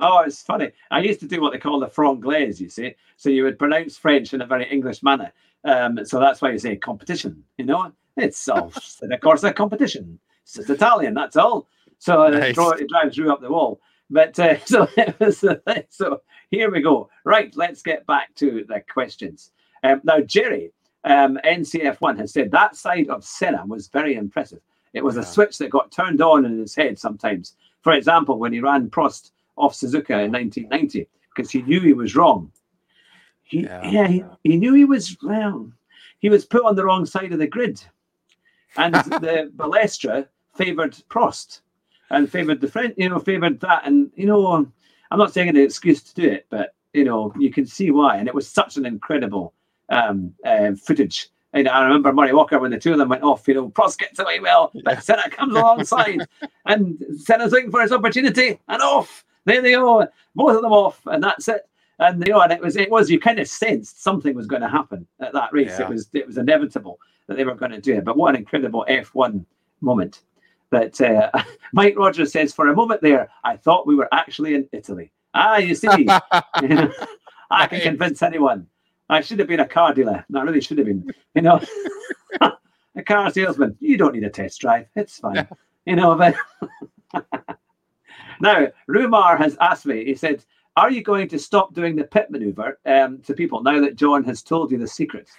Oh, 0.00 0.20
it's 0.20 0.42
funny. 0.42 0.70
I 0.90 1.00
used 1.00 1.20
to 1.20 1.26
do 1.26 1.40
what 1.40 1.52
they 1.52 1.58
call 1.58 1.80
the 1.80 1.88
franglais, 1.88 2.60
you 2.60 2.68
see. 2.68 2.94
So 3.16 3.30
you 3.30 3.42
would 3.44 3.58
pronounce 3.58 3.98
French 3.98 4.32
in 4.32 4.40
a 4.40 4.46
very 4.46 4.70
English 4.70 5.02
manner. 5.02 5.32
Um, 5.64 6.04
so 6.04 6.20
that's 6.20 6.40
why 6.40 6.52
you 6.52 6.58
say 6.58 6.76
competition, 6.76 7.42
you 7.56 7.64
know? 7.64 7.92
It's 8.16 8.48
all, 8.48 8.72
of 9.02 9.20
course, 9.20 9.44
a 9.44 9.52
competition. 9.52 10.18
It's 10.44 10.70
Italian, 10.70 11.14
that's 11.14 11.36
all. 11.36 11.68
So 11.98 12.28
nice. 12.28 12.56
it, 12.56 12.88
drives 12.88 13.16
you 13.16 13.32
up 13.32 13.40
the 13.40 13.50
wall. 13.50 13.80
But 14.10 14.38
uh, 14.38 14.58
so 14.64 14.88
so 15.90 16.22
here 16.50 16.70
we 16.70 16.80
go. 16.80 17.10
Right, 17.24 17.54
let's 17.56 17.82
get 17.82 18.06
back 18.06 18.34
to 18.36 18.64
the 18.68 18.82
questions. 18.92 19.52
Um, 19.82 20.00
now, 20.04 20.20
Jerry, 20.20 20.72
um, 21.04 21.38
NCF1 21.44 22.18
has 22.18 22.32
said 22.32 22.50
that 22.50 22.76
side 22.76 23.08
of 23.08 23.24
Senna 23.24 23.64
was 23.66 23.88
very 23.88 24.14
impressive. 24.14 24.60
It 24.94 25.04
was 25.04 25.16
yeah. 25.16 25.22
a 25.22 25.24
switch 25.24 25.58
that 25.58 25.70
got 25.70 25.92
turned 25.92 26.22
on 26.22 26.44
in 26.44 26.58
his 26.58 26.74
head 26.74 26.98
sometimes. 26.98 27.56
For 27.82 27.92
example, 27.92 28.38
when 28.38 28.52
he 28.52 28.60
ran 28.60 28.90
Prost 28.90 29.30
off 29.56 29.74
Suzuka 29.74 30.24
in 30.24 30.32
1990, 30.32 31.06
because 31.34 31.50
he 31.50 31.62
knew 31.62 31.80
he 31.80 31.92
was 31.92 32.16
wrong. 32.16 32.50
He, 33.42 33.62
yeah, 33.62 33.88
yeah 33.88 34.08
he, 34.08 34.24
he 34.42 34.56
knew 34.56 34.74
he 34.74 34.84
was 34.84 35.16
well. 35.22 35.70
He 36.18 36.28
was 36.28 36.44
put 36.44 36.64
on 36.64 36.74
the 36.74 36.84
wrong 36.84 37.06
side 37.06 37.32
of 37.32 37.38
the 37.38 37.46
grid, 37.46 37.82
and 38.76 38.94
the 38.94 39.52
Balestre 39.56 40.26
favoured 40.56 40.96
Prost 41.08 41.60
and 42.10 42.30
favoured 42.30 42.60
the 42.60 42.68
friend, 42.68 42.94
you 42.96 43.08
know, 43.08 43.18
favoured 43.18 43.60
that. 43.60 43.86
And 43.86 44.10
you 44.14 44.26
know, 44.26 44.66
I'm 45.10 45.18
not 45.18 45.32
saying 45.32 45.48
an 45.48 45.56
excuse 45.56 46.02
to 46.02 46.14
do 46.14 46.28
it, 46.28 46.46
but 46.50 46.74
you 46.92 47.04
know, 47.04 47.32
you 47.38 47.52
can 47.52 47.66
see 47.66 47.90
why. 47.90 48.16
And 48.16 48.28
it 48.28 48.34
was 48.34 48.48
such 48.48 48.76
an 48.76 48.86
incredible 48.86 49.54
um, 49.88 50.34
uh, 50.44 50.72
footage. 50.74 51.28
And 51.52 51.66
I 51.68 51.82
remember 51.82 52.12
Murray 52.12 52.34
Walker 52.34 52.58
when 52.58 52.70
the 52.70 52.78
two 52.78 52.92
of 52.92 52.98
them 52.98 53.08
went 53.08 53.22
off. 53.22 53.48
You 53.48 53.54
know, 53.54 53.70
Prost 53.70 53.98
gets 53.98 54.18
away 54.18 54.38
well, 54.40 54.70
but 54.84 55.02
Senna 55.02 55.30
comes 55.30 55.54
alongside, 55.54 56.26
and 56.66 57.02
Senna's 57.16 57.52
looking 57.52 57.70
for 57.70 57.80
his 57.80 57.92
opportunity, 57.92 58.60
and 58.68 58.82
off. 58.82 59.24
There 59.44 59.62
they 59.62 59.72
go, 59.72 60.06
both 60.34 60.56
of 60.56 60.62
them 60.62 60.72
off, 60.72 61.00
and 61.06 61.22
that's 61.22 61.48
it. 61.48 61.66
And 62.00 62.24
you 62.26 62.34
know, 62.34 62.40
and 62.42 62.52
it 62.52 62.60
was 62.60 62.76
it 62.76 62.90
was 62.90 63.10
you 63.10 63.18
kind 63.18 63.38
of 63.38 63.48
sensed 63.48 64.02
something 64.02 64.34
was 64.34 64.46
going 64.46 64.62
to 64.62 64.68
happen 64.68 65.06
at 65.20 65.32
that 65.32 65.52
race. 65.52 65.74
Yeah. 65.78 65.86
It 65.86 65.88
was 65.88 66.08
it 66.12 66.26
was 66.26 66.36
inevitable 66.36 67.00
that 67.26 67.36
they 67.36 67.44
were 67.44 67.54
going 67.54 67.72
to 67.72 67.80
do 67.80 67.94
it. 67.94 68.04
But 68.04 68.16
what 68.16 68.34
an 68.34 68.36
incredible 68.36 68.84
F1 68.88 69.44
moment! 69.80 70.20
That 70.70 71.00
uh, 71.00 71.30
Mike 71.72 71.98
Rogers 71.98 72.32
says, 72.32 72.52
for 72.52 72.68
a 72.68 72.74
moment 72.74 73.00
there, 73.00 73.30
I 73.44 73.56
thought 73.56 73.86
we 73.86 73.94
were 73.94 74.08
actually 74.12 74.54
in 74.54 74.68
Italy. 74.72 75.12
Ah, 75.34 75.58
you 75.58 75.74
see, 75.74 75.88
I 76.08 77.66
can 77.66 77.80
convince 77.80 78.22
anyone. 78.22 78.66
I 79.10 79.20
should 79.20 79.38
have 79.38 79.48
been 79.48 79.60
a 79.60 79.68
car 79.68 79.94
dealer. 79.94 80.24
No, 80.28 80.40
I 80.40 80.42
really 80.42 80.60
should 80.60 80.78
have 80.78 80.86
been. 80.86 81.10
You 81.34 81.42
know, 81.42 81.60
a 82.40 83.02
car 83.02 83.30
salesman. 83.30 83.76
You 83.80 83.96
don't 83.96 84.14
need 84.14 84.24
a 84.24 84.30
test 84.30 84.60
drive. 84.60 84.86
It's 84.96 85.18
fine. 85.18 85.48
You 85.86 85.96
know, 85.96 86.14
but 86.14 86.34
now 88.40 88.66
Rumar 88.88 89.38
has 89.38 89.56
asked 89.60 89.86
me. 89.86 90.04
He 90.04 90.14
said, 90.14 90.44
"Are 90.76 90.90
you 90.90 91.02
going 91.02 91.28
to 91.28 91.38
stop 91.38 91.72
doing 91.72 91.96
the 91.96 92.04
pit 92.04 92.30
maneuver 92.30 92.78
um, 92.84 93.20
to 93.22 93.32
people 93.32 93.62
now 93.62 93.80
that 93.80 93.96
John 93.96 94.24
has 94.24 94.42
told 94.42 94.70
you 94.70 94.78
the 94.78 94.86
secret?" 94.86 95.30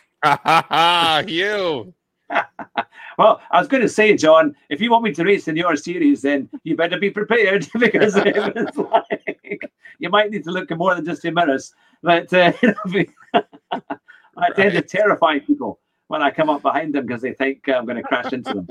you. 1.28 1.94
well, 3.18 3.42
I 3.52 3.60
was 3.60 3.68
going 3.68 3.82
to 3.82 3.90
say, 3.90 4.16
John, 4.16 4.56
if 4.70 4.82
you 4.82 4.92
want 4.92 5.04
me 5.04 5.14
to 5.14 5.24
race 5.24 5.48
in 5.48 5.56
your 5.56 5.76
series, 5.76 6.22
then 6.22 6.50
you 6.64 6.76
better 6.76 7.00
be 7.00 7.10
prepared 7.10 7.68
because 7.80 8.16
like 8.76 9.72
you 10.00 10.10
might 10.10 10.32
need 10.32 10.44
to 10.46 10.52
look 10.52 10.72
at 10.72 10.78
more 10.78 10.96
than 10.96 11.06
just 11.06 11.24
your 11.24 11.34
mirrors. 11.34 11.74
But 12.02 12.32
uh, 12.34 12.54
I 13.34 13.42
right. 14.36 14.56
tend 14.56 14.74
to 14.74 14.82
terrify 14.82 15.40
people 15.40 15.80
when 16.08 16.22
I 16.22 16.32
come 16.32 16.50
up 16.50 16.62
behind 16.62 16.96
them 16.96 17.06
because 17.06 17.22
they 17.22 17.34
think 17.34 17.68
I'm 17.68 17.86
going 17.86 17.98
to 17.98 18.04
crash 18.04 18.32
into 18.34 18.54
them. 18.54 18.68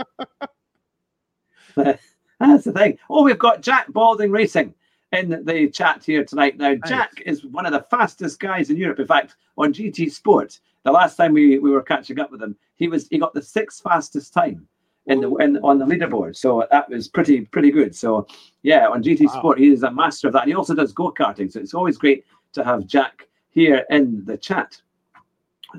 that's 2.40 2.64
the 2.64 2.73
thing. 2.73 2.99
Oh, 3.11 3.25
we've 3.25 3.38
got 3.38 3.62
Jack 3.62 3.92
Balding 3.92 4.31
Racing 4.31 4.75
in 5.12 5.44
the 5.44 5.71
chat 5.71 6.05
here 6.05 6.25
tonight. 6.25 6.59
Now, 6.59 6.71
nice. 6.71 6.88
Jack 6.88 7.23
is 7.25 7.44
one 7.44 7.66
of 7.66 7.73
the 7.73 7.87
fastest 7.90 8.40
guys 8.40 8.71
in 8.71 8.77
Europe. 8.77 9.01
In 9.01 9.07
fact, 9.07 9.37
on 9.57 9.73
GT 9.73 10.11
Sport, 10.11 10.61
the 10.88 10.92
last 10.92 11.16
time 11.16 11.35
we, 11.35 11.59
we 11.59 11.70
were 11.70 11.83
catching 11.83 12.18
up 12.18 12.31
with 12.31 12.42
him, 12.42 12.57
he 12.77 12.88
was 12.88 13.09
he 13.11 13.18
got 13.18 13.35
the 13.35 13.42
sixth 13.42 13.83
fastest 13.83 14.33
time 14.33 14.66
in 15.07 15.20
the 15.20 15.35
in, 15.37 15.59
on 15.59 15.79
the 15.79 15.85
leaderboard. 15.85 16.35
So 16.35 16.66
that 16.70 16.88
was 16.88 17.09
pretty 17.09 17.42
pretty 17.42 17.70
good. 17.70 17.94
So 17.94 18.27
yeah, 18.62 18.88
on 18.88 19.03
GT 19.03 19.27
wow. 19.27 19.38
Sport, 19.38 19.59
he 19.59 19.68
is 19.68 19.83
a 19.83 19.90
master 19.90 20.29
of 20.29 20.33
that. 20.33 20.42
And 20.42 20.48
he 20.48 20.55
also 20.55 20.74
does 20.74 20.92
go 20.92 21.12
karting. 21.12 21.53
So 21.53 21.61
it's 21.61 21.74
always 21.74 21.98
great 21.98 22.24
to 22.55 22.64
have 22.64 22.87
Jack 22.87 23.29
here 23.51 23.85
in 23.90 24.24
the 24.24 24.38
chat. 24.38 24.81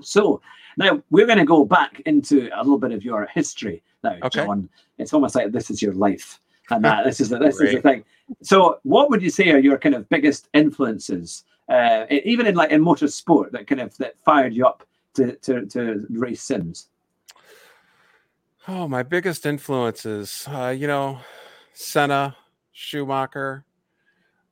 So 0.02 0.42
now 0.78 1.02
we're 1.10 1.26
going 1.26 1.40
to 1.40 1.46
go 1.46 1.66
back 1.66 2.02
into 2.06 2.50
a 2.56 2.62
little 2.62 2.78
bit 2.78 2.92
of 2.92 3.04
your 3.04 3.28
history 3.34 3.82
now, 4.04 4.16
okay. 4.24 4.46
John. 4.46 4.70
It's 5.00 5.14
almost 5.14 5.34
like 5.34 5.52
this 5.52 5.72
is 5.72 5.82
your 5.82 5.94
life, 5.94 6.40
and 6.70 6.86
that 6.86 7.04
this 7.04 7.20
is 7.20 7.30
the, 7.30 7.40
this 7.40 7.60
is 7.60 7.74
the 7.74 7.82
thing. 7.82 8.04
So, 8.44 8.80
what 8.84 9.10
would 9.10 9.24
you 9.24 9.32
say 9.32 9.50
are 9.50 9.58
your 9.58 9.80
kind 9.80 9.96
of 9.96 10.08
biggest 10.10 10.50
influences, 10.54 11.46
uh, 11.68 12.06
even 12.10 12.46
in 12.46 12.56
like 12.56 12.70
in 12.70 12.84
motorsport, 12.84 13.52
that 13.52 13.66
kind 13.66 13.82
of 13.82 13.98
that 13.98 14.16
fired 14.24 14.54
you 14.54 14.68
up 14.68 14.86
to 15.16 15.36
to, 15.36 15.66
to 15.68 16.06
race 16.10 16.42
sims? 16.42 16.90
Oh, 18.68 18.88
my 18.88 19.04
biggest 19.04 19.46
influences, 19.46 20.48
uh, 20.48 20.68
you 20.70 20.86
know, 20.86 21.20
Senna, 21.74 22.36
Schumacher, 22.72 23.66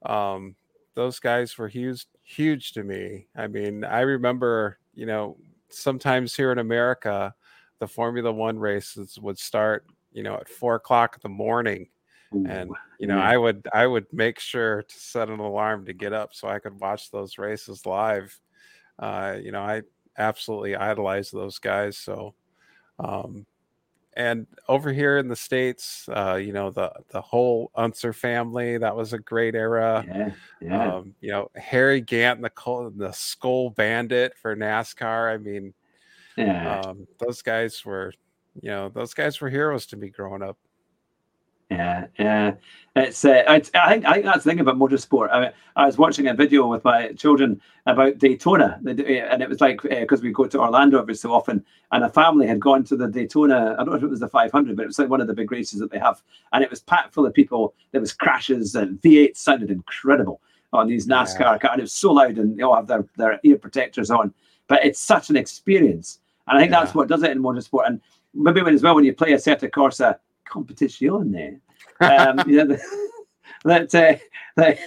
um, 0.04 0.56
those 0.96 1.20
guys 1.20 1.58
were 1.58 1.68
huge, 1.68 2.08
huge 2.24 2.72
to 2.72 2.84
me. 2.84 3.28
I 3.36 3.48
mean, 3.48 3.84
I 3.84 4.02
remember, 4.02 4.80
you 4.96 5.06
know, 5.06 5.38
sometimes 5.70 6.36
here 6.36 6.52
in 6.52 6.58
America, 6.58 7.34
the 7.80 7.88
Formula 7.88 8.32
One 8.32 8.58
races 8.58 9.20
would 9.20 9.38
start, 9.38 9.86
you 10.12 10.24
know, 10.24 10.36
at 10.36 10.50
four 10.50 10.76
o'clock 10.76 11.16
in 11.16 11.20
the 11.22 11.36
morning. 11.36 11.90
Ooh, 12.36 12.46
and 12.48 12.72
you 13.00 13.08
know, 13.08 13.18
yeah. 13.18 13.30
I 13.30 13.38
would 13.38 13.68
I 13.74 13.88
would 13.88 14.08
make 14.12 14.40
sure 14.40 14.82
to 14.82 15.00
set 15.00 15.30
an 15.30 15.40
alarm 15.40 15.86
to 15.86 15.94
get 15.94 16.14
up 16.14 16.34
so 16.34 16.48
I 16.48 16.60
could 16.60 16.80
watch 16.80 17.12
those 17.12 17.38
races 17.38 17.86
live. 17.86 18.38
Uh, 18.98 19.36
you 19.40 19.52
know, 19.52 19.62
I 19.62 19.84
absolutely 20.18 20.76
idolize 20.76 21.32
those 21.32 21.60
guys. 21.60 21.98
So, 21.98 22.34
um, 23.00 23.46
and 24.14 24.48
over 24.68 24.92
here 24.92 25.20
in 25.20 25.28
the 25.28 25.36
states, 25.36 26.10
uh, 26.10 26.36
you 26.36 26.52
know 26.52 26.72
the 26.72 26.92
the 27.10 27.22
whole 27.22 27.72
Unser 27.76 28.14
family 28.14 28.78
that 28.80 28.96
was 28.96 29.14
a 29.14 29.20
great 29.20 29.54
era. 29.54 30.04
Yeah, 30.08 30.32
yeah. 30.60 30.96
Um, 30.96 31.16
you 31.22 31.30
know 31.30 31.52
Harry 31.56 32.02
Gant, 32.02 32.42
the 32.42 32.52
the 32.96 33.12
Skoal 33.12 33.70
Bandit 33.70 34.34
for 34.42 34.56
NASCAR. 34.56 35.34
I 35.34 35.38
mean, 35.38 35.74
yeah, 36.36 36.82
um, 36.82 37.08
those 37.20 37.42
guys 37.44 37.86
were, 37.86 38.12
you 38.62 38.70
know, 38.70 38.90
those 38.90 39.14
guys 39.14 39.40
were 39.40 39.50
heroes 39.50 39.86
to 39.88 39.98
me 39.98 40.10
growing 40.10 40.42
up. 40.42 40.58
Yeah, 41.70 42.08
yeah. 42.18 42.54
It's, 42.96 43.24
uh, 43.26 43.44
it's 43.48 43.70
I 43.76 43.92
think 43.92 44.06
I 44.06 44.14
think 44.14 44.26
that's 44.26 44.44
the 44.44 44.50
thing 44.50 44.60
about 44.60 44.78
motorsport. 44.78 45.30
I 45.32 45.40
mean, 45.40 45.52
I 45.76 45.86
was 45.86 45.98
watching 45.98 46.28
a 46.28 46.34
video 46.34 46.66
with 46.66 46.84
my 46.84 47.12
children 47.12 47.62
about 47.86 48.18
Daytona, 48.18 48.80
and 48.84 49.00
it 49.42 49.50
was 49.50 49.62
like 49.62 49.82
because 49.84 50.20
uh, 50.22 50.24
we 50.24 50.32
go 50.32 50.48
to 50.48 50.60
Orlando 50.60 51.00
every 51.00 51.14
so 51.14 51.32
often, 51.32 51.64
and 51.92 52.04
a 52.04 52.10
family 52.10 52.48
had 52.48 52.60
gone 52.60 52.84
to 52.86 52.96
the 52.96 53.08
Daytona. 53.08 53.76
I 53.78 53.84
don't 53.84 53.90
know 53.90 53.96
if 53.96 54.04
it 54.04 54.10
was 54.10 54.22
the 54.22 54.28
500, 54.28 54.76
but 54.76 54.84
it 54.84 54.88
was 54.88 54.98
like 54.98 55.10
one 55.10 55.22
of 55.22 55.28
the 55.28 55.36
big 55.36 55.52
races 55.52 55.80
that 55.80 55.92
they 55.92 56.00
have, 56.00 56.24
and 56.54 56.64
it 56.64 56.70
was 56.72 56.80
packed 56.80 57.14
full 57.14 57.26
of 57.26 57.34
people. 57.34 57.76
There 57.92 58.02
was 58.02 58.14
crashes, 58.14 58.74
and 58.74 59.00
V8 59.02 59.38
sounded 59.38 59.70
incredible 59.70 60.42
on 60.74 60.88
these 60.88 61.06
NASCAR 61.06 61.40
yeah. 61.40 61.58
cars. 61.60 61.78
It 61.78 61.82
was 61.82 61.94
so 61.94 62.14
loud, 62.14 62.38
and 62.38 62.58
they 62.58 62.64
all 62.64 62.76
have 62.76 62.88
their 62.88 63.06
their 63.18 63.40
ear 63.44 63.58
protectors 63.58 64.10
on. 64.10 64.34
But 64.68 64.84
it's 64.84 65.00
such 65.00 65.30
an 65.30 65.36
experience, 65.36 66.20
and 66.48 66.58
I 66.58 66.62
think 66.62 66.72
yeah. 66.72 66.80
that's 66.80 66.96
what 66.96 67.10
does 67.10 67.22
it 67.22 67.32
in 67.32 67.44
motorsport. 67.44 67.86
And 67.86 68.02
maybe 68.34 68.62
when 68.64 68.74
as 68.74 68.82
well 68.82 68.96
when 68.96 69.06
you 69.06 69.14
play 69.14 69.34
Assetto 69.34 69.70
Corsa 69.70 70.18
competition 70.50 71.32
there. 71.32 71.60
Um, 72.00 72.44
you 72.48 72.64
know, 72.64 72.78
that, 73.66 73.94
uh, 73.96 74.16
that 74.56 74.80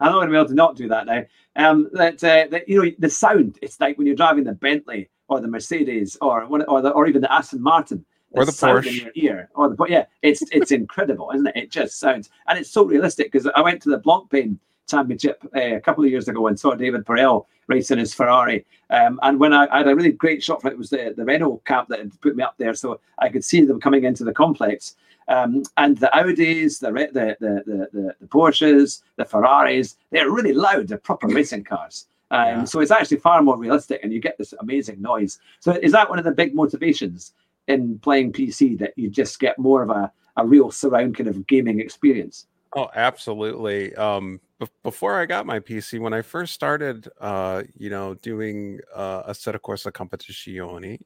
I'm 0.00 0.12
not 0.12 0.18
going 0.18 0.28
to 0.28 0.32
be 0.32 0.36
able 0.36 0.48
to 0.48 0.54
not 0.54 0.76
do 0.76 0.88
that 0.88 1.06
now. 1.06 1.24
Um, 1.54 1.90
that, 1.92 2.22
uh, 2.24 2.46
that 2.50 2.68
you 2.68 2.82
know 2.82 2.90
the 2.98 3.10
sound. 3.10 3.58
It's 3.62 3.80
like 3.80 3.98
when 3.98 4.06
you're 4.06 4.16
driving 4.16 4.44
the 4.44 4.52
Bentley 4.52 5.10
or 5.28 5.40
the 5.40 5.48
Mercedes 5.48 6.16
or 6.20 6.44
or 6.44 6.80
the, 6.80 6.90
or 6.90 7.06
even 7.06 7.22
the 7.22 7.32
Aston 7.32 7.62
Martin. 7.62 8.04
The 8.32 8.40
or 8.40 8.44
the 8.46 8.52
Porsche 8.52 8.86
in 8.86 8.94
your 8.94 9.12
ear, 9.14 9.50
or 9.54 9.68
the 9.68 9.84
yeah, 9.90 10.06
it's 10.22 10.40
it's 10.50 10.72
incredible, 10.72 11.30
isn't 11.34 11.48
it? 11.48 11.56
It 11.56 11.70
just 11.70 11.98
sounds, 11.98 12.30
and 12.48 12.58
it's 12.58 12.70
so 12.70 12.82
realistic 12.82 13.30
because 13.30 13.46
I 13.54 13.60
went 13.60 13.82
to 13.82 13.90
the 13.90 14.00
Blancpain 14.00 14.58
Championship 14.92 15.42
uh, 15.56 15.76
a 15.76 15.80
couple 15.80 16.04
of 16.04 16.10
years 16.10 16.28
ago 16.28 16.46
and 16.46 16.58
saw 16.58 16.74
David 16.74 17.04
Perel 17.04 17.46
racing 17.66 17.98
his 17.98 18.14
Ferrari. 18.14 18.64
Um, 18.90 19.18
and 19.22 19.40
when 19.40 19.52
I, 19.52 19.66
I, 19.72 19.78
had 19.78 19.88
a 19.88 19.96
really 19.96 20.12
great 20.12 20.42
shot 20.42 20.60
for 20.60 20.68
it, 20.68 20.74
it 20.74 20.78
was 20.78 20.90
the, 20.90 21.14
the 21.16 21.24
Renault 21.24 21.62
cap 21.64 21.88
that 21.88 21.98
had 21.98 22.20
put 22.20 22.36
me 22.36 22.42
up 22.42 22.54
there, 22.58 22.74
so 22.74 23.00
I 23.18 23.28
could 23.28 23.44
see 23.44 23.64
them 23.64 23.80
coming 23.80 24.04
into 24.04 24.24
the 24.24 24.32
complex. 24.32 24.96
Um, 25.28 25.62
and 25.76 25.96
the 25.96 26.10
Audis, 26.14 26.80
the, 26.80 26.90
the, 26.90 27.36
the, 27.40 27.62
the, 27.66 28.14
the 28.20 28.26
Porsches, 28.26 29.02
the 29.16 29.24
Ferraris, 29.24 29.96
they're 30.10 30.30
really 30.30 30.52
loud. 30.52 30.88
They're 30.88 30.98
proper 30.98 31.28
racing 31.28 31.64
cars. 31.64 32.06
Um, 32.30 32.46
yeah. 32.46 32.64
So 32.64 32.80
it's 32.80 32.90
actually 32.90 33.18
far 33.18 33.42
more 33.42 33.56
realistic, 33.56 34.00
and 34.02 34.12
you 34.12 34.20
get 34.20 34.38
this 34.38 34.54
amazing 34.60 35.00
noise. 35.00 35.38
So 35.60 35.72
is 35.72 35.92
that 35.92 36.10
one 36.10 36.18
of 36.18 36.24
the 36.24 36.32
big 36.32 36.54
motivations 36.54 37.32
in 37.68 37.98
playing 38.00 38.32
PC 38.32 38.78
that 38.78 38.92
you 38.96 39.08
just 39.08 39.38
get 39.38 39.58
more 39.58 39.82
of 39.82 39.90
a, 39.90 40.12
a 40.36 40.46
real 40.46 40.70
surround 40.70 41.16
kind 41.16 41.28
of 41.28 41.46
gaming 41.46 41.80
experience? 41.80 42.46
Oh, 42.74 42.88
absolutely. 42.94 43.94
Um, 43.96 44.40
b- 44.58 44.66
before 44.82 45.20
I 45.20 45.26
got 45.26 45.44
my 45.44 45.60
PC, 45.60 46.00
when 46.00 46.14
I 46.14 46.22
first 46.22 46.54
started, 46.54 47.08
uh, 47.20 47.64
you 47.76 47.90
know, 47.90 48.14
doing 48.14 48.80
uh, 48.94 49.30
Assetto 49.30 49.58
Corsa 49.58 49.92
Competizione, 49.92 51.00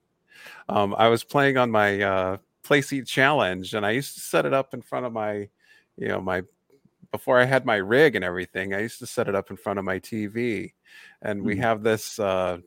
um, 0.68 0.94
I 0.96 1.08
was 1.08 1.24
playing 1.24 1.56
on 1.56 1.70
my 1.70 2.00
uh, 2.00 2.36
Playseat 2.62 3.06
Challenge, 3.06 3.74
and 3.74 3.84
I 3.84 3.90
used 3.90 4.14
to 4.14 4.20
set 4.20 4.46
it 4.46 4.52
up 4.52 4.74
in 4.74 4.82
front 4.82 5.06
of 5.06 5.12
my, 5.12 5.48
you 5.96 6.08
know, 6.08 6.20
my 6.20 6.42
before 7.10 7.40
I 7.40 7.44
had 7.44 7.64
my 7.64 7.76
rig 7.76 8.14
and 8.14 8.24
everything. 8.24 8.74
I 8.74 8.80
used 8.80 8.98
to 8.98 9.06
set 9.06 9.28
it 9.28 9.34
up 9.34 9.50
in 9.50 9.56
front 9.56 9.78
of 9.78 9.84
my 9.84 9.98
TV, 9.98 10.72
and 11.22 11.42
we 11.42 11.54
mm-hmm. 11.54 11.62
have 11.62 11.82
this 11.82 12.18
uh, 12.18 12.58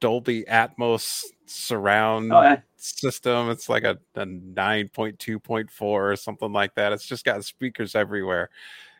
Dolby 0.00 0.44
Atmos 0.44 1.24
surround 1.50 2.32
oh, 2.32 2.42
yeah. 2.42 2.60
system. 2.76 3.50
It's 3.50 3.68
like 3.68 3.84
a, 3.84 3.98
a 4.14 4.24
9.2.4 4.26 5.68
or 5.80 6.16
something 6.16 6.52
like 6.52 6.74
that. 6.74 6.92
It's 6.92 7.06
just 7.06 7.24
got 7.24 7.44
speakers 7.44 7.94
everywhere. 7.94 8.50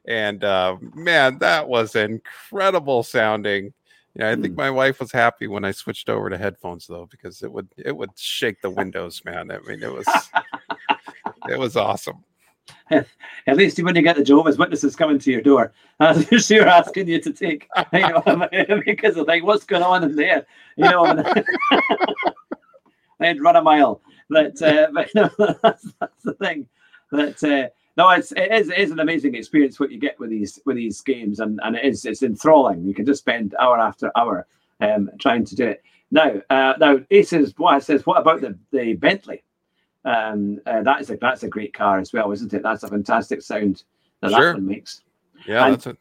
and 0.05 0.43
uh, 0.45 0.77
man, 0.95 1.39
that 1.39 1.69
was 1.69 1.95
incredible 1.97 3.03
sounding. 3.03 3.73
Yeah, 4.15 4.31
I 4.31 4.35
think 4.37 4.55
Mm. 4.55 4.57
my 4.57 4.71
wife 4.71 5.01
was 5.01 5.13
happy 5.13 5.47
when 5.47 5.65
I 5.65 5.71
switched 5.73 6.09
over 6.09 6.31
to 6.31 6.39
headphones 6.39 6.87
though, 6.87 7.07
because 7.11 7.43
it 7.43 7.53
would 7.53 7.69
it 7.77 7.97
would 7.97 8.11
shake 8.17 8.61
the 8.63 8.71
windows, 8.81 9.23
man. 9.25 9.51
I 9.51 9.59
mean, 9.61 9.83
it 9.83 9.93
was 9.93 10.07
it 11.49 11.59
was 11.59 11.77
awesome. 11.77 12.25
At 12.91 13.57
least 13.57 13.83
when 13.83 13.97
you 13.97 14.03
get 14.03 14.17
the 14.17 14.25
Jehovah's 14.25 14.59
Witnesses 14.59 14.97
coming 14.97 15.19
to 15.19 15.31
your 15.31 15.41
door, 15.41 15.73
uh, 16.01 16.21
sure 16.39 16.67
asking 16.67 17.09
you 17.09 17.21
to 17.21 17.33
take, 17.33 17.69
you 17.93 18.01
know, 18.01 18.49
because 18.85 19.17
of 19.17 19.27
like 19.27 19.43
what's 19.43 19.65
going 19.65 19.83
on 19.83 20.05
in 20.05 20.17
there, 20.17 20.47
you 20.77 20.85
know. 20.85 21.23
They'd 23.21 23.41
run 23.41 23.57
a 23.57 23.63
mile. 23.63 24.01
But, 24.31 24.61
uh, 24.63 24.89
but 24.93 25.09
know, 25.15 25.31
that's, 25.63 25.93
that's 26.01 26.23
the 26.23 26.35
thing. 26.35 26.69
That 27.11 27.43
uh, 27.43 27.69
no, 27.97 28.11
it's 28.11 28.33
it 28.33 28.53
is, 28.53 28.69
it 28.69 28.79
is 28.79 28.91
an 28.91 29.01
amazing 29.01 29.35
experience 29.35 29.81
what 29.81 29.91
you 29.91 29.99
get 29.99 30.21
with 30.21 30.31
these 30.31 30.61
with 30.65 30.77
these 30.77 31.01
games, 31.01 31.41
and 31.41 31.59
and 31.65 31.75
it 31.75 31.85
is 31.85 32.05
it's 32.05 32.23
enthralling. 32.23 32.85
You 32.85 32.95
can 32.95 33.07
just 33.07 33.21
spend 33.21 33.55
hour 33.59 33.79
after 33.79 34.13
hour 34.17 34.47
um, 34.81 35.11
trying 35.19 35.45
to 35.47 35.57
do 35.57 35.67
it. 35.67 35.83
Now, 36.11 36.41
uh, 36.51 36.75
now 36.79 37.01
Aces 37.11 37.55
what 37.57 37.83
says, 37.83 38.07
what 38.07 38.21
about 38.21 38.41
the 38.41 38.57
the 38.73 38.95
Bentley? 38.95 39.43
Um, 40.09 40.61
uh, 40.67 40.83
that 40.83 41.01
is 41.01 41.11
a 41.11 41.17
that's 41.17 41.43
a 41.43 41.49
great 41.49 41.75
car 41.75 41.99
as 41.99 42.13
well, 42.13 42.33
isn't 42.33 42.55
it? 42.55 42.63
That's 42.63 42.83
a 42.83 42.89
fantastic 42.89 43.43
sound 43.43 43.85
that 44.23 44.31
Sure. 44.31 44.53
that 44.53 44.55
one 44.55 44.67
makes. 44.67 45.03
Yeah, 45.47 45.67
And- 45.67 45.75
that's 45.75 45.87
a 45.87 45.97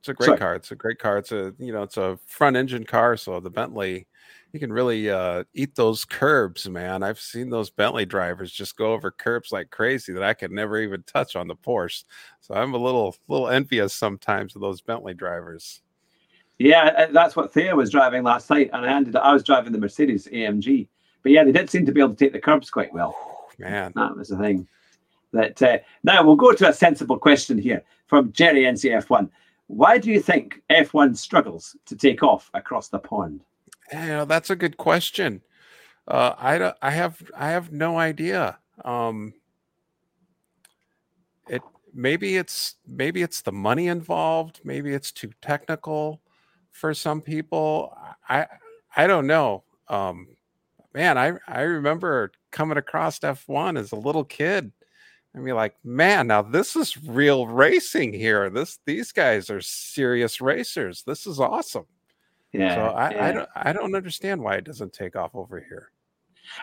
it's 0.00 0.08
a 0.08 0.14
great 0.14 0.26
Sorry. 0.26 0.38
car. 0.38 0.54
It's 0.54 0.70
a 0.70 0.76
great 0.76 0.98
car. 0.98 1.18
It's 1.18 1.32
a 1.32 1.52
you 1.58 1.72
know 1.72 1.82
it's 1.82 1.96
a 1.96 2.18
front 2.26 2.56
engine 2.56 2.84
car, 2.84 3.16
so 3.16 3.40
the 3.40 3.50
Bentley 3.50 4.06
you 4.52 4.60
can 4.60 4.72
really 4.72 5.10
uh, 5.10 5.44
eat 5.52 5.74
those 5.74 6.06
curbs, 6.06 6.68
man. 6.70 7.02
I've 7.02 7.20
seen 7.20 7.50
those 7.50 7.68
Bentley 7.68 8.06
drivers 8.06 8.50
just 8.50 8.76
go 8.78 8.92
over 8.94 9.10
curbs 9.10 9.52
like 9.52 9.70
crazy 9.70 10.12
that 10.14 10.22
I 10.22 10.32
could 10.32 10.50
never 10.52 10.78
even 10.78 11.02
touch 11.02 11.36
on 11.36 11.48
the 11.48 11.56
Porsche. 11.56 12.04
So 12.40 12.54
I'm 12.54 12.72
a 12.72 12.78
little 12.78 13.14
little 13.28 13.48
envious 13.48 13.92
sometimes 13.92 14.54
of 14.54 14.62
those 14.62 14.80
Bentley 14.80 15.12
drivers. 15.14 15.82
Yeah, 16.58 16.86
uh, 16.96 17.12
that's 17.12 17.36
what 17.36 17.52
Thea 17.52 17.76
was 17.76 17.90
driving 17.90 18.22
last 18.22 18.48
night, 18.50 18.70
and 18.72 18.86
I 18.86 18.92
ended 18.96 19.16
I 19.16 19.32
was 19.32 19.42
driving 19.44 19.72
the 19.72 19.78
Mercedes 19.78 20.26
AMG. 20.28 20.88
But 21.28 21.34
yeah, 21.34 21.44
they 21.44 21.52
did 21.52 21.68
seem 21.68 21.84
to 21.84 21.92
be 21.92 22.00
able 22.00 22.14
to 22.14 22.16
take 22.16 22.32
the 22.32 22.40
curbs 22.40 22.70
quite 22.70 22.90
well. 22.90 23.14
Man, 23.58 23.92
That 23.96 24.16
was 24.16 24.28
the 24.28 24.38
thing. 24.38 24.66
That 25.34 25.62
uh, 25.62 25.76
now 26.02 26.24
we'll 26.24 26.36
go 26.36 26.52
to 26.52 26.70
a 26.70 26.72
sensible 26.72 27.18
question 27.18 27.58
here 27.58 27.82
from 28.06 28.32
Jerry 28.32 28.62
NCF1. 28.62 29.28
Why 29.66 29.98
do 29.98 30.10
you 30.10 30.22
think 30.22 30.62
F1 30.70 31.18
struggles 31.18 31.76
to 31.84 31.94
take 31.96 32.22
off 32.22 32.50
across 32.54 32.88
the 32.88 32.98
pond? 32.98 33.42
you 33.92 33.98
know 33.98 34.24
that's 34.24 34.48
a 34.48 34.56
good 34.56 34.78
question. 34.78 35.42
Uh, 36.06 36.32
I 36.38 36.56
don't, 36.56 36.76
I 36.80 36.92
have 36.92 37.22
I 37.36 37.50
have 37.50 37.72
no 37.72 37.98
idea. 37.98 38.58
Um, 38.86 39.34
it 41.46 41.60
maybe 41.92 42.38
it's 42.38 42.76
maybe 42.86 43.20
it's 43.20 43.42
the 43.42 43.52
money 43.52 43.88
involved. 43.88 44.60
Maybe 44.64 44.94
it's 44.94 45.12
too 45.12 45.32
technical 45.42 46.22
for 46.70 46.94
some 46.94 47.20
people. 47.20 47.94
I 48.30 48.46
I 48.96 49.06
don't 49.06 49.26
know. 49.26 49.64
Um, 49.88 50.28
man, 50.94 51.18
I 51.18 51.32
I 51.46 51.62
remember 51.62 52.32
coming 52.50 52.78
across 52.78 53.18
F1 53.20 53.78
as 53.78 53.92
a 53.92 53.96
little 53.96 54.24
kid. 54.24 54.72
and 55.34 55.44
be 55.44 55.52
like, 55.52 55.76
man, 55.84 56.26
now 56.26 56.42
this 56.42 56.74
is 56.76 56.96
real 57.04 57.46
racing 57.46 58.12
here. 58.12 58.50
This 58.50 58.78
these 58.86 59.12
guys 59.12 59.50
are 59.50 59.60
serious 59.60 60.40
racers. 60.40 61.02
This 61.06 61.26
is 61.26 61.40
awesome. 61.40 61.86
Yeah, 62.52 62.74
so 62.74 62.80
I, 62.94 63.10
yeah. 63.10 63.26
I 63.26 63.32
don't 63.32 63.48
I 63.56 63.72
don't 63.72 63.94
understand 63.94 64.42
why 64.42 64.56
it 64.56 64.64
doesn't 64.64 64.92
take 64.92 65.16
off 65.16 65.34
over 65.34 65.60
here. 65.60 65.90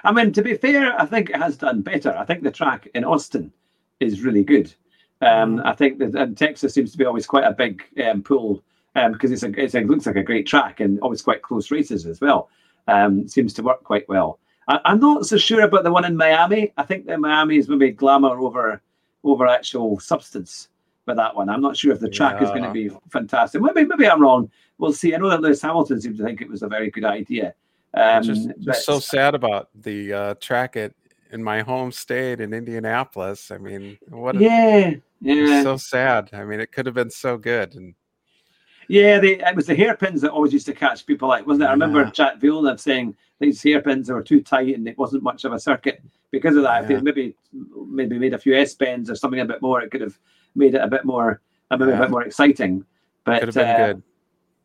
I 0.04 0.12
mean, 0.12 0.32
to 0.34 0.42
be 0.42 0.56
fair, 0.56 1.00
I 1.00 1.06
think 1.06 1.30
it 1.30 1.38
has 1.38 1.58
done 1.58 1.82
better. 1.82 2.16
I 2.18 2.26
think 2.26 2.44
the 2.44 2.52
track 2.52 2.88
in 2.96 3.04
Austin 3.04 3.52
is 4.00 4.22
really 4.22 4.44
good. 4.44 4.74
Um, 5.22 5.62
I 5.64 5.74
think 5.74 6.00
that 6.00 6.16
and 6.16 6.38
Texas 6.38 6.74
seems 6.74 6.92
to 6.92 6.98
be 6.98 7.06
always 7.06 7.28
quite 7.28 7.46
a 7.46 7.52
big 7.54 7.84
um, 8.04 8.22
pool 8.22 8.64
um, 8.96 9.14
because 9.14 9.32
it's 9.32 9.44
a, 9.44 9.52
it's 9.62 9.76
a, 9.76 9.80
it 9.80 9.88
looks 9.88 10.06
like 10.06 10.16
a 10.16 10.24
great 10.24 10.48
track 10.48 10.80
and 10.80 11.00
always 11.00 11.22
quite 11.22 11.42
close 11.42 11.72
races 11.72 12.06
as 12.06 12.20
well. 12.20 12.50
Um, 12.88 13.28
seems 13.28 13.54
to 13.56 13.64
work 13.64 13.84
quite 13.84 14.08
well. 14.08 14.40
I, 14.68 14.80
I'm 14.86 15.00
not 15.00 15.26
so 15.26 15.38
sure 15.38 15.62
about 15.62 15.84
the 15.84 15.92
one 15.92 16.06
in 16.06 16.16
Miami. 16.16 16.72
I 16.78 16.84
think 16.84 17.06
that 17.08 17.20
Miami 17.20 17.58
is 17.58 17.68
maybe 17.68 17.92
glamour 17.92 18.38
over 18.40 18.82
over 19.24 19.48
actual 19.48 20.00
substance 20.00 20.70
with 21.06 21.18
that 21.18 21.36
one. 21.36 21.50
I'm 21.50 21.62
not 21.62 21.76
sure 21.76 21.92
if 21.92 22.00
the 22.00 22.10
track 22.10 22.42
is 22.42 22.50
going 22.50 22.64
to 22.64 22.72
be 22.72 22.90
fantastic. 23.10 23.62
Maybe 23.62 23.86
maybe 23.86 24.08
I'm 24.08 24.22
wrong. 24.22 24.50
We'll 24.78 24.94
see. 24.94 25.16
I 25.16 25.18
know 25.18 25.30
that 25.30 25.42
Lewis 25.42 25.62
Hamilton 25.62 26.02
seemed 26.02 26.18
to 26.18 26.24
think 26.24 26.42
it 26.42 26.50
was 26.50 26.64
a 26.64 26.68
very 26.68 26.92
good 26.92 27.06
idea. 27.06 27.54
Um, 27.94 28.24
just, 28.24 28.48
but- 28.48 28.62
just 28.62 28.86
so 28.86 29.00
sad 29.00 29.36
about 29.36 29.70
the 29.74 30.14
uh, 30.14 30.34
track 30.36 30.76
at 30.76 30.94
in 31.32 31.44
my 31.44 31.62
home 31.62 31.92
state 31.92 32.40
in 32.40 32.54
Indianapolis. 32.54 33.52
I 33.52 33.58
mean, 33.58 33.98
what 34.10 34.36
a, 34.36 34.40
yeah, 34.40 34.94
yeah. 35.22 35.64
so 35.64 35.78
sad. 35.78 36.30
I 36.34 36.44
mean, 36.46 36.60
it 36.60 36.72
could 36.72 36.86
have 36.86 36.96
been 36.96 37.10
so 37.10 37.38
good. 37.38 37.76
And 37.76 37.96
Yeah, 38.88 39.20
they, 39.20 39.40
it 39.40 39.56
was 39.56 39.66
the 39.66 39.76
hairpins 39.76 40.22
that 40.22 40.32
always 40.32 40.54
used 40.54 40.66
to 40.68 40.74
catch 40.74 41.06
people 41.06 41.32
out, 41.32 41.46
wasn't 41.48 41.64
it? 41.64 41.68
I 41.68 41.72
remember 41.72 42.04
Yeah. 42.04 42.12
Jacques 42.12 42.40
Villeneuve 42.40 42.80
saying 42.80 43.16
these 43.40 43.62
hairpins 43.62 44.10
were 44.10 44.22
too 44.22 44.42
tight 44.42 44.76
and 44.76 44.88
it 44.88 44.98
wasn't 44.98 45.24
much 45.24 45.44
of 45.44 45.54
a 45.54 45.60
circuit 45.60 46.02
because 46.32 46.56
of 46.56 46.64
that. 46.64 46.84
If 46.84 46.88
they 46.90 47.02
maybe 47.02 47.36
maybe 47.88 48.20
made 48.20 48.34
a 48.34 48.38
few 48.40 48.56
S 48.56 48.74
bends 48.76 49.10
or 49.10 49.16
something 49.16 49.40
a 49.40 49.46
bit 49.46 49.62
more, 49.62 49.82
it 49.82 49.92
could 49.92 50.02
have 50.02 50.18
made 50.56 50.76
it 50.76 50.82
a 50.82 50.88
bit 50.88 51.06
more, 51.06 51.42
maybe 51.72 51.92
a 51.92 51.98
bit 52.00 52.12
more 52.12 52.24
exciting. 52.24 52.86
But 53.24 53.40
could 53.40 53.48
have 53.50 53.56
been 53.56 53.68
uh, 53.68 53.88
good. 53.88 54.04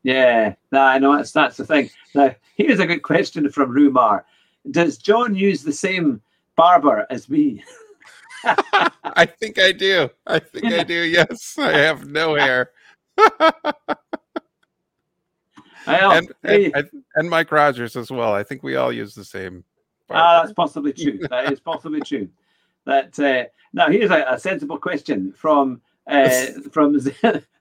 yeah, 0.02 0.54
no, 0.70 0.80
I 0.80 0.98
know 0.98 1.16
that's 1.16 1.32
that's 1.32 1.56
the 1.56 1.64
thing. 1.64 1.90
Now, 2.14 2.34
here's 2.56 2.80
a 2.80 2.86
good 2.86 3.02
question 3.02 3.50
from 3.50 3.70
Rumar: 3.70 4.24
Does 4.70 4.98
John 4.98 5.34
use 5.34 5.62
the 5.62 5.72
same 5.72 6.20
barber 6.56 7.06
as 7.10 7.28
me? 7.28 7.64
I 8.44 9.26
think 9.26 9.58
I 9.58 9.72
do. 9.72 10.08
I 10.26 10.38
think 10.38 10.66
I 10.66 10.82
do. 10.84 11.02
Yes, 11.02 11.56
I 11.58 11.72
have 11.72 12.06
no 12.06 12.34
hair. 12.36 12.70
And, 15.94 16.32
hey, 16.42 16.72
and, 16.72 16.88
and 17.16 17.30
Mike 17.30 17.50
Rogers 17.52 17.96
as 17.96 18.10
well. 18.10 18.32
I 18.32 18.42
think 18.42 18.62
we 18.62 18.76
all 18.76 18.92
use 18.92 19.14
the 19.14 19.24
same. 19.24 19.64
Ah, 20.10 20.42
that's 20.42 20.52
possibly 20.52 20.92
true. 20.92 21.18
That 21.28 21.52
is 21.52 21.60
possibly 21.60 22.00
true. 22.00 22.28
That 22.84 23.18
uh, 23.18 23.44
now 23.72 23.88
here's 23.88 24.10
a, 24.10 24.24
a 24.28 24.38
sensible 24.38 24.78
question 24.78 25.32
from 25.32 25.80
uh, 26.06 26.46
from 26.72 26.98
Z- 26.98 27.14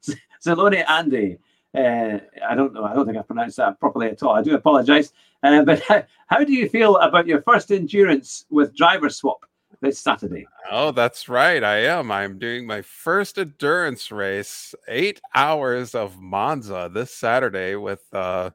Z- 0.04 0.16
Zelone 0.44 0.84
Andy. 0.90 1.38
Uh, 1.76 2.20
I 2.48 2.56
don't 2.56 2.74
know. 2.74 2.84
I 2.84 2.96
don't 2.96 3.06
think 3.06 3.18
I 3.18 3.22
pronounced 3.22 3.58
that 3.58 3.80
properly 3.80 4.08
at 4.08 4.24
all. 4.24 4.34
I 4.34 4.42
do 4.42 4.56
apologise. 4.56 5.14
Uh, 5.44 5.64
but 5.64 5.84
how 6.28 6.44
do 6.44 6.54
you 6.54 6.68
feel 6.68 6.98
about 6.98 7.28
your 7.28 7.42
first 7.44 7.72
endurance 7.72 8.46
with 8.50 8.76
driver 8.76 9.10
swap 9.10 9.46
this 9.82 10.00
Saturday? 10.00 10.46
Oh, 10.72 10.92
that's 10.92 11.30
right. 11.30 11.64
I 11.64 11.78
am. 11.86 12.12
I'm 12.12 12.38
doing 12.38 12.68
my 12.68 12.82
first 12.82 13.38
endurance 13.38 14.12
race, 14.12 14.76
eight 14.88 15.22
hours 15.34 15.96
of 15.96 16.20
Monza 16.20 16.90
this 16.94 17.14
Saturday 17.14 17.76
with 17.76 18.02
uh, 18.14 18.52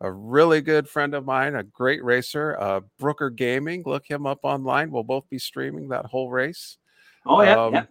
a 0.00 0.12
really 0.12 0.60
good 0.60 0.88
friend 0.88 1.14
of 1.14 1.24
mine, 1.24 1.56
a 1.56 1.62
great 1.62 2.02
racer, 2.04 2.56
uh, 2.60 2.80
Brooker 2.98 3.30
Gaming. 3.30 3.82
Look 3.84 4.06
him 4.08 4.26
up 4.26 4.40
online. 4.42 4.90
We'll 4.90 5.02
both 5.02 5.28
be 5.28 5.38
streaming 5.38 5.88
that 5.88 6.06
whole 6.06 6.30
race. 6.30 6.78
Oh 7.26 7.42
yeah, 7.42 7.56
Um, 7.64 7.74
yeah. 7.74 7.84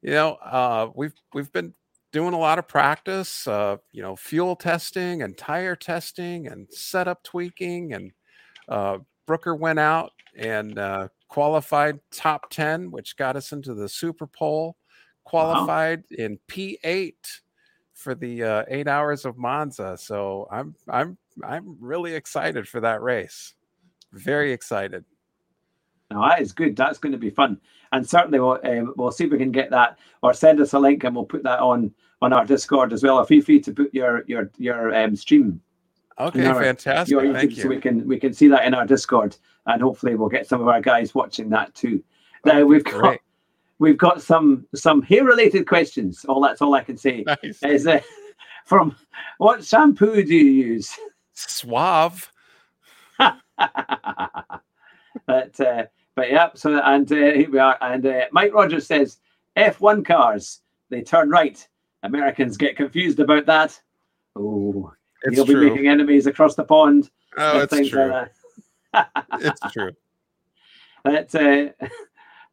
You 0.00 0.10
know, 0.12 0.34
uh, 0.34 0.90
we've 0.94 1.14
we've 1.34 1.50
been 1.52 1.74
doing 2.12 2.32
a 2.32 2.38
lot 2.38 2.58
of 2.60 2.68
practice. 2.68 3.46
Uh, 3.48 3.78
you 3.92 4.00
know, 4.00 4.14
fuel 4.14 4.54
testing 4.54 5.22
and 5.22 5.36
tire 5.36 5.74
testing 5.74 6.46
and 6.46 6.68
setup 6.70 7.22
tweaking. 7.24 7.92
And 7.92 8.12
uh, 8.68 8.98
Brooker 9.26 9.56
went 9.56 9.80
out 9.80 10.12
and 10.36 10.78
uh, 10.78 11.08
qualified 11.28 12.00
top 12.10 12.50
ten, 12.50 12.90
which 12.90 13.16
got 13.16 13.36
us 13.36 13.52
into 13.52 13.74
the 13.74 13.88
Super 13.88 14.26
Pole. 14.26 14.76
Qualified 15.24 16.04
in 16.10 16.38
P 16.46 16.78
eight 16.84 17.42
for 17.92 18.14
the 18.14 18.42
uh, 18.42 18.64
eight 18.68 18.88
hours 18.88 19.26
of 19.26 19.36
Monza. 19.36 19.98
So 19.98 20.48
I'm 20.50 20.74
I'm 20.88 21.18
I'm 21.44 21.76
really 21.80 22.14
excited 22.14 22.66
for 22.66 22.80
that 22.80 23.02
race. 23.02 23.52
Very 24.12 24.52
excited. 24.52 25.04
No, 26.10 26.26
that 26.26 26.40
is 26.40 26.52
good. 26.52 26.74
That's 26.74 26.96
going 26.96 27.12
to 27.12 27.18
be 27.18 27.28
fun, 27.28 27.60
and 27.92 28.08
certainly 28.08 28.40
we'll 28.40 28.58
um, 28.64 28.94
we'll 28.96 29.12
see 29.12 29.24
if 29.24 29.30
we 29.30 29.36
can 29.36 29.52
get 29.52 29.68
that, 29.70 29.98
or 30.22 30.32
send 30.32 30.62
us 30.62 30.72
a 30.72 30.78
link, 30.78 31.04
and 31.04 31.14
we'll 31.14 31.26
put 31.26 31.42
that 31.42 31.60
on 31.60 31.92
on 32.22 32.32
our 32.32 32.46
Discord 32.46 32.94
as 32.94 33.02
well. 33.02 33.22
Feel 33.26 33.42
free 33.42 33.60
to 33.60 33.72
put 33.72 33.92
your 33.92 34.24
your 34.26 34.50
your 34.56 34.94
um, 34.94 35.14
stream 35.14 35.60
Okay, 36.20 36.46
our- 36.46 36.62
fantastic. 36.62 37.18
Thank 37.32 37.56
you. 37.56 37.62
so 37.62 37.68
we 37.68 37.80
can 37.80 38.06
we 38.06 38.18
can 38.18 38.32
see 38.32 38.48
that 38.48 38.64
in 38.64 38.74
our 38.74 38.86
Discord, 38.86 39.36
and 39.66 39.80
hopefully 39.80 40.14
we'll 40.16 40.28
get 40.28 40.46
some 40.48 40.60
of 40.60 40.68
our 40.68 40.80
guys 40.80 41.14
watching 41.14 41.48
that 41.50 41.74
too. 41.74 42.02
Now 42.44 42.64
we've 42.64 42.84
got 42.84 43.00
Great. 43.00 43.20
we've 43.78 43.98
got 43.98 44.20
some 44.22 44.66
some 44.74 45.02
hair 45.02 45.24
related 45.24 45.66
questions. 45.66 46.24
All 46.28 46.40
that's 46.40 46.60
all 46.62 46.74
I 46.74 46.82
can 46.82 46.96
say 46.96 47.24
Nice. 47.26 47.62
is 47.62 47.86
uh, 47.86 48.00
from 48.64 48.96
what 49.38 49.64
shampoo 49.64 50.22
do 50.24 50.34
you 50.34 50.50
use? 50.66 50.92
Suave. 51.34 52.32
but 53.18 53.32
uh, 55.60 55.84
but 56.14 56.30
yeah, 56.30 56.48
so 56.54 56.80
and 56.82 57.10
uh, 57.12 57.14
here 57.14 57.50
we 57.50 57.58
are. 57.58 57.78
And 57.80 58.04
uh, 58.06 58.26
Mike 58.32 58.52
Rogers 58.54 58.86
says 58.86 59.18
F1 59.56 60.04
cars 60.04 60.60
they 60.90 61.02
turn 61.02 61.30
right. 61.30 61.66
Americans 62.02 62.56
get 62.56 62.76
confused 62.76 63.20
about 63.20 63.46
that. 63.46 63.80
Oh, 64.36 64.92
It's 65.22 65.36
you'll 65.36 65.46
be 65.46 65.54
true. 65.54 65.70
making 65.70 65.88
enemies 65.88 66.26
across 66.26 66.54
the 66.54 66.64
pond. 66.64 67.10
oh, 67.36 67.60
it's 67.70 67.88
true. 67.88 68.08
like 68.92 69.12
it's 69.32 69.60
true. 69.72 69.92
That 71.04 71.34
uh, 71.34 71.86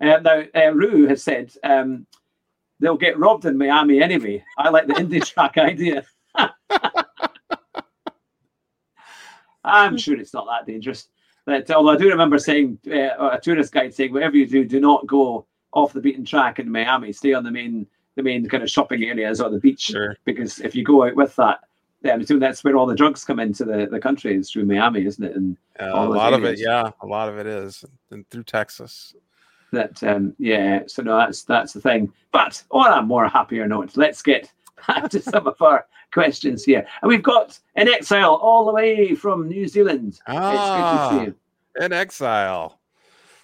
uh, 0.04 0.20
now 0.22 0.44
uh, 0.56 0.72
Rue 0.74 1.08
has 1.08 1.24
said, 1.24 1.52
um, 1.64 2.06
they'll 2.80 2.98
get 2.98 3.20
robbed 3.20 3.46
in 3.46 3.58
Miami 3.58 4.02
anyway. 4.02 4.44
I 4.58 4.70
like 4.70 4.88
the 4.88 4.96
Indy 5.00 5.20
track 5.20 5.58
idea. 5.58 6.06
I'm 9.64 9.98
sure 9.98 10.20
it's 10.20 10.34
not 10.34 10.46
that 10.46 10.72
dangerous. 10.72 11.08
But 11.46 11.70
although 11.72 11.92
I 11.92 11.98
do 11.98 12.10
remember 12.10 12.38
saying 12.40 12.80
uh, 12.88 13.30
a 13.32 13.40
tourist 13.42 13.72
guide 13.72 13.94
saying, 13.94 14.14
whatever 14.14 14.36
you 14.36 14.48
do, 14.48 14.66
do 14.66 14.80
not 14.80 15.06
go 15.08 15.46
off 15.74 15.94
the 15.94 16.02
beaten 16.02 16.26
track 16.26 16.60
in 16.60 16.72
Miami. 16.72 17.12
Stay 17.12 17.34
on 17.34 17.44
the 17.44 17.52
main 17.52 17.88
the 18.16 18.24
main 18.24 18.48
kind 18.48 18.64
of 18.64 18.72
shopping 18.72 19.04
areas 19.04 19.42
or 19.42 19.50
the 19.50 19.60
beach. 19.60 19.82
Sure. 19.82 20.16
Because 20.24 20.60
if 20.62 20.74
you 20.74 20.84
go 20.84 21.06
out 21.06 21.16
with 21.16 21.36
that, 21.36 21.60
I'm 22.12 22.22
assuming 22.22 22.42
that's 22.42 22.64
where 22.64 22.76
all 22.76 22.86
the 22.86 22.96
drugs 22.96 23.24
come 23.24 23.40
into 23.40 23.66
the, 23.66 23.88
the 23.90 24.00
country 24.00 24.36
is 24.36 24.52
through 24.52 24.66
Miami, 24.66 25.06
isn't 25.06 25.24
it? 25.24 25.36
And 25.36 25.58
uh, 25.80 25.92
a 25.94 26.08
lot 26.08 26.34
areas. 26.34 26.50
of 26.50 26.54
it, 26.54 26.60
yeah, 26.60 26.92
a 27.02 27.06
lot 27.06 27.30
of 27.30 27.38
it 27.38 27.48
is, 27.48 27.84
and 28.12 28.30
through 28.30 28.44
Texas. 28.44 29.16
That 29.72 30.02
um, 30.04 30.36
yeah, 30.38 30.84
so 30.88 31.02
no, 31.02 31.18
that's 31.18 31.44
that's 31.44 31.74
the 31.74 31.82
thing. 31.82 32.12
But 32.32 32.64
on 32.72 32.98
a 32.98 33.02
more 33.02 33.28
happier 33.28 33.68
note, 33.68 33.98
let's 33.98 34.22
get 34.22 34.52
back 34.88 35.10
to 35.10 35.22
some 35.22 35.48
of 35.48 35.62
our 35.62 35.86
questions 36.14 36.64
here, 36.64 36.86
and 37.02 37.10
we've 37.10 37.24
got 37.24 37.60
an 37.76 37.88
exile 37.88 38.36
all 38.36 38.66
the 38.66 38.74
way 38.74 39.16
from 39.16 39.48
New 39.48 39.68
Zealand. 39.68 40.20
Ah, 40.28 40.52
it's 40.52 41.12
good 41.12 41.18
to 41.18 41.26
see 41.26 41.30
you. 41.30 41.86
In 41.86 41.94
exile. 41.94 42.80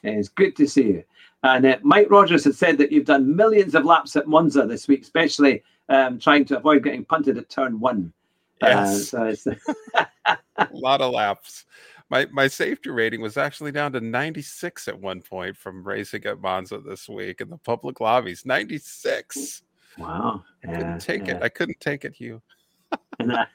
It's 0.03 0.30
good 0.30 0.55
to 0.55 0.68
see 0.68 0.84
you. 0.84 1.03
And 1.43 1.66
uh, 1.66 1.78
Mike 1.82 2.09
Rogers 2.09 2.43
had 2.43 2.55
said 2.55 2.78
that 2.78 2.91
you've 2.91 3.05
done 3.05 3.36
millions 3.36 3.76
of 3.76 3.86
laps 3.86 4.16
at 4.16 4.28
Monza 4.28 4.66
this 4.66 4.88
week, 4.88 5.01
especially 5.01 5.64
um, 5.89 6.20
trying 6.20 6.45
to 6.45 6.57
avoid 6.57 6.84
getting 6.84 7.03
punted 7.03 7.38
at 7.38 7.49
turn 7.49 7.80
one. 7.80 8.14
Yes. 8.62 9.14
Uh, 9.14 9.36
so 9.36 9.55
a 10.57 10.68
lot 10.72 11.01
of 11.01 11.14
laps. 11.14 11.66
My 12.09 12.28
my 12.32 12.47
safety 12.47 12.89
rating 12.89 13.22
was 13.22 13.38
actually 13.38 13.72
down 13.72 13.93
to 13.93 14.01
96 14.01 14.88
at 14.88 14.99
one 14.99 15.22
point 15.22 15.57
from 15.57 15.84
racing 15.84 16.26
at 16.26 16.41
Monza 16.41 16.80
this 16.80 17.07
week 17.07 17.41
in 17.41 17.49
the 17.49 17.57
public 17.57 18.01
lobbies. 18.01 18.45
96. 18.45 19.64
Wow. 19.97 20.43
I 20.64 20.68
couldn't 20.68 20.99
take 20.99 21.28
yeah. 21.28 21.38
it. 21.38 21.43
I 21.43 21.49
couldn't 21.49 21.80
take 21.80 22.05
it, 22.05 22.14
Hugh. 22.14 22.41
now, 23.20 23.45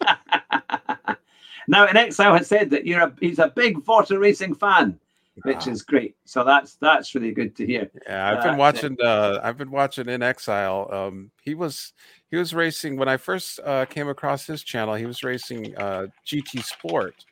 in 1.86 1.96
Exile 1.96 2.34
has 2.34 2.46
said 2.46 2.70
that 2.70 2.86
you're 2.86 3.02
a 3.02 3.12
he's 3.20 3.38
a 3.38 3.48
big 3.48 3.76
Vawter 3.78 4.18
racing 4.18 4.54
fan 4.54 4.98
which 5.42 5.66
is 5.66 5.82
great. 5.82 6.16
So 6.24 6.44
that's 6.44 6.76
that's 6.76 7.14
really 7.14 7.32
good 7.32 7.54
to 7.57 7.66
hear. 7.66 7.90
Yeah, 8.07 8.32
I've 8.32 8.42
been 8.42 8.54
uh, 8.54 8.59
watching. 8.59 8.96
Uh, 9.02 9.40
I've 9.42 9.59
been 9.59 9.70
watching 9.70 10.09
in 10.09 10.22
exile. 10.22 10.88
Um, 10.90 11.30
he 11.42 11.54
was 11.54 11.92
he 12.31 12.37
was 12.37 12.55
racing 12.55 12.97
when 12.97 13.09
I 13.09 13.16
first 13.16 13.61
uh, 13.64 13.85
came 13.87 14.09
across 14.09 14.47
his 14.47 14.62
channel. 14.62 14.95
He 14.95 15.07
was 15.07 15.22
racing 15.22 15.77
uh, 15.77 16.07
GT 16.27 16.64
Sport, 16.64 17.24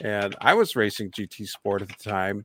and 0.00 0.36
I 0.40 0.54
was 0.54 0.76
racing 0.76 1.10
GT 1.10 1.48
Sport 1.48 1.82
at 1.82 1.88
the 1.88 2.10
time. 2.10 2.44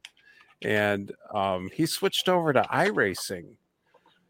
And 0.64 1.12
um, 1.34 1.70
he 1.74 1.86
switched 1.86 2.30
over 2.30 2.54
to 2.54 2.62
iRacing. 2.64 3.45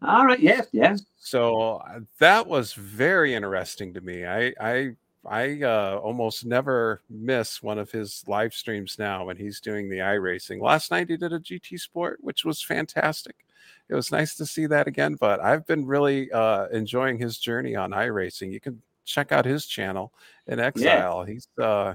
All 0.02 0.26
right. 0.26 0.40
Yeah. 0.40 0.62
Yeah. 0.72 0.96
So 1.18 1.76
uh, 1.78 2.00
that 2.20 2.48
was 2.48 2.74
very 2.74 3.34
interesting 3.34 3.94
to 3.94 4.02
me. 4.02 4.26
I 4.26 4.54
I 4.60 4.92
I 5.26 5.62
uh, 5.62 6.00
almost 6.02 6.46
never 6.46 7.02
miss 7.10 7.62
one 7.62 7.78
of 7.78 7.92
his 7.92 8.24
live 8.28 8.54
streams 8.54 8.98
now 8.98 9.26
when 9.26 9.38
he's 9.38 9.60
doing 9.60 9.90
the 9.90 10.00
iRacing. 10.00 10.62
Last 10.62 10.90
night 10.90 11.10
he 11.10 11.18
did 11.18 11.34
a 11.34 11.40
GT 11.40 11.80
Sport, 11.80 12.20
which 12.22 12.44
was 12.44 12.64
fantastic. 12.64 13.36
It 13.90 13.96
was 13.96 14.12
nice 14.12 14.36
to 14.36 14.46
see 14.46 14.66
that 14.68 14.88
again, 14.88 15.16
but 15.20 15.40
I've 15.40 15.66
been 15.68 15.86
really 15.86 16.32
uh, 16.32 16.68
enjoying 16.68 17.18
his 17.18 17.38
journey 17.38 17.76
on 17.76 17.92
iRacing. 17.92 18.52
You 18.52 18.60
can 18.60 18.82
check 19.06 19.32
out 19.32 19.46
his 19.46 19.66
channel 19.66 20.14
in 20.48 20.60
Exile. 20.60 21.26
Yeah. 21.28 21.34
He's 21.34 21.48
uh, 21.58 21.94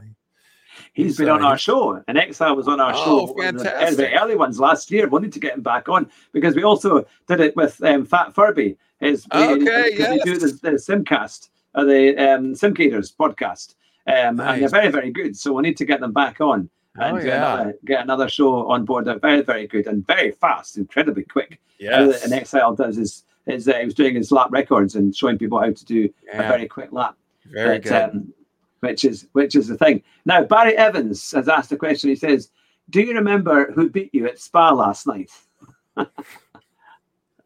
He's, 0.92 1.16
been 1.16 1.30
uh, 1.30 1.36
on 1.36 1.42
our 1.42 1.56
show, 1.56 2.02
and 2.06 2.18
Exile 2.18 2.54
was 2.54 2.68
on 2.68 2.80
our 2.80 2.92
oh, 2.94 3.28
show. 3.28 3.42
Fantastic. 3.42 3.96
The 3.96 4.20
early 4.20 4.36
ones 4.36 4.60
last 4.60 4.90
year. 4.90 5.08
We 5.08 5.20
need 5.20 5.32
to 5.32 5.40
get 5.40 5.54
him 5.54 5.62
back 5.62 5.88
on 5.88 6.10
because 6.32 6.54
we 6.54 6.64
also 6.64 7.06
did 7.26 7.40
it 7.40 7.56
with 7.56 7.82
um, 7.82 8.04
Fat 8.04 8.34
Furby. 8.34 8.76
His, 9.00 9.26
okay, 9.32 9.94
yes. 9.96 10.22
do 10.22 10.38
the, 10.38 10.48
the 10.62 10.70
Simcast 10.72 11.48
uh, 11.76 11.84
the 11.84 12.16
um, 12.16 12.54
Simcators 12.54 13.14
podcast. 13.14 13.74
Um, 14.06 14.36
nice. 14.36 14.54
And 14.54 14.62
they're 14.62 14.68
very, 14.68 14.88
very 14.88 15.10
good. 15.10 15.36
So 15.36 15.52
we 15.52 15.62
need 15.62 15.76
to 15.76 15.84
get 15.84 16.00
them 16.00 16.12
back 16.12 16.40
on 16.40 16.68
and 16.98 17.18
oh, 17.18 17.22
get, 17.22 17.36
another, 17.36 17.78
get, 17.84 18.02
another, 18.02 18.28
show 18.28 18.68
on 18.68 18.84
board. 18.84 19.04
They're 19.04 19.18
very, 19.18 19.42
very 19.42 19.66
good 19.66 19.86
and 19.86 20.06
very 20.06 20.32
fast, 20.32 20.76
incredibly 20.78 21.24
quick. 21.24 21.60
Yeah. 21.78 22.12
And 22.22 22.32
Exile 22.32 22.74
does 22.74 22.98
is, 22.98 23.24
is 23.46 23.68
uh, 23.68 23.74
he 23.74 23.84
was 23.84 23.94
doing 23.94 24.14
his 24.14 24.32
lap 24.32 24.48
records 24.50 24.94
and 24.94 25.14
showing 25.14 25.38
people 25.38 25.60
how 25.60 25.70
to 25.72 25.84
do 25.84 26.08
yeah. 26.26 26.42
a 26.42 26.48
very 26.48 26.66
quick 26.66 26.92
lap. 26.92 27.16
Very 27.46 27.78
but, 27.78 27.84
good. 27.84 28.10
Um, 28.10 28.32
which 28.80 29.04
is 29.04 29.26
which 29.32 29.54
is 29.54 29.68
the 29.68 29.76
thing. 29.76 30.02
Now 30.24 30.44
Barry 30.44 30.76
Evans 30.76 31.32
has 31.32 31.48
asked 31.48 31.72
a 31.72 31.76
question. 31.76 32.10
He 32.10 32.16
says, 32.16 32.50
"Do 32.90 33.00
you 33.00 33.14
remember 33.14 33.72
who 33.72 33.88
beat 33.90 34.14
you 34.14 34.26
at 34.26 34.38
Spa 34.38 34.70
last 34.72 35.06
night?" 35.06 35.30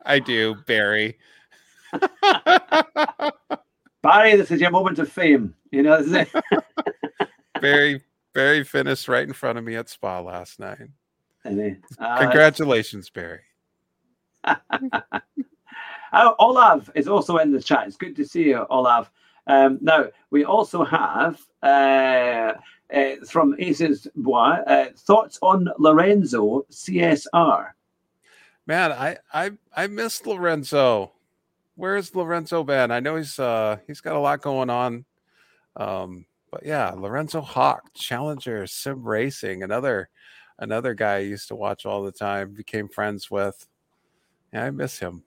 I 0.05 0.19
do, 0.19 0.57
Barry. 0.67 1.19
Barry, 4.03 4.37
this 4.37 4.51
is 4.51 4.61
your 4.61 4.71
moment 4.71 4.99
of 4.99 5.11
fame. 5.11 5.55
You 5.71 5.83
know, 5.83 6.03
this 6.03 6.07
is 6.07 6.15
it. 6.15 6.29
Barry, 7.61 8.03
Barry 8.33 8.65
finished 8.65 9.09
right 9.09 9.27
in 9.27 9.33
front 9.33 9.59
of 9.59 9.65
me 9.65 9.77
at 9.77 9.89
Spa 9.89 10.21
last 10.21 10.61
night. 10.61 10.89
Uh, 11.45 12.19
Congratulations, 12.19 13.11
Barry. 13.11 13.41
oh, 16.13 16.35
Olav 16.39 16.91
is 16.95 17.09
also 17.09 17.39
in 17.39 17.53
the 17.53 17.63
chat. 17.63 17.87
It's 17.87 17.97
good 17.97 18.17
to 18.17 18.25
see 18.25 18.45
you, 18.45 18.67
Olav. 18.71 19.11
Um, 19.47 19.79
now, 19.81 20.07
we 20.31 20.45
also 20.45 20.85
have 20.85 21.41
uh, 21.63 22.53
uh, 22.95 23.17
from 23.29 23.57
Aces 23.59 24.07
Bois 24.17 24.59
uh, 24.67 24.87
thoughts 24.97 25.39
on 25.43 25.69
Lorenzo 25.79 26.67
CSR. 26.71 27.71
Man, 28.67 28.93
I 28.93 29.17
I 29.33 29.51
I 29.75 29.87
missed 29.87 30.27
Lorenzo 30.27 31.13
where's 31.81 32.15
Lorenzo 32.15 32.63
been? 32.63 32.91
I 32.91 33.01
know 33.01 33.17
he's 33.17 33.39
uh 33.39 33.79
he's 33.87 34.01
got 34.01 34.15
a 34.15 34.21
lot 34.21 34.43
going 34.43 34.71
on. 34.71 35.05
Um, 35.77 36.27
but 36.51 36.65
yeah, 36.65 36.91
Lorenzo 36.91 37.41
Hawk, 37.41 37.83
Challenger, 37.95 38.67
Sim 38.67 39.03
Racing, 39.03 39.63
another 39.63 40.09
another 40.59 40.95
guy 40.95 41.17
I 41.17 41.19
used 41.19 41.49
to 41.49 41.57
watch 41.57 41.87
all 41.87 42.03
the 42.03 42.13
time, 42.13 42.53
became 42.53 42.89
friends 42.89 43.31
with. 43.31 43.67
Yeah, 44.53 44.65
I 44.65 44.71
miss 44.71 44.99
him. 44.99 45.23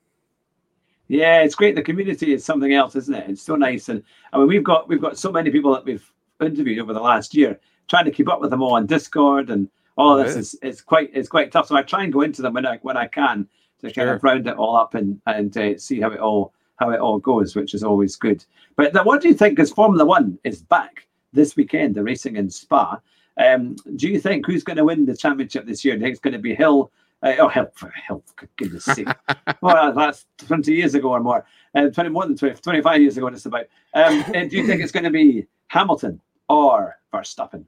Yeah, 1.08 1.42
it's 1.42 1.56
great. 1.56 1.76
The 1.76 1.82
community 1.82 2.34
is 2.34 2.46
something 2.46 2.74
else, 2.74 2.96
isn't 2.96 3.14
it? 3.14 3.30
It's 3.30 3.42
so 3.42 3.56
nice, 3.56 3.90
and 3.90 4.04
I 4.32 4.38
mean, 4.38 4.48
we've 4.48 4.64
got 4.64 4.88
we've 4.88 5.02
got 5.02 5.18
so 5.18 5.32
many 5.32 5.50
people 5.52 5.74
that 5.74 5.86
we've 5.86 6.10
interviewed 6.42 6.80
over 6.80 6.94
the 6.94 7.00
last 7.00 7.36
year, 7.36 7.60
trying 7.88 8.06
to 8.06 8.12
keep 8.12 8.30
up 8.30 8.42
with 8.42 8.50
them 8.50 8.62
all 8.62 8.76
on 8.76 8.86
Discord 8.86 9.50
and 9.50 9.70
all 9.96 10.18
this 10.18 10.36
is 10.36 10.58
it's 10.62 10.82
quite 10.82 11.12
it's 11.14 11.30
quite 11.30 11.52
tough. 11.52 11.68
So 11.68 11.76
I 11.76 11.84
try 11.84 12.04
and 12.04 12.12
go 12.12 12.22
into 12.22 12.42
them 12.42 12.54
when 12.54 12.66
I 12.66 12.78
when 12.82 12.98
I 12.98 13.08
can 13.08 13.48
to 13.82 13.94
sure. 13.94 14.06
kind 14.06 14.16
of 14.16 14.24
round 14.24 14.48
it 14.48 14.58
all 14.58 14.76
up 14.76 14.96
and 14.96 15.22
and 15.28 15.56
uh, 15.58 15.78
see 15.78 16.02
how 16.02 16.10
it 16.12 16.20
all 16.20 16.54
how 16.78 16.90
it 16.90 17.00
all 17.00 17.20
goes, 17.20 17.56
which 17.56 17.74
is 17.74 17.84
always 17.84 18.16
good. 18.16 18.44
But 18.76 19.06
what 19.06 19.22
do 19.22 19.28
you 19.28 19.34
think? 19.36 19.56
Because 19.56 19.72
Formula 19.72 20.04
One 20.04 20.40
is 20.44 20.62
back 20.62 21.06
this 21.34 21.56
weekend, 21.56 21.96
the 21.96 22.04
racing 22.04 22.36
in 22.36 22.50
Spa. 22.50 23.00
Um, 23.38 23.76
do 23.96 24.08
you 24.08 24.20
think 24.20 24.46
who's 24.46 24.64
going 24.64 24.78
to 24.78 24.86
win 24.86 25.06
the 25.06 25.18
championship 25.18 25.66
this 25.66 25.84
year? 25.84 25.96
Do 25.96 26.00
you 26.00 26.06
think 26.06 26.14
it's 26.14 26.22
going 26.22 26.34
to 26.34 26.40
be 26.40 26.56
Hill? 26.56 26.92
Uh, 27.22 27.34
oh, 27.40 27.48
Hill, 27.48 27.72
for 27.74 27.92
Hill, 28.08 28.24
goodness 28.58 28.86
sake. 28.86 29.08
well, 29.62 29.94
that's 29.94 30.26
20 30.40 30.74
years 30.74 30.94
ago 30.94 31.12
or 31.12 31.20
more. 31.20 31.46
Uh, 31.74 31.90
20, 31.90 32.10
more 32.10 32.26
than 32.26 32.38
20, 32.38 32.56
25 32.56 33.02
years 33.02 33.18
ago, 33.18 33.30
just 33.30 33.46
about. 33.46 33.66
Um, 33.94 34.24
and 34.34 34.50
do 34.50 34.58
you 34.58 34.68
think 34.68 34.82
it's 34.82 34.92
going 34.92 35.06
to 35.06 35.10
be 35.10 35.48
Hamilton 35.68 36.22
or 36.50 37.00
Verstappen? 37.14 37.66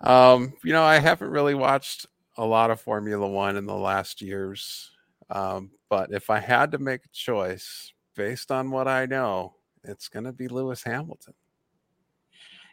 Um, 0.00 0.54
you 0.64 0.72
know, 0.72 0.82
I 0.82 0.98
haven't 0.98 1.30
really 1.30 1.54
watched 1.54 2.06
a 2.36 2.44
lot 2.44 2.70
of 2.70 2.80
Formula 2.80 3.28
One 3.28 3.56
in 3.56 3.66
the 3.66 3.76
last 3.76 4.20
years. 4.20 4.90
Um, 5.30 5.70
but 5.88 6.12
if 6.12 6.30
I 6.30 6.40
had 6.40 6.72
to 6.72 6.78
make 6.78 7.04
a 7.04 7.10
choice 7.12 7.92
based 8.16 8.50
on 8.50 8.70
what 8.70 8.88
I 8.88 9.06
know, 9.06 9.54
it's 9.84 10.08
going 10.08 10.24
to 10.24 10.32
be 10.32 10.48
Lewis 10.48 10.82
Hamilton. 10.82 11.34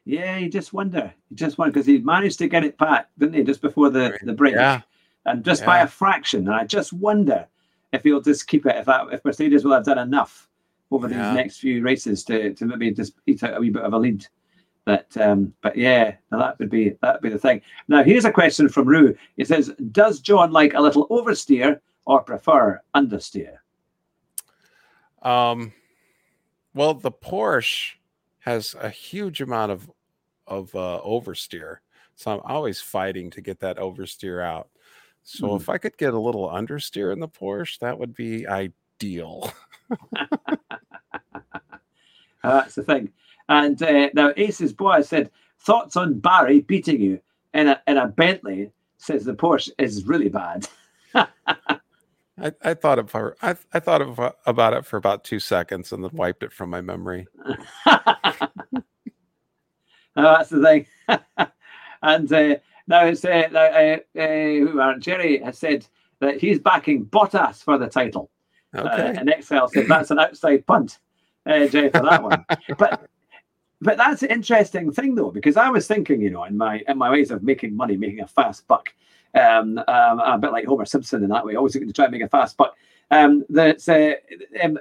Yeah, 0.05 0.37
you 0.37 0.49
just 0.49 0.71
wonder. 0.71 1.13
You 1.29 1.35
just 1.35 1.57
wonder 1.57 1.73
because 1.73 1.85
he 1.85 1.99
managed 1.99 2.39
to 2.39 2.47
get 2.47 2.63
it 2.63 2.77
back, 2.77 3.09
didn't 3.17 3.35
he, 3.35 3.43
just 3.43 3.61
before 3.61 3.89
the, 3.89 4.17
the 4.23 4.33
break? 4.33 4.55
Yeah. 4.55 4.81
And 5.25 5.43
just 5.43 5.61
yeah. 5.61 5.67
by 5.67 5.79
a 5.79 5.87
fraction. 5.87 6.47
And 6.47 6.55
I 6.55 6.63
just 6.63 6.93
wonder 6.93 7.45
if 7.91 8.03
he'll 8.03 8.21
just 8.21 8.47
keep 8.47 8.65
it, 8.65 8.77
if 8.77 8.85
that, 8.85 9.07
if 9.11 9.25
Mercedes 9.25 9.65
will 9.65 9.73
have 9.73 9.83
done 9.83 9.97
enough 9.97 10.47
over 10.91 11.09
yeah. 11.09 11.29
these 11.29 11.35
next 11.35 11.57
few 11.57 11.83
races 11.83 12.23
to, 12.25 12.53
to 12.53 12.65
maybe 12.65 12.91
just 12.91 13.13
eat 13.25 13.43
out 13.43 13.57
a 13.57 13.59
wee 13.59 13.69
bit 13.69 13.83
of 13.83 13.93
a 13.93 13.97
lead. 13.97 14.25
But 14.85 15.17
um, 15.17 15.53
but 15.61 15.75
yeah, 15.75 16.15
that 16.31 16.57
would 16.59 16.69
be 16.69 16.95
that 17.01 17.15
would 17.15 17.21
be 17.21 17.29
the 17.29 17.37
thing. 17.37 17.61
Now 17.89 18.03
here's 18.03 18.23
a 18.23 18.31
question 18.31 18.69
from 18.69 18.87
Rue. 18.87 19.17
He 19.35 19.43
says, 19.43 19.73
"Does 19.91 20.21
John 20.21 20.53
like 20.53 20.75
a 20.75 20.81
little 20.81 21.09
oversteer 21.09 21.81
or 22.05 22.21
prefer 22.21 22.79
understeer?" 22.95 23.57
Um, 25.23 25.73
well, 26.77 26.93
the 26.93 27.11
Porsche 27.11 27.95
has 28.39 28.75
a 28.79 28.89
huge 28.89 29.41
amount 29.41 29.71
of 29.71 29.91
of 30.45 30.73
uh, 30.75 31.01
oversteer, 31.05 31.77
so 32.15 32.31
I'm 32.31 32.41
always 32.45 32.79
fighting 32.79 33.29
to 33.31 33.41
get 33.41 33.59
that 33.59 33.77
oversteer 33.77 34.41
out. 34.43 34.69
So 35.23 35.47
mm. 35.47 35.59
if 35.59 35.67
I 35.67 35.77
could 35.77 35.97
get 35.97 36.13
a 36.13 36.19
little 36.19 36.47
understeer 36.47 37.11
in 37.11 37.19
the 37.19 37.27
Porsche, 37.27 37.79
that 37.79 37.99
would 37.99 38.15
be 38.15 38.47
ideal. 38.47 39.51
uh, 40.15 40.57
that's 42.43 42.75
the 42.75 42.83
thing. 42.83 43.11
And 43.49 43.81
uh, 43.81 44.09
now 44.13 44.31
Aces 44.37 44.71
Bois 44.71 45.01
said, 45.01 45.31
thoughts 45.59 45.97
on 45.97 46.19
Barry 46.19 46.61
beating 46.61 47.01
you 47.01 47.19
in 47.53 47.67
a 47.67 47.81
in 47.87 47.97
a 47.97 48.07
Bentley? 48.07 48.71
Says 48.99 49.25
the 49.25 49.33
Porsche 49.33 49.69
is 49.77 50.05
really 50.05 50.29
bad. 50.29 50.67
I, 52.39 52.51
I 52.63 52.73
thought 52.73 52.99
of 52.99 53.11
her. 53.11 53.35
I, 53.41 53.55
I 53.73 53.79
thought 53.79 54.01
of, 54.01 54.19
about 54.45 54.73
it 54.73 54.85
for 54.85 54.97
about 54.97 55.23
two 55.23 55.39
seconds 55.39 55.91
and 55.91 56.03
then 56.03 56.11
wiped 56.13 56.43
it 56.43 56.53
from 56.53 56.69
my 56.69 56.81
memory. 56.81 57.27
oh, 57.85 58.01
that's 60.15 60.49
the 60.49 60.61
thing. 60.61 60.85
and 62.01 62.31
uh, 62.31 62.55
now 62.87 63.05
it's 63.05 63.25
uh, 63.25 63.99
uh, 64.15 64.19
uh, 64.19 64.97
Jerry 64.99 65.39
has 65.39 65.57
said 65.57 65.87
that 66.19 66.39
he's 66.39 66.59
backing 66.59 67.05
Bottas 67.05 67.63
for 67.63 67.77
the 67.77 67.87
title. 67.87 68.29
Uh, 68.75 68.81
okay. 68.81 69.19
and 69.19 69.29
Excel 69.29 69.67
said 69.67 69.87
that's 69.87 70.11
an 70.11 70.19
outside 70.19 70.65
punt, 70.65 70.99
uh, 71.45 71.67
Jay, 71.67 71.89
for 71.89 72.01
that 72.01 72.21
one. 72.21 72.45
but 72.77 73.09
but 73.81 73.97
that's 73.97 74.23
an 74.23 74.29
interesting 74.29 74.91
thing 74.91 75.15
though, 75.15 75.31
because 75.31 75.57
I 75.57 75.69
was 75.69 75.87
thinking, 75.87 76.21
you 76.21 76.29
know, 76.29 76.43
in 76.43 76.57
my 76.57 76.83
in 76.87 76.97
my 76.97 77.09
ways 77.09 77.31
of 77.31 77.43
making 77.43 77.75
money, 77.75 77.97
making 77.97 78.21
a 78.21 78.27
fast 78.27 78.67
buck, 78.67 78.89
um, 79.37 79.77
um, 79.87 80.19
a 80.19 80.37
bit 80.39 80.51
like 80.51 80.65
Homer 80.65 80.85
Simpson 80.85 81.23
in 81.23 81.29
that 81.29 81.45
way, 81.45 81.55
always 81.55 81.75
looking 81.75 81.87
to 81.87 81.93
try 81.93 82.05
and 82.05 82.11
make 82.11 82.21
a 82.21 82.29
fast 82.29 82.57
But 82.57 82.73
Um, 83.11 83.45
that's 83.49 83.87
uh, 83.87 84.13
um, 84.61 84.77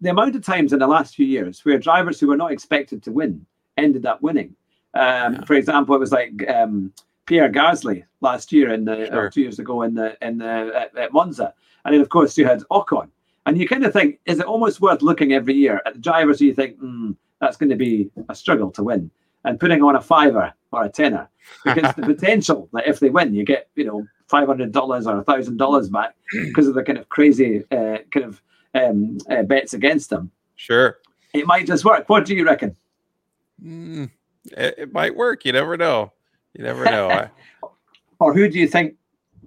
the 0.00 0.10
amount 0.10 0.36
of 0.36 0.42
times 0.44 0.72
in 0.72 0.78
the 0.78 0.86
last 0.86 1.14
few 1.14 1.26
years 1.26 1.64
where 1.64 1.78
drivers 1.78 2.18
who 2.18 2.28
were 2.28 2.36
not 2.36 2.52
expected 2.52 3.02
to 3.04 3.12
win 3.12 3.46
ended 3.76 4.06
up 4.06 4.20
winning. 4.22 4.54
Um, 4.94 5.34
yeah. 5.34 5.44
For 5.44 5.54
example, 5.54 5.94
it 5.94 6.00
was 6.00 6.12
like 6.12 6.48
um, 6.48 6.92
Pierre 7.26 7.50
Gasly 7.50 8.04
last 8.20 8.52
year 8.52 8.72
in 8.72 8.84
the 8.84 9.06
sure. 9.06 9.30
two 9.30 9.42
years 9.42 9.58
ago 9.58 9.82
in 9.82 9.94
the 9.94 10.16
in 10.26 10.38
the 10.38 10.72
at, 10.74 10.96
at 10.96 11.12
Monza, 11.12 11.54
and 11.84 11.94
then 11.94 12.00
of 12.00 12.08
course 12.08 12.36
you 12.38 12.46
had 12.46 12.62
Ocon, 12.70 13.08
and 13.46 13.58
you 13.58 13.68
kind 13.68 13.84
of 13.84 13.92
think, 13.92 14.18
is 14.24 14.40
it 14.40 14.46
almost 14.46 14.80
worth 14.80 15.02
looking 15.02 15.32
every 15.32 15.54
year 15.54 15.80
at 15.86 15.94
the 15.94 16.00
drivers 16.00 16.38
who 16.38 16.46
you 16.46 16.54
think 16.54 16.80
mm, 16.80 17.14
that's 17.40 17.56
going 17.56 17.70
to 17.70 17.76
be 17.76 18.10
a 18.28 18.34
struggle 18.34 18.70
to 18.72 18.82
win, 18.82 19.10
and 19.44 19.60
putting 19.60 19.82
on 19.82 19.96
a 19.96 20.00
fiver 20.00 20.52
or 20.72 20.84
a 20.84 20.88
tenner 20.88 21.28
because 21.64 21.94
the 21.94 22.02
potential 22.02 22.68
that 22.72 22.86
if 22.86 23.00
they 23.00 23.10
win, 23.10 23.34
you 23.34 23.44
get 23.44 23.68
you 23.74 23.84
know 23.84 24.06
five 24.28 24.46
hundred 24.46 24.72
dollars 24.72 25.06
or 25.06 25.18
a 25.18 25.24
thousand 25.24 25.56
dollars 25.56 25.88
back 25.88 26.14
because 26.32 26.66
of 26.66 26.74
the 26.74 26.82
kind 26.82 26.98
of 26.98 27.08
crazy 27.08 27.64
uh, 27.70 27.98
kind 28.10 28.26
of 28.26 28.42
um, 28.74 29.18
uh, 29.30 29.42
bets 29.42 29.72
against 29.72 30.10
them. 30.10 30.30
Sure, 30.56 30.98
it 31.32 31.46
might 31.46 31.66
just 31.66 31.84
work. 31.84 32.08
What 32.08 32.24
do 32.26 32.34
you 32.34 32.44
reckon? 32.44 32.76
Mm, 33.62 34.10
it, 34.52 34.74
it, 34.78 34.92
might 34.92 35.16
work. 35.16 35.44
You 35.44 35.52
never 35.52 35.76
know. 35.76 36.12
You 36.54 36.64
never 36.64 36.84
know. 36.84 37.28
or 38.20 38.34
who 38.34 38.48
do 38.48 38.58
you 38.58 38.68
think? 38.68 38.94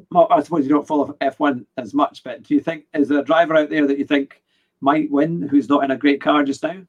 Well, 0.10 0.28
I 0.30 0.42
suppose 0.42 0.66
you 0.66 0.70
don't 0.70 0.88
follow 0.88 1.16
F1 1.22 1.66
as 1.78 1.94
much, 1.94 2.24
but 2.24 2.44
do 2.44 2.54
you 2.54 2.60
think 2.60 2.86
is 2.94 3.08
there 3.08 3.20
a 3.20 3.24
driver 3.24 3.56
out 3.56 3.70
there 3.70 3.88
that 3.88 3.98
you 3.98 4.06
think 4.06 4.42
might 4.82 5.10
win 5.10 5.42
who's 5.44 5.70
not 5.70 5.84
in 5.84 5.92
a 5.92 5.98
great 5.98 6.22
car 6.22 6.44
just 6.44 6.64
now? 6.64 6.82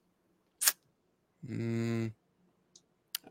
Mm, 1.48 2.12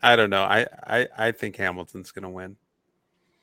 I 0.02 0.16
don't 0.16 0.30
know. 0.30 0.44
I 0.44 0.66
I, 0.86 1.08
I 1.18 1.32
think 1.32 1.56
Hamilton's 1.58 2.12
going 2.12 2.24
to 2.24 2.30
win. 2.30 2.56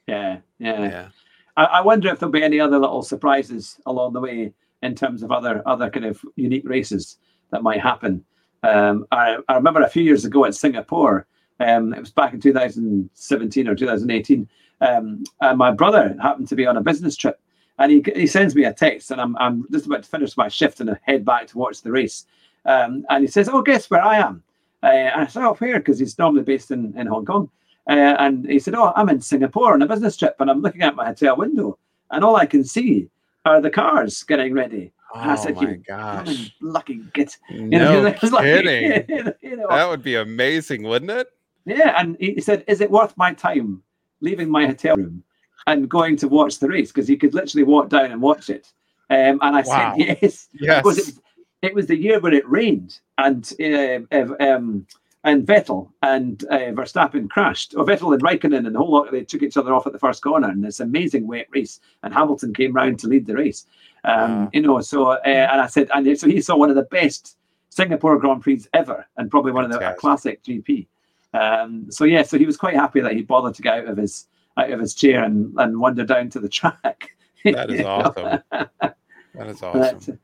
Yeah, 0.06 0.38
yeah. 0.58 0.80
yeah. 0.82 1.08
I, 1.56 1.64
I 1.64 1.80
wonder 1.82 2.08
if 2.08 2.18
there'll 2.18 2.32
be 2.32 2.42
any 2.42 2.60
other 2.60 2.78
little 2.78 3.02
surprises 3.02 3.78
along 3.86 4.14
the 4.14 4.20
way 4.20 4.52
in 4.82 4.94
terms 4.94 5.22
of 5.22 5.30
other 5.30 5.62
other 5.66 5.90
kind 5.90 6.06
of 6.06 6.24
unique 6.36 6.68
races 6.68 7.18
that 7.50 7.62
might 7.62 7.80
happen. 7.80 8.24
Um, 8.62 9.06
I, 9.12 9.38
I 9.48 9.54
remember 9.54 9.82
a 9.82 9.88
few 9.88 10.02
years 10.02 10.24
ago 10.24 10.44
at 10.44 10.54
Singapore. 10.54 11.26
Um, 11.60 11.92
it 11.92 12.00
was 12.00 12.10
back 12.10 12.34
in 12.34 12.40
2017 12.40 13.68
or 13.68 13.74
2018. 13.74 14.48
Um, 14.80 15.24
and 15.40 15.58
my 15.58 15.72
brother 15.72 16.16
happened 16.22 16.48
to 16.48 16.56
be 16.56 16.66
on 16.66 16.76
a 16.76 16.80
business 16.82 17.16
trip, 17.16 17.40
and 17.78 17.90
he, 17.90 18.04
he 18.14 18.26
sends 18.26 18.54
me 18.54 18.64
a 18.64 18.72
text, 18.72 19.10
and 19.10 19.20
I'm, 19.20 19.36
I'm 19.38 19.66
just 19.72 19.86
about 19.86 20.04
to 20.04 20.08
finish 20.08 20.36
my 20.36 20.48
shift 20.48 20.80
and 20.80 20.96
head 21.02 21.24
back 21.24 21.48
to 21.48 21.58
watch 21.58 21.82
the 21.82 21.90
race. 21.90 22.26
Um, 22.64 23.04
and 23.10 23.22
he 23.22 23.26
says, 23.28 23.48
"Oh, 23.48 23.62
guess 23.62 23.90
where 23.90 24.02
I 24.02 24.18
am?" 24.18 24.42
Uh, 24.82 24.86
and 24.86 25.22
I 25.22 25.26
said, 25.26 25.44
"Oh, 25.44 25.54
where?" 25.54 25.78
Because 25.78 25.98
he's 25.98 26.18
normally 26.18 26.42
based 26.42 26.70
in, 26.70 26.96
in 26.96 27.06
Hong 27.06 27.24
Kong. 27.24 27.50
Uh, 27.88 28.16
and 28.18 28.48
he 28.48 28.58
said, 28.58 28.74
"Oh, 28.74 28.92
I'm 28.96 29.08
in 29.08 29.20
Singapore 29.20 29.72
on 29.72 29.82
a 29.82 29.86
business 29.86 30.16
trip, 30.16 30.36
and 30.40 30.50
I'm 30.50 30.60
looking 30.60 30.82
at 30.82 30.94
my 30.94 31.06
hotel 31.06 31.36
window, 31.36 31.78
and 32.10 32.24
all 32.24 32.36
I 32.36 32.46
can 32.46 32.64
see 32.64 33.08
are 33.44 33.60
the 33.60 33.70
cars 33.70 34.22
getting 34.22 34.52
ready." 34.52 34.92
Oh 35.14 35.20
I 35.20 35.36
said, 35.36 35.56
my 35.56 35.74
gosh! 35.74 36.54
Lucky 36.60 37.00
git. 37.14 37.38
No 37.50 38.02
you 38.02 38.10
know, 38.10 38.12
kidding. 38.40 39.34
you 39.40 39.56
know, 39.56 39.68
that 39.70 39.88
would 39.88 40.02
be 40.02 40.16
amazing, 40.16 40.82
wouldn't 40.82 41.10
it? 41.10 41.28
Yeah, 41.64 41.94
and 41.98 42.16
he 42.20 42.40
said, 42.40 42.62
"Is 42.66 42.80
it 42.80 42.90
worth 42.90 43.16
my 43.16 43.32
time 43.32 43.82
leaving 44.20 44.50
my 44.50 44.66
hotel 44.66 44.96
room 44.96 45.22
and 45.66 45.88
going 45.88 46.16
to 46.18 46.28
watch 46.28 46.58
the 46.58 46.68
race?" 46.68 46.92
Because 46.92 47.08
he 47.08 47.16
could 47.16 47.34
literally 47.34 47.64
walk 47.64 47.88
down 47.88 48.12
and 48.12 48.20
watch 48.20 48.50
it. 48.50 48.70
Um, 49.10 49.38
and 49.40 49.56
I 49.56 49.62
wow. 49.62 49.94
said, 49.96 50.18
"Yes." 50.22 50.48
Yes. 50.52 50.82
Because 50.82 51.08
it, 51.08 51.14
it 51.62 51.74
was 51.74 51.86
the 51.86 51.96
year 51.96 52.20
when 52.20 52.34
it 52.34 52.48
rained 52.48 53.00
and 53.16 53.52
uh, 53.60 54.00
um, 54.40 54.86
and 55.24 55.46
Vettel 55.46 55.90
and 56.02 56.44
uh, 56.50 56.72
Verstappen 56.72 57.28
crashed. 57.28 57.74
Or 57.76 57.84
Vettel 57.84 58.12
and 58.12 58.22
Raikkonen 58.22 58.66
and 58.66 58.74
the 58.74 58.78
whole 58.78 58.92
lot 58.92 59.10
they 59.10 59.24
took 59.24 59.42
each 59.42 59.56
other 59.56 59.74
off 59.74 59.86
at 59.86 59.92
the 59.92 59.98
first 59.98 60.22
corner 60.22 60.50
in 60.50 60.60
this 60.60 60.80
amazing 60.80 61.26
wet 61.26 61.48
race. 61.50 61.80
And 62.02 62.14
Hamilton 62.14 62.54
came 62.54 62.72
round 62.72 62.98
to 63.00 63.08
lead 63.08 63.26
the 63.26 63.34
race. 63.34 63.66
Um, 64.04 64.48
You 64.52 64.62
know, 64.62 64.80
so 64.80 65.10
uh, 65.10 65.18
and 65.24 65.60
I 65.60 65.66
said, 65.66 65.90
and 65.94 66.18
so 66.18 66.28
he 66.28 66.40
saw 66.40 66.56
one 66.56 66.70
of 66.70 66.76
the 66.76 66.84
best 66.84 67.36
Singapore 67.70 68.18
Grand 68.18 68.42
Prix 68.42 68.64
ever, 68.72 69.06
and 69.16 69.30
probably 69.30 69.52
one 69.52 69.64
of 69.64 69.70
the 69.72 69.94
classic 69.98 70.42
GP. 70.44 70.86
Um, 71.34 71.90
so 71.90 72.04
yeah, 72.04 72.22
so 72.22 72.38
he 72.38 72.46
was 72.46 72.56
quite 72.56 72.74
happy 72.74 73.00
that 73.00 73.12
he 73.12 73.22
bothered 73.22 73.54
to 73.54 73.62
get 73.62 73.74
out 73.74 73.88
of 73.88 73.96
his 73.96 74.28
out 74.56 74.70
of 74.70 74.80
his 74.80 74.94
chair 74.94 75.24
and 75.24 75.52
and 75.58 75.78
wander 75.78 76.04
down 76.04 76.30
to 76.30 76.40
the 76.40 76.48
track. 76.48 77.10
That 77.44 77.70
is 77.70 77.80
awesome. 77.84 78.40
that 78.50 79.46
is 79.46 79.62
awesome. 79.62 80.18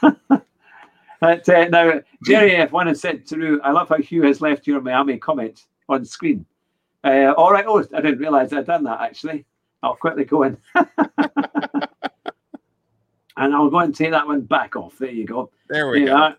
But, 0.00 0.42
uh, 1.22 1.36
now, 1.70 2.00
Jerry 2.24 2.52
F1 2.52 2.86
has 2.88 3.00
said 3.00 3.26
to 3.28 3.60
I 3.62 3.70
love 3.72 3.88
how 3.88 3.98
Hugh 3.98 4.22
has 4.22 4.40
left 4.40 4.66
your 4.66 4.80
Miami 4.80 5.18
comment 5.18 5.66
on 5.88 6.04
screen. 6.04 6.44
Uh, 7.04 7.32
all 7.36 7.52
right. 7.52 7.64
Oh, 7.66 7.84
I 7.94 8.00
didn't 8.00 8.18
realize 8.18 8.52
I'd 8.52 8.66
done 8.66 8.84
that 8.84 9.00
actually. 9.00 9.44
I'll 9.82 9.96
quickly 9.96 10.24
go 10.24 10.42
in. 10.42 10.58
and 13.36 13.54
I'll 13.54 13.70
go 13.70 13.78
and 13.78 13.94
take 13.94 14.10
that 14.10 14.26
one 14.26 14.40
back 14.42 14.76
off. 14.76 14.98
There 14.98 15.10
you 15.10 15.24
go. 15.24 15.50
There 15.68 15.88
we 15.88 16.04
there 16.04 16.14
go. 16.14 16.34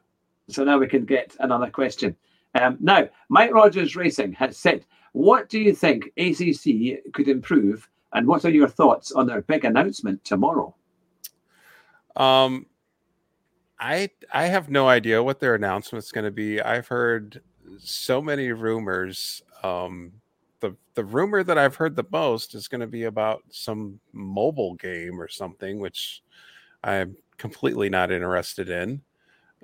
So 0.49 0.63
now 0.63 0.77
we 0.77 0.87
can 0.87 1.05
get 1.05 1.35
another 1.39 1.69
question. 1.69 2.15
Um, 2.55 2.77
now, 2.79 3.07
Mike 3.29 3.53
Rogers 3.53 3.95
Racing 3.95 4.33
has 4.33 4.57
said, 4.57 4.85
What 5.13 5.49
do 5.49 5.59
you 5.59 5.73
think 5.73 6.11
ACC 6.17 7.13
could 7.13 7.27
improve? 7.27 7.87
And 8.13 8.25
what 8.25 8.45
are 8.45 8.49
your 8.49 8.69
thoughts 8.69 9.11
on 9.11 9.27
their 9.27 9.41
big 9.41 9.65
announcement 9.65 10.23
tomorrow? 10.23 10.73
Um, 12.15 12.65
I 13.79 14.09
I 14.33 14.45
have 14.47 14.69
no 14.69 14.87
idea 14.87 15.21
what 15.21 15.39
their 15.39 15.55
announcement's 15.55 16.11
going 16.11 16.25
to 16.25 16.31
be. 16.31 16.61
I've 16.61 16.87
heard 16.87 17.41
so 17.79 18.21
many 18.21 18.51
rumors. 18.51 19.41
Um, 19.63 20.13
the 20.59 20.75
the 20.95 21.03
rumor 21.05 21.43
that 21.43 21.57
I've 21.57 21.75
heard 21.75 21.95
the 21.95 22.05
most 22.11 22.55
is 22.55 22.67
going 22.67 22.81
to 22.81 22.87
be 22.87 23.03
about 23.03 23.43
some 23.49 23.99
mobile 24.13 24.75
game 24.75 25.21
or 25.21 25.27
something, 25.27 25.79
which 25.79 26.23
I'm 26.83 27.17
completely 27.37 27.89
not 27.89 28.11
interested 28.11 28.69
in. 28.69 29.01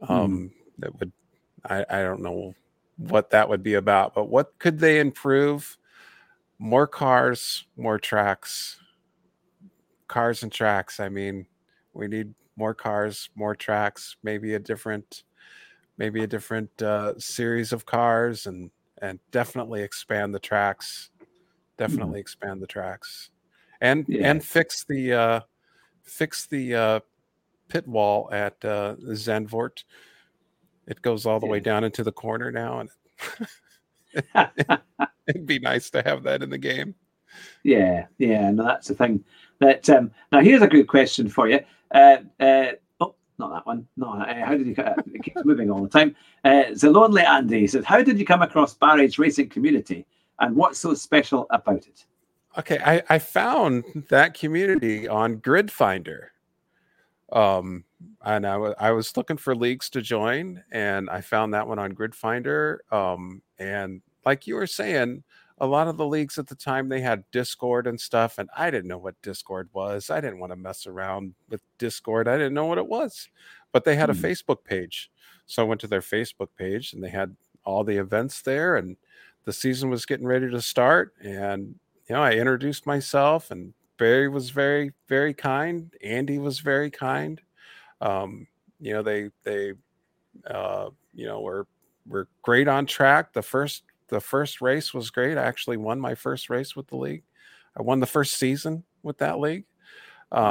Hmm. 0.04 0.14
Um, 0.14 0.52
That 0.80 1.00
would 1.00 1.12
I 1.66 1.86
I 1.90 2.02
don't 2.04 2.22
know 2.22 2.56
what 2.98 3.32
that 3.32 3.50
would 3.50 3.64
be 3.64 3.76
about, 3.76 4.14
but 4.16 4.26
what 4.30 4.58
could 4.60 4.80
they 4.80 5.00
improve? 5.00 5.78
More 6.60 6.88
cars, 6.88 7.66
more 7.78 8.00
tracks, 8.00 8.80
cars 10.08 10.44
and 10.44 10.52
tracks. 10.52 11.00
I 11.00 11.10
mean, 11.10 11.48
we 11.94 12.08
need 12.08 12.34
more 12.56 12.74
cars, 12.74 13.30
more 13.36 13.56
tracks, 13.56 14.16
maybe 14.24 14.54
a 14.54 14.60
different, 14.60 15.24
maybe 15.98 16.24
a 16.24 16.28
different 16.28 16.82
uh, 16.82 17.18
series 17.20 17.74
of 17.74 17.86
cars, 17.86 18.46
and 18.46 18.72
and 19.02 19.20
definitely 19.32 19.82
expand 19.82 20.34
the 20.34 20.40
tracks. 20.40 21.10
Definitely 21.78 22.14
mm-hmm. 22.14 22.20
expand 22.20 22.62
the 22.62 22.68
tracks, 22.68 23.30
and 23.82 24.06
yeah. 24.08 24.30
and 24.30 24.44
fix 24.44 24.84
the 24.84 25.14
uh, 25.14 25.40
fix 26.04 26.46
the 26.46 26.76
uh, 26.76 27.00
pit 27.68 27.88
wall 27.88 28.30
at 28.32 28.54
uh, 28.64 28.96
Zandvoort. 29.10 29.84
It 30.88 31.02
goes 31.02 31.26
all 31.26 31.40
the 31.40 31.48
yeah. 31.48 31.52
way 31.52 31.60
down 31.60 31.84
into 31.84 32.04
the 32.04 32.12
corner 32.12 32.52
now, 32.52 32.80
and 32.80 32.90
it'd 35.28 35.48
be 35.48 35.60
nice 35.60 35.90
to 35.92 36.02
have 36.04 36.24
that 36.24 36.44
in 36.44 36.50
the 36.50 36.58
game. 36.58 36.96
Yeah, 37.64 38.06
yeah, 38.18 38.52
no, 38.52 38.64
that's 38.64 38.88
the 38.88 38.96
thing. 38.96 39.24
That 39.60 39.90
um, 39.90 40.12
now 40.32 40.42
here's 40.42 40.62
a 40.62 40.68
good 40.68 40.88
question 40.88 41.30
for 41.30 41.48
you. 41.48 41.60
Uh, 41.94 42.18
uh, 42.40 42.72
oh, 43.00 43.16
not 43.38 43.54
that 43.54 43.66
one. 43.66 43.88
No, 43.96 44.14
uh, 44.14 44.46
how 44.46 44.58
did 44.58 44.68
you? 44.68 44.76
Uh, 44.78 44.96
it 45.14 45.24
keeps 45.24 45.46
moving 45.46 45.70
all 45.70 45.82
the 45.84 45.90
time. 45.90 46.16
Uh, 46.44 46.64
the 46.74 46.90
lonely 46.90 47.22
Andy 47.22 47.68
says, 47.68 47.86
"How 47.86 48.02
did 48.02 48.20
you 48.20 48.26
come 48.26 48.42
across 48.42 48.74
Barry's 48.74 49.20
racing 49.20 49.50
community, 49.50 50.06
and 50.40 50.56
what's 50.56 50.80
so 50.80 50.94
special 50.94 51.46
about 51.52 51.88
it?" 51.88 52.06
Okay, 52.58 52.80
I, 52.86 53.02
I 53.10 53.20
found 53.20 53.84
that 54.10 54.36
community 54.36 55.08
on 55.08 55.38
Grid 55.38 55.72
Finder. 55.72 56.32
Um, 57.32 57.84
and 58.24 58.46
I, 58.46 58.54
w- 58.54 58.76
I 58.80 58.92
was 58.92 59.18
looking 59.18 59.38
for 59.38 59.56
leagues 59.56 59.90
to 59.92 60.02
join, 60.02 60.64
and 60.72 61.10
I 61.10 61.22
found 61.22 61.54
that 61.54 61.68
one 61.68 61.80
on 61.80 61.92
Grid 61.92 62.14
Finder. 62.14 62.84
Um, 62.92 63.42
and 63.58 64.02
like 64.24 64.46
you 64.46 64.56
were 64.56 64.68
saying, 64.68 65.24
a 65.60 65.68
lot 65.68 65.88
of 65.88 65.98
the 65.98 66.06
leagues 66.06 66.38
at 66.38 66.48
the 66.48 66.56
time 66.56 66.90
they 66.90 67.02
had 67.02 67.24
discord 67.32 67.88
and 67.88 68.00
stuff 68.00 68.38
and 68.38 68.50
i 68.58 68.70
didn't 68.70 68.88
know 68.88 68.98
what 68.98 69.22
discord 69.22 69.70
was 69.74 70.10
i 70.10 70.20
didn't 70.20 70.40
want 70.40 70.52
to 70.52 70.58
mess 70.58 70.88
around 70.88 71.34
with 71.50 71.62
discord 71.78 72.28
i 72.28 72.38
didn't 72.38 72.54
know 72.54 72.66
what 72.66 72.78
it 72.78 72.88
was 72.88 73.30
but 73.72 73.84
they 73.84 73.96
had 73.96 74.10
a 74.10 74.14
mm. 74.14 74.22
facebook 74.22 74.64
page 74.64 75.12
so 75.46 75.64
i 75.64 75.66
went 75.66 75.80
to 75.82 75.88
their 75.88 76.02
facebook 76.02 76.50
page 76.58 76.94
and 76.94 77.04
they 77.04 77.10
had 77.10 77.36
all 77.66 77.84
the 77.84 77.98
events 77.98 78.42
there 78.42 78.76
and 78.76 78.98
the 79.46 79.54
season 79.54 79.90
was 79.90 80.06
getting 80.06 80.28
ready 80.28 80.50
to 80.50 80.62
start 80.62 81.14
and 81.22 81.76
you 82.08 82.16
know 82.16 82.22
i 82.22 82.34
introduced 82.34 82.86
myself 82.86 83.52
and 83.52 83.74
Barry 83.98 84.28
was 84.28 84.50
very 84.50 84.92
very 85.08 85.34
kind. 85.34 85.94
Andy 86.04 86.38
was 86.38 86.60
very 86.60 86.90
kind. 86.90 87.42
Um, 88.02 88.48
you 88.80 88.94
know 88.94 89.02
they 89.02 89.30
they 89.44 89.74
uh, 90.46 90.90
you 91.14 91.26
know 91.26 91.42
were 91.42 91.68
were 92.08 92.28
great 92.42 92.68
on 92.68 92.86
track. 92.86 93.34
The 93.34 93.42
first 93.42 93.84
the 94.14 94.22
first 94.22 94.62
race 94.62 94.94
was 94.94 95.10
great. 95.10 95.40
I 95.40 95.44
actually 95.44 95.78
won 95.78 96.00
my 96.00 96.14
first 96.14 96.50
race 96.50 96.76
with 96.76 96.88
the 96.88 96.98
league. 96.98 97.24
I 97.76 97.82
won 97.82 98.00
the 98.00 98.06
first 98.06 98.36
season 98.36 98.84
with 99.02 99.18
that 99.18 99.40
league. 99.40 99.66
Um, 100.32 100.44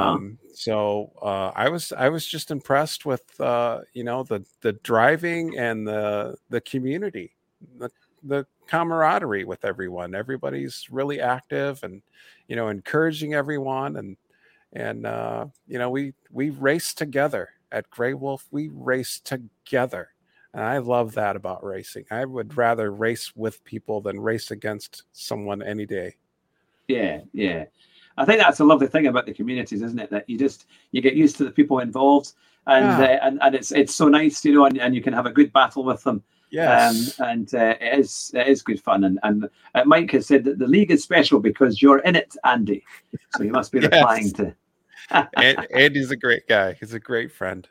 wow. 0.43 0.51
so 0.53 1.13
uh, 1.23 1.53
I 1.55 1.69
was 1.69 1.93
I 1.93 2.09
was 2.09 2.27
just 2.27 2.51
impressed 2.51 3.07
with 3.07 3.41
uh, 3.41 3.81
you 3.95 4.03
know 4.03 4.25
the 4.25 4.45
the 4.63 4.73
driving 4.73 5.57
and 5.59 5.87
the 5.87 6.37
the 6.51 6.61
community, 6.61 7.35
the 7.79 7.89
the 8.25 8.47
camaraderie 8.67 9.45
with 9.45 9.65
everyone. 9.65 10.15
Everybody's 10.15 10.89
really 10.91 11.21
active 11.21 11.83
and 11.85 12.03
you 12.49 12.57
know 12.57 12.69
encouraging 12.69 13.35
everyone 13.35 13.97
and 13.97 14.17
and 14.73 15.07
uh, 15.07 15.47
you 15.69 15.79
know 15.79 15.91
we 15.91 16.15
we 16.33 16.51
race 16.51 16.95
together 16.95 17.51
at 17.71 17.91
Grey 17.91 18.15
Wolf. 18.15 18.47
We 18.51 18.71
race 18.73 19.21
together. 19.21 20.12
And 20.55 20.63
I 20.63 20.79
love 20.79 21.15
that 21.15 21.37
about 21.37 21.65
racing. 21.65 22.05
I 22.11 22.25
would 22.25 22.57
rather 22.57 22.93
race 22.93 23.35
with 23.35 23.65
people 23.65 24.01
than 24.01 24.21
race 24.21 24.51
against 24.51 25.05
someone 25.13 25.63
any 25.63 25.87
day. 25.87 26.17
Yeah, 26.89 27.21
yeah. 27.33 27.65
I 28.19 28.25
think 28.27 28.41
that's 28.41 28.61
a 28.61 28.65
lovely 28.65 28.87
thing 28.87 29.07
about 29.07 29.25
the 29.25 29.33
communities, 29.33 29.83
isn't 29.83 29.99
it? 29.99 30.11
That 30.11 30.29
you 30.29 30.39
just 30.39 30.67
you 30.91 31.01
get 31.01 31.15
used 31.15 31.37
to 31.39 31.45
the 31.45 31.51
people 31.51 31.79
involved, 31.79 32.33
and 32.67 32.85
yeah. 32.85 33.19
uh, 33.23 33.27
and 33.27 33.39
and 33.43 33.55
it's 33.55 33.73
it's 33.73 33.95
so 33.95 34.09
nice, 34.09 34.45
you 34.45 34.53
know, 34.53 34.67
and, 34.67 34.79
and 34.79 34.95
you 34.95 35.03
can 35.03 35.15
have 35.15 35.25
a 35.25 35.33
good 35.33 35.53
battle 35.53 35.85
with 35.85 36.03
them. 36.05 36.23
Yes, 36.51 37.19
um, 37.19 37.31
and 37.31 37.55
uh, 37.55 37.75
it 37.81 37.99
is 38.01 38.31
it 38.35 38.47
is 38.47 38.61
good 38.61 38.83
fun. 38.83 39.05
And 39.05 39.19
and 39.23 39.49
uh, 39.75 39.85
Mike 39.87 40.11
has 40.11 40.27
said 40.27 40.45
that 40.45 40.59
the 40.59 40.67
league 40.67 40.91
is 40.91 41.03
special 41.03 41.41
because 41.41 41.81
you're 41.81 42.01
in 42.01 42.15
it, 42.15 42.37
Andy. 42.45 42.85
So 43.35 43.43
you 43.43 43.53
must 43.53 43.73
be 43.73 43.79
yes. 43.83 43.91
replying 43.91 44.33
to. 44.33 44.55
Andy's 45.75 46.11
a 46.11 46.17
great 46.17 46.47
guy. 46.47 46.75
He's 46.75 46.93
a 46.93 47.01
great 47.01 47.33
friend. 47.33 47.67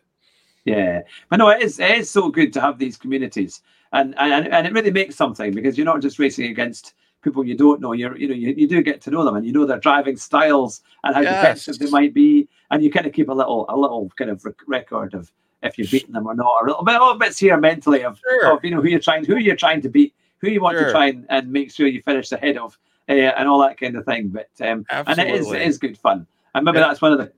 Yeah, 0.66 1.02
but 1.30 1.38
no, 1.38 1.50
it 1.50 1.62
is 1.62 1.80
it 1.80 1.98
is 1.98 2.10
so 2.10 2.30
good 2.30 2.54
to 2.54 2.62
have 2.62 2.78
these 2.78 2.98
communities, 2.98 3.62
and 3.94 4.18
and 4.18 4.48
and 4.48 4.68
it 4.68 4.74
really 4.74 4.92
makes 4.92 5.16
something 5.16 5.54
because 5.54 5.78
you're 5.78 5.86
not 5.86 6.02
just 6.02 6.20
racing 6.20 6.52
against 6.52 6.94
people 7.22 7.46
you 7.46 7.56
don't 7.56 7.82
know. 7.82 7.94
You're, 7.94 8.18
you 8.18 8.28
know, 8.28 8.36
you, 8.36 8.54
you 8.56 8.68
do 8.68 8.82
get 8.82 9.02
to 9.02 9.12
know 9.12 9.24
them, 9.24 9.36
and 9.36 9.46
you 9.46 9.54
know 9.54 9.66
their 9.66 9.80
driving 9.80 10.18
styles 10.18 10.82
and 11.04 11.16
how 11.16 11.22
yes. 11.22 11.42
defensive 11.42 11.80
they 11.80 11.90
might 11.90 12.14
be, 12.14 12.48
and 12.70 12.84
you 12.84 12.92
kind 12.92 13.06
of 13.06 13.14
keep 13.14 13.30
a 13.30 13.34
little, 13.34 13.66
a 13.70 13.78
little 13.78 14.12
kind 14.18 14.30
of 14.30 14.46
record 14.68 15.14
of 15.14 15.32
if 15.64 15.78
you've 15.78 15.92
beaten 15.92 16.14
them 16.14 16.28
or 16.28 16.36
not, 16.36 16.54
or 16.62 16.68
a 16.68 16.70
little 16.70 16.84
bit, 16.84 16.94
little 16.94 17.16
bits 17.16 17.38
here 17.38 17.58
mentally 17.58 18.04
of, 18.04 18.20
sure. 18.20 18.56
of 18.56 18.64
you 18.64 18.72
know 18.72 18.82
who 18.82 18.90
you're 18.90 19.00
trying, 19.00 19.26
who 19.26 19.38
you're 19.38 19.56
trying 19.56 19.82
to 19.82 19.90
beat, 19.90 20.14
who 20.40 20.50
you 20.50 20.62
want 20.62 20.78
sure. 20.78 20.88
to 20.88 20.92
try 20.92 21.08
and, 21.08 21.26
and 21.30 21.52
make 21.52 21.72
sure 21.72 21.88
you 21.88 22.02
finish 22.04 22.32
ahead 22.32 22.58
of, 22.58 22.78
uh, 23.10 23.14
and 23.14 23.48
all 23.48 23.60
that 23.60 23.80
kind 23.80 23.96
of 23.96 24.06
thing. 24.06 24.30
But 24.30 24.50
um, 24.62 24.86
and 24.92 25.20
it 25.20 25.30
is 25.30 25.52
it 25.52 25.62
is 25.62 25.78
good 25.78 25.98
fun, 25.98 26.28
and 26.56 26.66
maybe 26.66 26.78
yeah. 26.78 26.88
that's 26.88 27.02
one 27.02 27.14
of 27.14 27.20
the. 27.20 27.32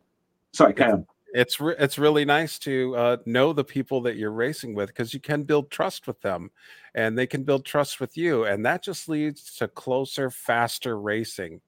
Sorry, 0.51 0.73
carry 0.73 0.91
on 0.91 1.07
it's 1.33 1.59
re- 1.59 1.75
it's 1.79 1.97
really 1.97 2.25
nice 2.25 2.59
to 2.59 2.95
uh, 2.95 3.17
know 3.25 3.53
the 3.53 3.63
people 3.63 4.01
that 4.01 4.15
you're 4.15 4.31
racing 4.31 4.75
with 4.75 4.87
because 4.87 5.13
you 5.13 5.19
can 5.19 5.43
build 5.43 5.71
trust 5.71 6.07
with 6.07 6.21
them, 6.21 6.51
and 6.93 7.17
they 7.17 7.27
can 7.27 7.43
build 7.43 7.65
trust 7.65 7.99
with 7.99 8.15
you, 8.15 8.45
and 8.45 8.65
that 8.65 8.83
just 8.83 9.09
leads 9.09 9.55
to 9.57 9.67
closer, 9.67 10.29
faster 10.29 10.99
racing. 10.99 11.59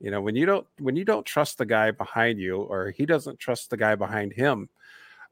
You 0.00 0.10
know, 0.10 0.22
when 0.22 0.34
you 0.36 0.46
don't 0.46 0.66
when 0.78 0.96
you 0.96 1.04
don't 1.04 1.26
trust 1.26 1.58
the 1.58 1.66
guy 1.66 1.90
behind 1.90 2.40
you, 2.40 2.56
or 2.62 2.90
he 2.90 3.04
doesn't 3.04 3.38
trust 3.38 3.68
the 3.68 3.76
guy 3.76 3.94
behind 3.94 4.32
him, 4.32 4.70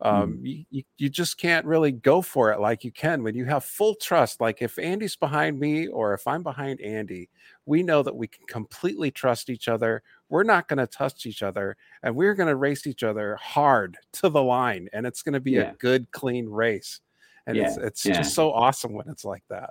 um, 0.00 0.38
mm. 0.44 0.66
you, 0.70 0.82
you 0.96 1.08
just 1.08 1.38
can't 1.38 1.66
really 1.66 1.90
go 1.90 2.22
for 2.22 2.52
it 2.52 2.60
like 2.60 2.84
you 2.84 2.92
can 2.92 3.22
when 3.22 3.34
you 3.34 3.46
have 3.46 3.64
full 3.64 3.94
trust. 3.94 4.40
Like 4.40 4.62
if 4.62 4.78
Andy's 4.78 5.16
behind 5.16 5.58
me 5.58 5.88
or 5.88 6.14
if 6.14 6.26
I'm 6.26 6.42
behind 6.42 6.80
Andy, 6.80 7.28
we 7.66 7.82
know 7.82 8.02
that 8.02 8.14
we 8.14 8.28
can 8.28 8.46
completely 8.46 9.10
trust 9.10 9.50
each 9.50 9.66
other. 9.66 10.02
We're 10.28 10.44
not 10.44 10.68
going 10.68 10.78
to 10.78 10.86
touch 10.86 11.26
each 11.26 11.42
other 11.42 11.76
and 12.02 12.14
we're 12.14 12.34
going 12.34 12.48
to 12.48 12.56
race 12.56 12.86
each 12.86 13.02
other 13.02 13.36
hard 13.36 13.96
to 14.14 14.28
the 14.28 14.42
line. 14.42 14.88
And 14.92 15.06
it's 15.06 15.22
going 15.22 15.34
to 15.34 15.40
be 15.40 15.52
yeah. 15.52 15.72
a 15.72 15.74
good, 15.74 16.10
clean 16.12 16.48
race. 16.48 17.00
And 17.46 17.56
yeah. 17.56 17.66
it's, 17.66 17.76
it's 17.78 18.06
yeah. 18.06 18.14
just 18.18 18.34
so 18.34 18.52
awesome 18.52 18.92
when 18.92 19.08
it's 19.08 19.24
like 19.24 19.44
that. 19.48 19.70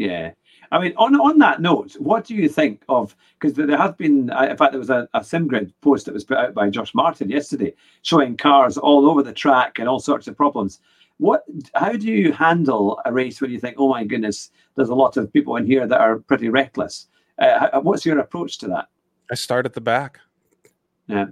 Yeah. 0.00 0.30
I 0.72 0.78
mean, 0.80 0.94
on 0.96 1.14
on 1.20 1.38
that 1.40 1.60
note, 1.60 1.92
what 1.98 2.24
do 2.24 2.34
you 2.34 2.48
think 2.48 2.82
of? 2.88 3.14
Because 3.38 3.54
there 3.54 3.76
has 3.76 3.92
been, 3.96 4.30
uh, 4.30 4.46
in 4.48 4.56
fact, 4.56 4.72
there 4.72 4.78
was 4.78 4.88
a, 4.88 5.06
a 5.12 5.20
SimGrid 5.20 5.74
post 5.82 6.06
that 6.06 6.14
was 6.14 6.24
put 6.24 6.38
out 6.38 6.54
by 6.54 6.70
Josh 6.70 6.94
Martin 6.94 7.28
yesterday, 7.28 7.74
showing 8.00 8.34
cars 8.34 8.78
all 8.78 9.10
over 9.10 9.22
the 9.22 9.32
track 9.34 9.78
and 9.78 9.86
all 9.86 10.00
sorts 10.00 10.26
of 10.26 10.38
problems. 10.38 10.80
What? 11.18 11.44
How 11.74 11.92
do 11.92 12.06
you 12.06 12.32
handle 12.32 12.98
a 13.04 13.12
race 13.12 13.42
when 13.42 13.50
you 13.50 13.60
think, 13.60 13.76
oh 13.78 13.90
my 13.90 14.04
goodness, 14.04 14.52
there's 14.74 14.88
a 14.88 14.94
lot 14.94 15.18
of 15.18 15.30
people 15.30 15.56
in 15.56 15.66
here 15.66 15.86
that 15.86 16.00
are 16.00 16.20
pretty 16.20 16.48
reckless? 16.48 17.08
Uh, 17.38 17.80
what's 17.80 18.06
your 18.06 18.20
approach 18.20 18.56
to 18.58 18.68
that? 18.68 18.88
I 19.30 19.34
start 19.34 19.66
at 19.66 19.74
the 19.74 19.80
back. 19.80 20.20
Yeah. 21.06 21.26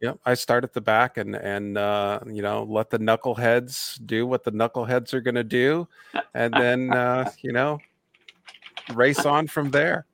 Yep, 0.00 0.18
I 0.26 0.34
start 0.34 0.64
at 0.64 0.72
the 0.72 0.80
back 0.80 1.16
and 1.16 1.36
and 1.36 1.78
uh, 1.78 2.18
you 2.26 2.42
know 2.42 2.64
let 2.64 2.90
the 2.90 2.98
knuckleheads 2.98 4.04
do 4.04 4.26
what 4.26 4.42
the 4.42 4.50
knuckleheads 4.50 5.14
are 5.14 5.20
going 5.20 5.36
to 5.36 5.44
do, 5.44 5.86
and 6.34 6.52
then 6.52 6.92
uh, 6.96 7.30
you 7.40 7.52
know 7.52 7.78
race 8.94 9.24
on 9.24 9.46
from 9.46 9.70
there. 9.70 10.06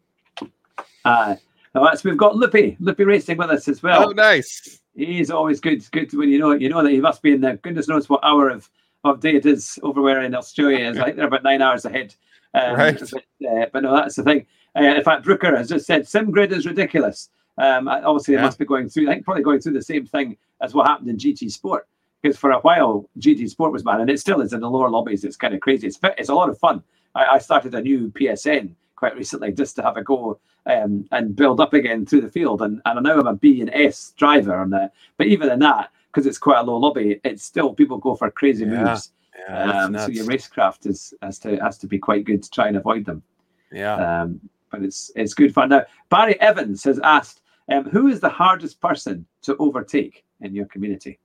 Uh, 1.06 1.36
all 1.74 1.84
right, 1.84 1.98
so 1.98 2.08
we've 2.08 2.18
got 2.18 2.36
Lippy, 2.36 2.76
Lippy 2.80 3.04
Racing 3.04 3.38
with 3.38 3.50
us 3.50 3.66
as 3.66 3.82
well. 3.82 4.08
Oh, 4.08 4.12
nice. 4.12 4.80
He's 4.94 5.30
always 5.30 5.58
good. 5.58 5.90
Good 5.90 6.12
when 6.12 6.28
you 6.28 6.38
know 6.38 6.52
you 6.52 6.68
know 6.68 6.82
that 6.82 6.90
he 6.90 7.00
must 7.00 7.22
be 7.22 7.32
in 7.32 7.40
the 7.40 7.54
goodness 7.54 7.88
knows 7.88 8.10
what 8.10 8.20
hour 8.22 8.50
of, 8.50 8.68
of 9.04 9.20
day 9.20 9.36
it 9.36 9.46
is 9.46 9.78
over 9.82 10.02
where 10.02 10.22
in 10.22 10.34
Australia. 10.34 10.90
It's 10.90 10.98
like 10.98 11.16
they're 11.16 11.28
about 11.28 11.44
nine 11.44 11.62
hours 11.62 11.86
ahead. 11.86 12.14
Um, 12.52 12.74
right. 12.74 12.98
But, 12.98 13.48
uh, 13.48 13.66
but, 13.72 13.82
no, 13.82 13.94
that's 13.94 14.16
the 14.16 14.22
thing. 14.22 14.46
Uh, 14.76 14.82
in 14.82 15.02
fact, 15.04 15.24
Brooker 15.24 15.56
has 15.56 15.68
just 15.68 15.86
said 15.86 16.02
SimGrid 16.02 16.52
is 16.52 16.66
ridiculous. 16.66 17.30
Um, 17.58 17.88
obviously, 17.88 18.34
yeah. 18.34 18.40
they 18.40 18.46
must 18.46 18.58
be 18.58 18.64
going 18.64 18.88
through. 18.88 19.08
I 19.08 19.14
think 19.14 19.24
probably 19.24 19.42
going 19.42 19.60
through 19.60 19.72
the 19.72 19.82
same 19.82 20.06
thing 20.06 20.36
as 20.62 20.74
what 20.74 20.86
happened 20.86 21.08
in 21.08 21.16
GT 21.16 21.50
Sport. 21.50 21.86
Because 22.22 22.36
for 22.36 22.50
a 22.50 22.58
while, 22.60 23.08
GT 23.20 23.48
Sport 23.48 23.72
was 23.72 23.82
banned, 23.82 24.00
and 24.00 24.10
it 24.10 24.20
still 24.20 24.40
is 24.40 24.52
in 24.52 24.60
the 24.60 24.70
lower 24.70 24.90
lobbies. 24.90 25.24
It's 25.24 25.36
kind 25.36 25.54
of 25.54 25.60
crazy. 25.60 25.86
It's 25.86 25.98
it's 26.16 26.28
a 26.28 26.34
lot 26.34 26.48
of 26.48 26.58
fun. 26.58 26.82
I, 27.14 27.26
I 27.26 27.38
started 27.38 27.74
a 27.74 27.80
new 27.80 28.10
PSN 28.10 28.74
quite 28.96 29.16
recently 29.16 29.52
just 29.52 29.76
to 29.76 29.82
have 29.82 29.96
a 29.96 30.02
go 30.02 30.38
um, 30.66 31.06
and 31.12 31.34
build 31.34 31.60
up 31.60 31.72
again 31.72 32.04
through 32.04 32.20
the 32.20 32.30
field. 32.30 32.62
And, 32.62 32.82
and 32.84 32.98
I 32.98 33.02
know 33.02 33.20
I'm 33.20 33.26
a 33.26 33.34
B 33.34 33.60
and 33.60 33.70
S 33.72 34.12
driver 34.16 34.56
on 34.56 34.70
that, 34.70 34.92
but 35.16 35.28
even 35.28 35.50
in 35.50 35.60
that, 35.60 35.90
because 36.10 36.26
it's 36.26 36.38
quite 36.38 36.58
a 36.58 36.62
low 36.62 36.76
lobby, 36.76 37.20
it's 37.24 37.44
still 37.44 37.74
people 37.74 37.98
go 37.98 38.16
for 38.16 38.30
crazy 38.30 38.64
yeah. 38.64 38.84
moves. 38.84 39.12
Yeah, 39.48 39.84
um, 39.84 39.98
so 39.98 40.08
your 40.08 40.24
racecraft 40.24 40.86
is 40.86 41.14
has 41.22 41.38
to 41.40 41.56
has 41.58 41.78
to 41.78 41.86
be 41.86 41.98
quite 41.98 42.24
good 42.24 42.42
to 42.42 42.50
try 42.50 42.66
and 42.66 42.76
avoid 42.76 43.04
them. 43.04 43.22
Yeah. 43.70 44.22
Um, 44.22 44.40
but 44.70 44.82
it's 44.82 45.10
it's 45.16 45.34
good 45.34 45.52
fun. 45.52 45.70
Now 45.70 45.84
Barry 46.08 46.40
Evans 46.40 46.84
has 46.84 46.98
asked, 47.00 47.40
um, 47.70 47.84
who 47.84 48.08
is 48.08 48.20
the 48.20 48.28
hardest 48.28 48.80
person 48.80 49.26
to 49.42 49.56
overtake 49.56 50.24
in 50.40 50.54
your 50.54 50.66
community? 50.66 51.18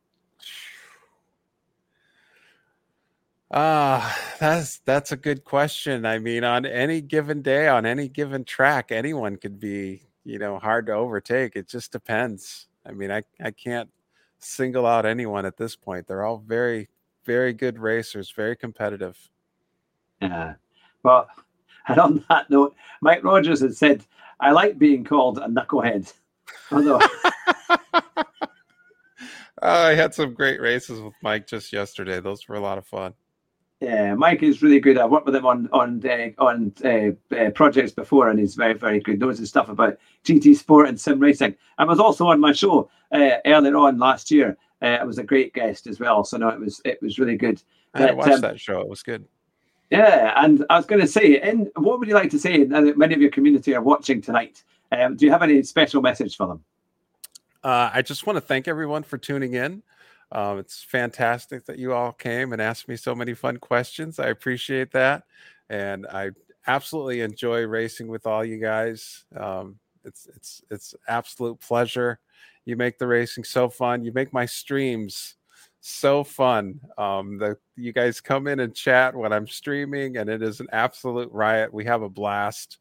Ah, 3.56 4.10
uh, 4.10 4.36
that's 4.40 4.80
that's 4.80 5.12
a 5.12 5.18
good 5.18 5.44
question. 5.44 6.06
I 6.06 6.18
mean, 6.18 6.44
on 6.44 6.66
any 6.66 7.02
given 7.02 7.42
day, 7.44 7.68
on 7.68 7.86
any 7.86 8.08
given 8.08 8.44
track, 8.44 8.92
anyone 8.92 9.38
could 9.38 9.60
be, 9.60 10.02
you 10.24 10.40
know, 10.40 10.58
hard 10.58 10.88
to 10.88 10.94
overtake. 10.94 11.56
It 11.56 11.68
just 11.68 11.92
depends. 11.92 12.68
I 12.86 12.94
mean, 12.94 13.12
I 13.12 13.24
I 13.40 13.52
can't 13.52 13.90
single 14.40 14.88
out 14.88 15.06
anyone 15.06 15.46
at 15.46 15.58
this 15.58 15.76
point. 15.76 16.08
They're 16.08 16.24
all 16.24 16.40
very 16.40 16.90
very 17.26 17.54
good 17.54 17.78
racers, 17.78 18.32
very 18.32 18.56
competitive. 18.56 19.18
Yeah. 20.22 20.56
Well, 21.04 21.28
and 21.88 22.00
on 22.00 22.24
that 22.30 22.50
note, 22.50 22.76
Mike 23.02 23.24
Rogers 23.24 23.62
had 23.62 23.76
said, 23.76 24.06
"I 24.40 24.52
like 24.52 24.78
being 24.78 25.04
called 25.04 25.38
a 25.38 25.48
knucklehead." 25.48 26.12
Although. 26.72 27.00
oh, 27.70 28.24
I 29.62 29.94
had 29.94 30.14
some 30.14 30.34
great 30.34 30.62
races 30.62 31.00
with 31.00 31.14
Mike 31.22 31.48
just 31.48 31.74
yesterday. 31.74 32.20
Those 32.20 32.48
were 32.48 32.56
a 32.56 32.60
lot 32.60 32.78
of 32.78 32.86
fun. 32.86 33.14
Yeah, 33.84 34.14
Mike 34.16 34.44
is 34.44 34.62
really 34.62 34.80
good. 34.80 34.98
I've 34.98 35.10
worked 35.10 35.26
with 35.26 35.36
him 35.36 35.46
on 35.46 35.68
on 35.74 36.02
uh, 36.08 36.30
on 36.38 36.74
uh, 36.86 37.36
uh, 37.36 37.50
projects 37.50 37.92
before, 37.92 38.30
and 38.30 38.40
he's 38.40 38.56
very 38.56 38.74
very 38.74 39.02
good. 39.02 39.20
Knows 39.20 39.40
his 39.40 39.50
stuff 39.50 39.68
about 39.68 39.98
GT 40.24 40.56
sport 40.56 40.88
and 40.88 41.00
sim 41.00 41.20
racing. 41.20 41.56
I 41.78 41.84
was 41.84 42.00
also 42.00 42.28
on 42.28 42.40
my 42.40 42.54
show 42.54 42.90
uh, 43.12 43.38
earlier 43.46 43.76
on 43.76 43.98
last 44.00 44.32
year. 44.32 44.58
Uh, 44.82 44.98
I 45.02 45.04
was 45.04 45.18
a 45.18 45.24
great 45.24 45.54
guest 45.54 45.88
as 45.88 46.00
well. 46.00 46.24
So 46.24 46.38
no, 46.38 46.48
it 46.48 46.60
was 46.60 46.82
it 46.86 47.02
was 47.02 47.20
really 47.20 47.36
good. 47.36 47.62
I 47.94 48.08
but, 48.08 48.18
watched 48.18 48.32
um, 48.32 48.42
that 48.42 48.60
show. 48.60 48.80
It 48.80 48.88
was 48.88 49.04
good. 49.04 49.26
Yeah, 49.90 50.34
and 50.44 50.66
I 50.70 50.78
was 50.78 50.86
going 50.86 51.02
to 51.02 51.08
say, 51.08 51.40
and 51.40 51.70
what 51.76 52.00
would 52.00 52.08
you 52.08 52.16
like 52.16 52.32
to 52.32 52.40
say? 52.40 52.58
Now 52.58 52.82
that 52.82 52.98
many 52.98 53.14
of 53.14 53.22
your 53.22 53.32
community 53.32 53.76
are 53.76 53.82
watching 53.82 54.22
tonight, 54.22 54.64
um, 54.92 55.16
do 55.16 55.26
you 55.26 55.32
have 55.32 55.44
any 55.44 55.62
special 55.64 56.02
message 56.02 56.36
for 56.36 56.48
them? 56.48 56.64
Uh, 57.64 57.90
I 57.94 58.02
just 58.02 58.26
want 58.26 58.38
to 58.38 58.42
thank 58.42 58.68
everyone 58.68 59.04
for 59.04 59.18
tuning 59.18 59.54
in. 59.54 59.84
Um, 60.32 60.58
it's 60.58 60.84
fantastic 60.84 61.66
that 61.66 61.78
you 61.78 61.94
all 61.94 62.12
came 62.12 62.54
and 62.54 62.62
asked 62.62 62.88
me 62.88 62.96
so 62.96 63.14
many 63.14 63.34
fun 63.34 63.58
questions. 63.58 64.20
I 64.20 64.28
appreciate 64.28 64.92
that. 64.92 65.24
And 65.70 66.08
I 66.08 66.32
absolutely 66.68 67.22
enjoy 67.22 67.66
racing 67.66 68.08
with 68.08 68.26
all 68.26 68.44
you 68.44 68.58
guys. 68.58 69.26
Um, 69.36 69.80
it's 70.04 70.28
it's 70.36 70.62
it's 70.70 70.96
absolute 71.08 71.60
pleasure. 71.60 72.20
You 72.66 72.76
make 72.76 72.98
the 72.98 73.08
racing 73.08 73.44
so 73.44 73.70
fun. 73.70 74.04
You 74.04 74.12
make 74.12 74.34
my 74.34 74.46
streams 74.46 75.36
so 75.86 76.24
fun. 76.24 76.80
Um, 76.98 77.38
the 77.38 77.58
you 77.76 77.92
guys 77.92 78.22
come 78.22 78.48
in 78.48 78.62
and 78.62 78.74
chat 78.74 79.14
when 79.14 79.34
I'm 79.34 79.48
streaming, 79.48 80.16
and 80.16 80.30
it 80.30 80.42
is 80.42 80.62
an 80.62 80.68
absolute 80.72 81.30
riot. 81.32 81.74
We 81.74 81.84
have 81.84 82.02
a 82.04 82.10
blast. 82.10 82.78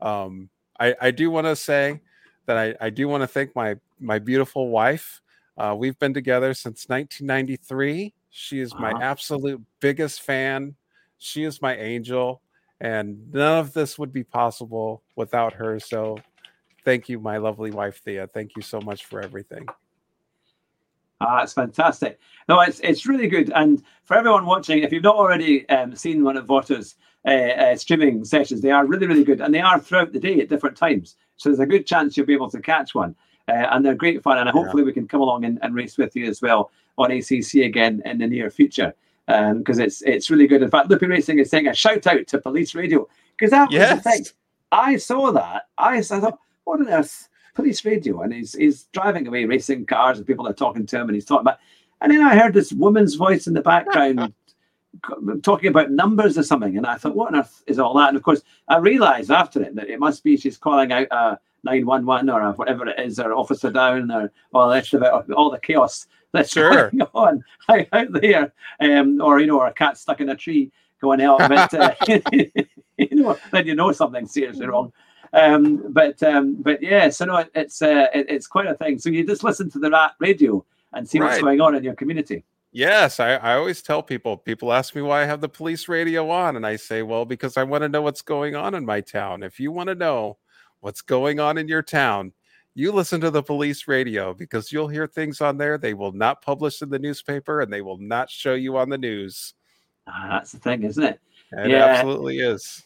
Um, 0.00 0.48
I, 0.80 0.94
I 0.98 1.10
do 1.10 1.30
want 1.30 1.46
to 1.46 1.54
say 1.54 2.00
that 2.46 2.56
I, 2.56 2.74
I 2.80 2.88
do 2.88 3.06
want 3.06 3.22
to 3.22 3.26
thank 3.26 3.54
my 3.54 3.76
my 4.00 4.18
beautiful 4.18 4.70
wife. 4.70 5.20
Uh, 5.58 5.74
we've 5.76 5.98
been 5.98 6.14
together 6.14 6.54
since 6.54 6.88
1993. 6.88 8.14
She 8.30 8.60
is 8.60 8.74
my 8.74 8.92
absolute 9.02 9.60
biggest 9.80 10.22
fan. 10.22 10.74
She 11.18 11.44
is 11.44 11.60
my 11.60 11.76
angel, 11.76 12.40
and 12.80 13.30
none 13.30 13.58
of 13.58 13.74
this 13.74 13.98
would 13.98 14.12
be 14.12 14.24
possible 14.24 15.02
without 15.16 15.52
her. 15.52 15.78
So, 15.80 16.16
thank 16.82 17.10
you, 17.10 17.18
my 17.18 17.36
lovely 17.36 17.72
wife, 17.72 18.00
Thea. 18.04 18.26
Thank 18.28 18.56
you 18.56 18.62
so 18.62 18.80
much 18.80 19.04
for 19.04 19.20
everything. 19.20 19.66
Ah, 21.20 21.42
it's 21.42 21.52
fantastic. 21.52 22.20
No, 22.48 22.60
it's 22.60 22.80
it's 22.80 23.06
really 23.06 23.28
good. 23.28 23.50
And 23.54 23.82
for 24.04 24.16
everyone 24.16 24.46
watching, 24.46 24.82
if 24.82 24.92
you've 24.92 25.02
not 25.02 25.16
already 25.16 25.68
um, 25.68 25.94
seen 25.96 26.22
one 26.22 26.36
of 26.36 26.46
Vawter's 26.46 26.94
uh, 27.26 27.30
uh, 27.30 27.76
streaming 27.76 28.24
sessions, 28.24 28.60
they 28.60 28.70
are 28.70 28.86
really, 28.86 29.06
really 29.06 29.24
good. 29.24 29.40
And 29.40 29.52
they 29.52 29.60
are 29.60 29.80
throughout 29.80 30.12
the 30.12 30.20
day 30.20 30.40
at 30.40 30.48
different 30.48 30.76
times. 30.76 31.16
So 31.36 31.48
there's 31.48 31.60
a 31.60 31.66
good 31.66 31.86
chance 31.86 32.16
you'll 32.16 32.26
be 32.26 32.34
able 32.34 32.50
to 32.50 32.60
catch 32.60 32.94
one. 32.94 33.14
Uh, 33.48 33.66
and 33.70 33.84
they're 33.84 33.94
great 33.94 34.22
fun. 34.22 34.38
And 34.38 34.48
hopefully 34.48 34.82
we 34.82 34.92
can 34.92 35.08
come 35.08 35.20
along 35.20 35.44
and, 35.44 35.58
and, 35.62 35.74
race 35.74 35.96
with 35.96 36.14
you 36.14 36.26
as 36.26 36.42
well 36.42 36.70
on 36.98 37.10
ACC 37.10 37.54
again 37.64 38.02
in 38.04 38.18
the 38.18 38.26
near 38.26 38.50
future. 38.50 38.94
Because 39.26 39.78
um, 39.78 39.84
it's 39.84 40.02
it's 40.02 40.30
really 40.30 40.46
good. 40.46 40.62
In 40.62 40.70
fact, 40.70 40.88
Loopy 40.88 41.06
Racing 41.06 41.38
is 41.38 41.50
saying 41.50 41.66
a 41.66 41.74
shout 41.74 42.06
out 42.06 42.26
to 42.28 42.40
Police 42.40 42.74
Radio 42.74 43.08
because 43.36 43.50
that 43.50 43.70
yes. 43.70 43.94
was 43.94 44.04
the 44.04 44.10
thing. 44.10 44.24
I 44.72 44.96
saw 44.96 45.32
that. 45.32 45.68
I, 45.76 45.98
I 45.98 46.02
thought, 46.02 46.38
what 46.64 46.80
on 46.80 46.88
earth? 46.88 47.27
Police 47.58 47.84
radio 47.84 48.22
and 48.22 48.32
he's 48.32 48.54
he's 48.54 48.84
driving 48.92 49.26
away 49.26 49.44
racing 49.44 49.84
cars 49.84 50.16
and 50.16 50.26
people 50.28 50.46
are 50.46 50.52
talking 50.52 50.86
to 50.86 50.96
him 50.96 51.08
and 51.08 51.16
he's 51.16 51.24
talking 51.24 51.40
about 51.40 51.58
and 52.00 52.12
then 52.12 52.22
I 52.22 52.38
heard 52.38 52.54
this 52.54 52.72
woman's 52.72 53.16
voice 53.16 53.48
in 53.48 53.54
the 53.54 53.62
background 53.62 54.32
talking 55.42 55.70
about 55.70 55.90
numbers 55.90 56.38
or 56.38 56.44
something. 56.44 56.76
And 56.76 56.86
I 56.86 56.94
thought 56.94 57.16
what 57.16 57.34
on 57.34 57.40
earth 57.40 57.64
is 57.66 57.80
all 57.80 57.94
that? 57.94 58.10
And 58.10 58.16
of 58.16 58.22
course 58.22 58.42
I 58.68 58.76
realized 58.76 59.32
after 59.32 59.60
it 59.60 59.74
that 59.74 59.90
it 59.90 59.98
must 59.98 60.22
be 60.22 60.36
she's 60.36 60.56
calling 60.56 60.92
out 60.92 61.08
a 61.10 61.40
911 61.64 62.30
or 62.30 62.42
a 62.42 62.52
whatever 62.52 62.86
it 62.86 63.00
is 63.00 63.18
or 63.18 63.34
officer 63.34 63.72
down 63.72 64.08
or 64.12 64.30
all 64.54 64.68
the 64.68 64.96
about 64.96 65.28
all 65.32 65.50
the 65.50 65.58
chaos 65.58 66.06
that's 66.30 66.52
sure. 66.52 66.90
going 66.92 67.08
on 67.14 67.44
out 67.92 68.12
there. 68.12 68.52
Um, 68.78 69.20
or 69.20 69.40
you 69.40 69.48
know 69.48 69.58
or 69.58 69.66
a 69.66 69.72
cat 69.72 69.98
stuck 69.98 70.20
in 70.20 70.28
a 70.28 70.36
tree 70.36 70.70
going 71.00 71.20
out 71.22 71.40
but 71.40 71.74
uh, 71.74 71.94
you 72.06 73.08
know 73.10 73.36
then 73.50 73.66
you 73.66 73.74
know 73.74 73.90
something 73.90 74.28
seriously 74.28 74.66
wrong 74.66 74.92
um, 75.32 75.92
but 75.92 76.22
um, 76.22 76.56
but 76.60 76.82
yeah, 76.82 77.08
so 77.10 77.24
no, 77.24 77.44
it's 77.54 77.82
uh, 77.82 78.06
it, 78.14 78.26
it's 78.28 78.46
quite 78.46 78.66
a 78.66 78.74
thing. 78.74 78.98
So 78.98 79.10
you 79.10 79.26
just 79.26 79.44
listen 79.44 79.70
to 79.70 79.78
the 79.78 79.90
rat 79.90 80.12
radio 80.18 80.64
and 80.92 81.08
see 81.08 81.18
right. 81.18 81.28
what's 81.28 81.42
going 81.42 81.60
on 81.60 81.74
in 81.74 81.84
your 81.84 81.94
community. 81.94 82.44
Yes, 82.70 83.18
I, 83.18 83.34
I 83.34 83.54
always 83.54 83.82
tell 83.82 84.02
people. 84.02 84.36
People 84.36 84.72
ask 84.72 84.94
me 84.94 85.02
why 85.02 85.22
I 85.22 85.26
have 85.26 85.40
the 85.40 85.48
police 85.48 85.88
radio 85.88 86.30
on, 86.30 86.56
and 86.56 86.66
I 86.66 86.76
say, 86.76 87.02
well, 87.02 87.24
because 87.24 87.56
I 87.56 87.62
want 87.62 87.82
to 87.82 87.88
know 87.88 88.02
what's 88.02 88.22
going 88.22 88.54
on 88.54 88.74
in 88.74 88.84
my 88.84 89.00
town. 89.00 89.42
If 89.42 89.58
you 89.58 89.72
want 89.72 89.88
to 89.88 89.94
know 89.94 90.38
what's 90.80 91.02
going 91.02 91.40
on 91.40 91.58
in 91.58 91.66
your 91.68 91.82
town, 91.82 92.32
you 92.74 92.92
listen 92.92 93.20
to 93.22 93.30
the 93.30 93.42
police 93.42 93.88
radio 93.88 94.32
because 94.32 94.70
you'll 94.70 94.88
hear 94.88 95.06
things 95.06 95.40
on 95.40 95.56
there 95.56 95.78
they 95.78 95.94
will 95.94 96.12
not 96.12 96.42
publish 96.42 96.80
in 96.80 96.90
the 96.90 96.98
newspaper 96.98 97.60
and 97.60 97.72
they 97.72 97.82
will 97.82 97.98
not 97.98 98.30
show 98.30 98.54
you 98.54 98.76
on 98.76 98.88
the 98.88 98.98
news. 98.98 99.54
Ah, 100.06 100.28
that's 100.30 100.52
the 100.52 100.58
thing, 100.58 100.84
isn't 100.84 101.02
it? 101.02 101.20
It 101.52 101.70
yeah. 101.70 101.84
absolutely 101.84 102.38
is 102.38 102.84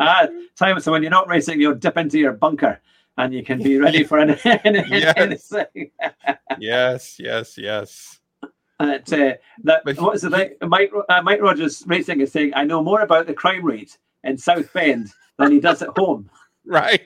uh, 0.00 0.26
time 0.56 0.80
so 0.80 0.92
when 0.92 1.02
you're 1.02 1.10
not 1.10 1.28
racing, 1.28 1.60
you'll 1.60 1.74
dip 1.74 1.96
into 1.96 2.18
your 2.18 2.32
bunker 2.32 2.80
and 3.18 3.32
you 3.32 3.42
can 3.42 3.62
be 3.62 3.78
ready 3.78 4.04
for 4.04 4.18
anything. 4.18 4.60
yes. 4.64 5.52
yes, 6.58 7.16
yes, 7.18 7.58
yes. 7.58 8.20
And 8.78 9.12
uh, 9.12 9.34
that 9.64 9.82
what's 9.84 10.22
the 10.22 10.30
thing? 10.30 10.68
Mike 10.68 10.92
uh, 11.08 11.22
Mike 11.22 11.40
Rogers 11.40 11.82
Racing 11.86 12.20
is 12.20 12.30
saying, 12.30 12.52
"I 12.54 12.64
know 12.64 12.82
more 12.82 13.00
about 13.00 13.26
the 13.26 13.32
crime 13.32 13.64
rate 13.64 13.96
in 14.22 14.36
South 14.36 14.70
Bend 14.72 15.08
than 15.38 15.52
he 15.52 15.60
does 15.60 15.82
at 15.82 15.96
home." 15.96 16.30
Right. 16.68 17.00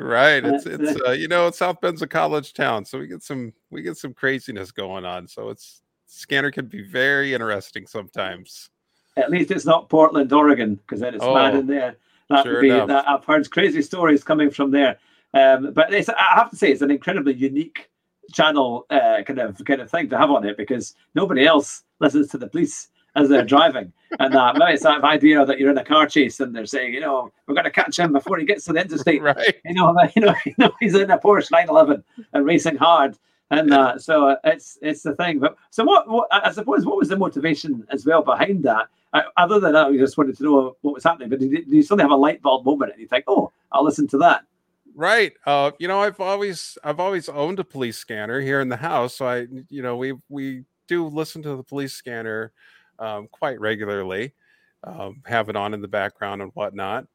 right. 0.00 0.44
It's 0.44 0.66
it's 0.66 1.00
uh, 1.06 1.12
you 1.12 1.28
know 1.28 1.48
South 1.52 1.80
Bend's 1.80 2.02
a 2.02 2.08
college 2.08 2.54
town, 2.54 2.84
so 2.84 2.98
we 2.98 3.06
get 3.06 3.22
some 3.22 3.52
we 3.70 3.82
get 3.82 3.96
some 3.98 4.12
craziness 4.12 4.72
going 4.72 5.04
on. 5.04 5.28
So 5.28 5.50
it's 5.50 5.80
scanner 6.06 6.50
can 6.50 6.66
be 6.66 6.82
very 6.82 7.34
interesting 7.34 7.86
sometimes. 7.86 8.68
At 9.20 9.30
least 9.30 9.50
it's 9.50 9.64
not 9.64 9.88
Portland, 9.88 10.32
Oregon, 10.32 10.76
because 10.76 11.00
then 11.00 11.14
it's 11.14 11.24
oh, 11.24 11.34
mad 11.34 11.54
in 11.54 11.66
there. 11.66 11.96
That 12.28 12.44
sure 12.44 12.54
would 12.54 12.60
be 12.62 12.70
that, 12.70 13.08
I've 13.08 13.24
heard 13.24 13.50
crazy 13.50 13.82
stories 13.82 14.22
coming 14.24 14.50
from 14.50 14.70
there. 14.70 14.98
Um, 15.34 15.72
but 15.72 15.92
I 15.92 16.34
have 16.34 16.50
to 16.50 16.56
say, 16.56 16.70
it's 16.72 16.82
an 16.82 16.90
incredibly 16.90 17.34
unique 17.34 17.90
channel 18.32 18.86
uh, 18.90 19.22
kind 19.26 19.38
of 19.40 19.60
kind 19.64 19.80
of 19.80 19.90
thing 19.90 20.08
to 20.08 20.18
have 20.18 20.30
on 20.30 20.46
it 20.46 20.56
because 20.56 20.94
nobody 21.14 21.46
else 21.46 21.82
listens 21.98 22.28
to 22.28 22.38
the 22.38 22.46
police 22.46 22.88
as 23.16 23.28
they're 23.28 23.44
driving. 23.56 23.92
and 24.18 24.34
uh, 24.34 24.52
it's 24.68 24.82
that 24.82 25.02
idea 25.04 25.44
that 25.44 25.58
you're 25.58 25.70
in 25.70 25.78
a 25.78 25.84
car 25.84 26.06
chase 26.06 26.40
and 26.40 26.54
they're 26.54 26.66
saying, 26.66 26.94
you 26.94 27.00
know, 27.00 27.32
we're 27.46 27.54
going 27.54 27.64
to 27.64 27.70
catch 27.70 27.98
him 27.98 28.12
before 28.12 28.38
he 28.38 28.44
gets 28.44 28.64
to 28.64 28.72
the 28.72 28.80
interstate. 28.80 29.22
right. 29.22 29.56
You 29.64 29.74
know, 29.74 29.94
you 30.16 30.22
know, 30.22 30.34
you 30.44 30.54
know, 30.58 30.70
he's 30.80 30.94
in 30.94 31.10
a 31.10 31.18
Porsche 31.18 31.50
911 31.50 32.02
and 32.32 32.46
racing 32.46 32.76
hard. 32.76 33.16
And 33.52 33.72
uh, 33.72 33.98
so 33.98 34.36
it's 34.44 34.78
it's 34.80 35.02
the 35.02 35.14
thing. 35.16 35.40
But 35.40 35.56
so 35.70 35.82
what, 35.82 36.08
what? 36.08 36.28
I 36.30 36.52
suppose 36.52 36.86
what 36.86 36.96
was 36.96 37.08
the 37.08 37.16
motivation 37.16 37.84
as 37.90 38.06
well 38.06 38.22
behind 38.22 38.62
that? 38.62 38.86
I, 39.12 39.22
other 39.36 39.58
than 39.58 39.72
that, 39.72 39.90
we 39.90 39.98
just 39.98 40.16
wanted 40.16 40.36
to 40.36 40.44
know 40.44 40.76
what 40.82 40.94
was 40.94 41.04
happening. 41.04 41.28
But 41.28 41.40
did 41.40 41.66
you 41.66 41.82
suddenly 41.82 42.04
have 42.04 42.12
a 42.12 42.20
light 42.20 42.42
bulb 42.42 42.64
moment 42.64 42.92
and 42.92 43.00
you 43.00 43.08
think, 43.08 43.24
oh, 43.26 43.52
I'll 43.72 43.84
listen 43.84 44.06
to 44.08 44.18
that? 44.18 44.44
Right. 44.94 45.32
Uh, 45.46 45.72
you 45.78 45.88
know, 45.88 46.00
I've 46.00 46.20
always 46.20 46.76
I've 46.84 47.00
always 47.00 47.28
owned 47.28 47.58
a 47.58 47.64
police 47.64 47.96
scanner 47.96 48.40
here 48.40 48.60
in 48.60 48.68
the 48.68 48.76
house. 48.76 49.16
So 49.16 49.26
I, 49.26 49.46
you 49.68 49.82
know, 49.82 49.96
we 49.96 50.14
we 50.28 50.64
do 50.86 51.06
listen 51.06 51.42
to 51.42 51.56
the 51.56 51.62
police 51.62 51.94
scanner 51.94 52.52
um, 52.98 53.28
quite 53.30 53.60
regularly, 53.60 54.34
um, 54.84 55.22
have 55.26 55.48
it 55.48 55.56
on 55.56 55.74
in 55.74 55.80
the 55.80 55.88
background 55.88 56.42
and 56.42 56.50
whatnot. 56.54 57.06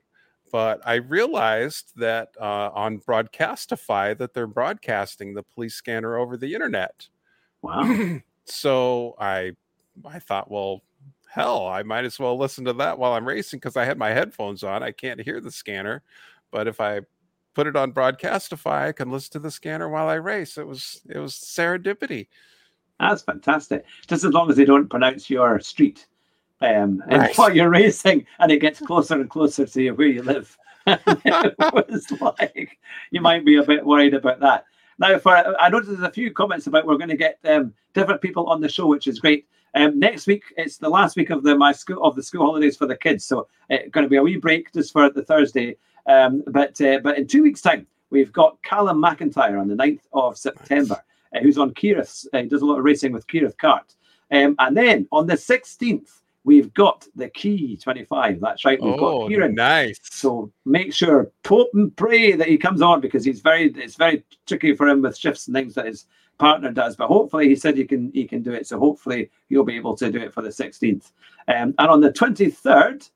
But 0.52 0.82
I 0.86 0.96
realized 0.96 1.92
that 1.98 2.30
uh, 2.40 2.70
on 2.74 3.00
Broadcastify 3.00 4.18
that 4.18 4.34
they're 4.34 4.48
broadcasting 4.48 5.34
the 5.34 5.44
police 5.44 5.76
scanner 5.76 6.18
over 6.18 6.38
the 6.38 6.54
internet. 6.54 7.08
Wow. 7.62 8.20
so 8.46 9.16
I 9.20 9.52
I 10.06 10.20
thought, 10.20 10.50
well, 10.50 10.82
hell, 11.36 11.68
I 11.68 11.84
might 11.84 12.06
as 12.06 12.18
well 12.18 12.38
listen 12.38 12.64
to 12.64 12.74
that 12.74 12.98
while 12.98 13.12
I'm 13.12 13.28
racing 13.28 13.60
because 13.60 13.76
I 13.76 13.84
had 13.84 13.98
my 13.98 14.12
headphones 14.12 14.64
on. 14.64 14.82
I 14.82 14.92
can't 14.92 15.20
hear 15.20 15.42
the 15.42 15.52
scanner, 15.52 16.02
but 16.50 16.66
if 16.66 16.80
I 16.80 17.02
put 17.54 17.68
it 17.68 17.76
on 17.76 17.92
Broadcastify, 17.92 18.88
I 18.88 18.92
can 18.94 19.12
listen 19.12 19.34
to 19.34 19.40
the 19.40 19.52
scanner 19.52 19.90
while 19.90 20.08
I 20.08 20.14
race. 20.16 20.58
It 20.58 20.66
was 20.66 21.02
it 21.10 21.20
was 21.20 21.34
serendipity. 21.34 22.28
That's 23.02 23.22
fantastic. 23.22 23.84
Just 24.08 24.24
as 24.24 24.32
long 24.32 24.50
as 24.50 24.56
they 24.56 24.64
don't 24.64 24.90
pronounce 24.90 25.30
your 25.30 25.60
street 25.60 26.08
um, 26.62 27.04
right. 27.12 27.38
while 27.38 27.54
you're 27.54 27.70
racing, 27.70 28.26
and 28.40 28.50
it 28.50 28.62
gets 28.62 28.80
closer 28.80 29.16
and 29.16 29.30
closer 29.30 29.66
to 29.66 29.92
where 29.92 30.08
you 30.08 30.24
live. 30.24 30.58
it 30.88 31.56
was 31.74 32.12
like 32.22 32.80
you 33.12 33.20
might 33.20 33.44
be 33.44 33.58
a 33.58 33.64
bit 33.64 33.86
worried 33.86 34.14
about 34.14 34.40
that. 34.40 34.64
Now, 35.00 35.18
for 35.20 35.36
I 35.36 35.68
noticed 35.68 35.92
there's 35.92 36.08
a 36.08 36.12
few 36.12 36.32
comments 36.32 36.68
about 36.68 36.86
we're 36.86 36.96
going 36.96 37.10
to 37.10 37.18
get 37.18 37.40
um, 37.44 37.74
different 37.94 38.22
people 38.22 38.46
on 38.48 38.62
the 38.62 38.70
show, 38.70 38.88
which 38.88 39.08
is 39.08 39.20
great. 39.20 39.48
Um, 39.76 40.00
next 40.00 40.26
week, 40.26 40.44
it's 40.56 40.78
the 40.78 40.90
last 40.90 41.18
week 41.18 41.30
of 41.30 41.44
the 41.44 41.56
my 41.56 41.74
school 41.74 42.02
of 42.02 42.16
the 42.16 42.24
school 42.24 42.46
holidays 42.46 42.78
for 42.78 42.88
the 42.88 42.96
kids, 42.96 43.26
so 43.26 43.48
it's 43.70 43.88
uh, 43.88 43.90
going 43.92 44.06
to 44.06 44.10
be 44.10 44.16
a 44.16 44.24
wee 44.24 44.38
break 44.38 44.72
just 44.74 44.94
for 44.94 45.10
the 45.10 45.22
Thursday. 45.22 45.76
Um, 46.08 46.44
but 46.48 46.80
uh, 46.80 47.00
but 47.04 47.18
in 47.18 47.28
two 47.28 47.44
weeks' 47.44 47.62
time, 47.62 47.86
we've 48.10 48.32
got 48.32 48.58
Callum 48.64 49.02
McIntyre 49.02 49.60
on 49.60 49.68
the 49.68 49.76
9th 49.76 50.02
of 50.14 50.38
September, 50.38 51.04
uh, 51.36 51.40
who's 51.42 51.58
on 51.58 51.72
Keirith's. 51.74 52.26
Uh, 52.34 52.44
he 52.44 52.48
does 52.48 52.62
a 52.62 52.66
lot 52.66 52.80
of 52.80 52.86
racing 52.86 53.12
with 53.12 53.28
Keirith 53.28 53.58
Kart, 53.58 53.96
um, 54.32 54.56
and 54.60 54.76
then 54.76 55.08
on 55.12 55.28
the 55.28 55.36
16th. 55.36 56.22
We've 56.46 56.72
got 56.76 57.08
the 57.16 57.28
key 57.30 57.76
25. 57.76 58.40
That's 58.40 58.66
right. 58.66 58.80
We've 58.80 58.94
oh, 58.94 59.22
got 59.24 59.30
Kieran. 59.30 59.56
Nice. 59.56 60.00
So 60.04 60.52
make 60.64 60.94
sure, 60.94 61.32
hope 61.44 61.72
and 61.74 61.96
pray 61.96 62.34
that 62.34 62.48
he 62.48 62.56
comes 62.56 62.84
on 62.84 63.02
because 63.02 63.26
he's 63.26 63.42
very, 63.42 63.72
it's 63.72 63.96
very 63.96 64.24
tricky 64.46 64.76
for 64.76 64.88
him 64.88 65.02
with 65.02 65.18
shifts 65.18 65.48
and 65.48 65.56
things 65.56 65.74
that 65.74 65.88
his 65.88 66.06
partner 66.38 66.72
does. 66.72 66.96
But 66.96 67.08
hopefully, 67.08 67.50
he 67.50 67.56
said 67.56 67.78
he 67.78 67.86
can 67.86 68.12
he 68.14 68.26
can 68.26 68.42
do 68.42 68.54
it. 68.54 68.68
So 68.68 68.80
hopefully, 68.80 69.30
you'll 69.50 69.66
be 69.66 69.76
able 69.76 69.96
to 69.98 70.12
do 70.12 70.20
it 70.20 70.34
for 70.34 70.42
the 70.42 70.50
16th. 70.50 71.12
Um, 71.48 71.74
and 71.78 71.90
on 71.90 72.02
the 72.02 72.12
23rd, 72.12 73.10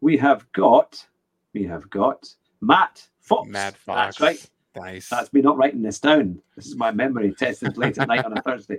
we 0.00 0.16
have 0.18 0.50
got 0.52 1.06
we 1.52 1.64
have 1.64 1.88
got 1.90 2.28
Matt 2.60 3.06
Fox. 3.20 3.48
Matt 3.48 3.76
Fox. 3.76 4.18
That's 4.18 4.20
right. 4.20 4.50
Nice. 4.76 5.08
That's 5.08 5.32
me 5.32 5.40
not 5.40 5.56
writing 5.56 5.82
this 5.82 6.00
down. 6.00 6.40
This 6.56 6.66
is 6.66 6.76
my 6.76 6.90
memory 6.90 7.32
tested 7.38 7.76
late 7.78 7.96
at 7.98 8.08
night 8.08 8.24
on 8.24 8.36
a 8.36 8.42
Thursday. 8.42 8.78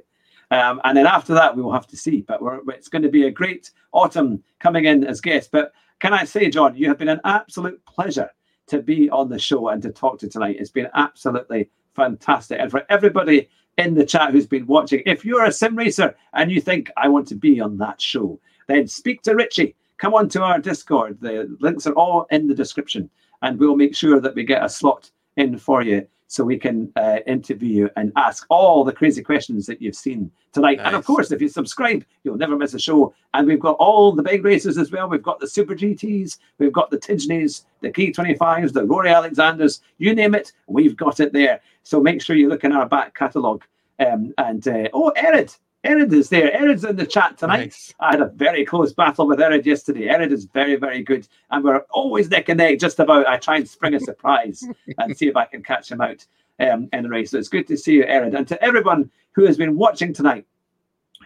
Um, 0.52 0.82
and 0.84 0.98
then 0.98 1.08
after 1.08 1.34
that, 1.34 1.56
we 1.56 1.62
will 1.62 1.72
have 1.72 1.88
to 1.88 1.98
see. 1.98 2.22
But 2.22 2.42
it's 2.68 2.90
going 2.90 3.02
to 3.02 3.10
be 3.10 3.28
a 3.28 3.32
great 3.32 3.72
autumn 3.94 4.44
coming 4.60 4.86
in 4.86 5.06
as 5.06 5.22
guests. 5.22 5.50
But 5.52 5.74
can 6.00 6.14
I 6.14 6.26
say, 6.26 6.50
John, 6.50 6.76
you 6.76 6.88
have 6.90 6.98
been 6.98 7.10
an 7.10 7.22
absolute 7.24 7.84
pleasure 7.86 8.30
to 8.68 8.82
be 8.82 9.10
on 9.10 9.30
the 9.30 9.40
show 9.40 9.70
and 9.70 9.82
to 9.82 9.92
talk 9.92 10.20
to 10.20 10.28
tonight. 10.28 10.58
It's 10.60 10.72
been 10.72 10.90
absolutely 10.94 11.70
fantastic. 11.96 12.60
And 12.60 12.70
for 12.70 12.84
everybody 12.90 13.50
in 13.78 13.94
the 13.94 14.06
chat 14.06 14.32
who's 14.32 14.48
been 14.48 14.66
watching. 14.66 15.02
If 15.06 15.26
you're 15.26 15.46
a 15.46 15.52
sim 15.52 15.76
racer 15.76 16.16
and 16.34 16.52
you 16.52 16.62
think 16.62 16.90
I 16.98 17.08
want 17.10 17.28
to 17.30 17.36
be 17.36 17.60
on 17.60 17.78
that 17.78 18.02
show, 18.02 18.40
then 18.68 18.88
speak 18.88 19.22
to 19.24 19.36
Richie. 19.36 19.76
Come 19.98 20.14
on 20.14 20.30
to 20.30 20.44
our 20.44 20.60
Discord. 20.60 21.20
The 21.22 21.56
links 21.60 21.88
are 21.88 21.94
all 21.94 22.28
in 22.32 22.48
the 22.48 22.56
description, 22.56 23.10
and 23.42 23.58
we'll 23.60 23.76
make 23.76 23.96
sure 23.96 24.20
that 24.20 24.36
we 24.36 24.44
get 24.44 24.64
a 24.64 24.70
slot 24.70 25.12
in 25.38 25.58
for 25.58 25.82
you 25.82 26.08
so 26.28 26.44
we 26.44 26.58
can 26.58 26.92
uh, 26.96 27.18
interview 27.28 27.70
you 27.70 27.90
and 27.96 28.12
ask 28.16 28.46
all 28.50 28.84
the 28.84 28.92
crazy 28.92 29.22
questions 29.22 29.66
that 29.66 29.82
you've 29.82 29.96
seen 29.96 30.32
tonight. 30.52 30.78
Nice. 30.78 30.88
And 30.88 30.96
of 30.96 31.06
course, 31.06 31.32
if 31.32 31.42
you 31.42 31.48
subscribe, 31.48 32.04
you'll 32.24 32.38
never 32.38 32.56
miss 32.58 32.74
a 32.74 32.80
show. 32.80 33.14
And 33.34 33.48
we've 33.48 33.60
got 33.60 33.78
all 33.78 34.12
the 34.12 34.24
big 34.24 34.44
races 34.44 34.78
as 34.78 34.92
well. 34.92 35.08
We've 35.08 35.22
got 35.22 35.40
the 35.40 35.48
Super 35.48 35.76
GTs, 35.76 36.38
we've 36.58 36.74
got 36.74 36.90
the 36.90 36.98
Tidgeneys, 36.98 37.66
the 37.82 37.92
K25s, 37.92 38.74
the 38.74 38.86
Rory 38.86 39.10
Alexanders, 39.10 39.82
you 39.98 40.16
name 40.16 40.36
it, 40.36 40.52
we've 40.68 40.98
got 40.98 41.20
it 41.20 41.34
there. 41.34 41.62
So 41.84 42.00
make 42.00 42.22
sure 42.22 42.36
you 42.36 42.50
look 42.50 42.64
in 42.64 42.72
our 42.72 42.88
back 42.88 43.14
catalogue. 43.14 43.64
Um, 44.00 44.34
and 44.38 44.68
uh, 44.68 44.90
oh, 44.94 45.10
Erid, 45.10 45.56
Erid 45.86 46.12
is 46.14 46.30
there. 46.30 46.52
Erid's 46.52 46.84
in 46.84 46.96
the 46.96 47.06
chat 47.06 47.38
tonight. 47.38 47.66
Nice. 47.66 47.94
I 48.00 48.12
had 48.12 48.22
a 48.22 48.28
very 48.28 48.66
close 48.66 48.94
battle 48.94 49.28
with 49.28 49.40
Erid 49.40 49.66
yesterday. 49.66 50.10
Erid 50.10 50.32
is 50.32 50.46
very, 50.46 50.76
very 50.76 51.04
good. 51.04 51.28
And 51.52 51.64
we're 51.64 51.86
always 51.92 52.30
neck 52.30 52.50
and 52.50 52.58
neck, 52.58 52.80
just 52.80 53.00
about. 53.00 53.28
I 53.28 53.38
try 53.38 53.58
and 53.58 53.70
spring 53.70 53.94
a 53.94 54.00
surprise 54.00 54.64
and 54.98 55.16
see 55.16 55.28
if 55.28 55.36
I 55.36 55.46
can 55.46 55.64
catch 55.64 55.92
him 55.92 56.02
out 56.02 56.26
um, 56.60 56.90
in 56.92 57.04
the 57.04 57.10
race. 57.10 57.32
So 57.32 57.38
it's 57.38 57.50
good 57.50 57.68
to 57.68 57.78
see 57.78 57.94
you, 57.94 58.04
Erid. 58.06 58.34
And 58.34 58.48
to 58.48 58.62
everyone 58.64 59.12
who 59.34 59.46
has 59.46 59.58
been 59.58 59.76
watching 59.76 60.14
tonight, 60.14 60.46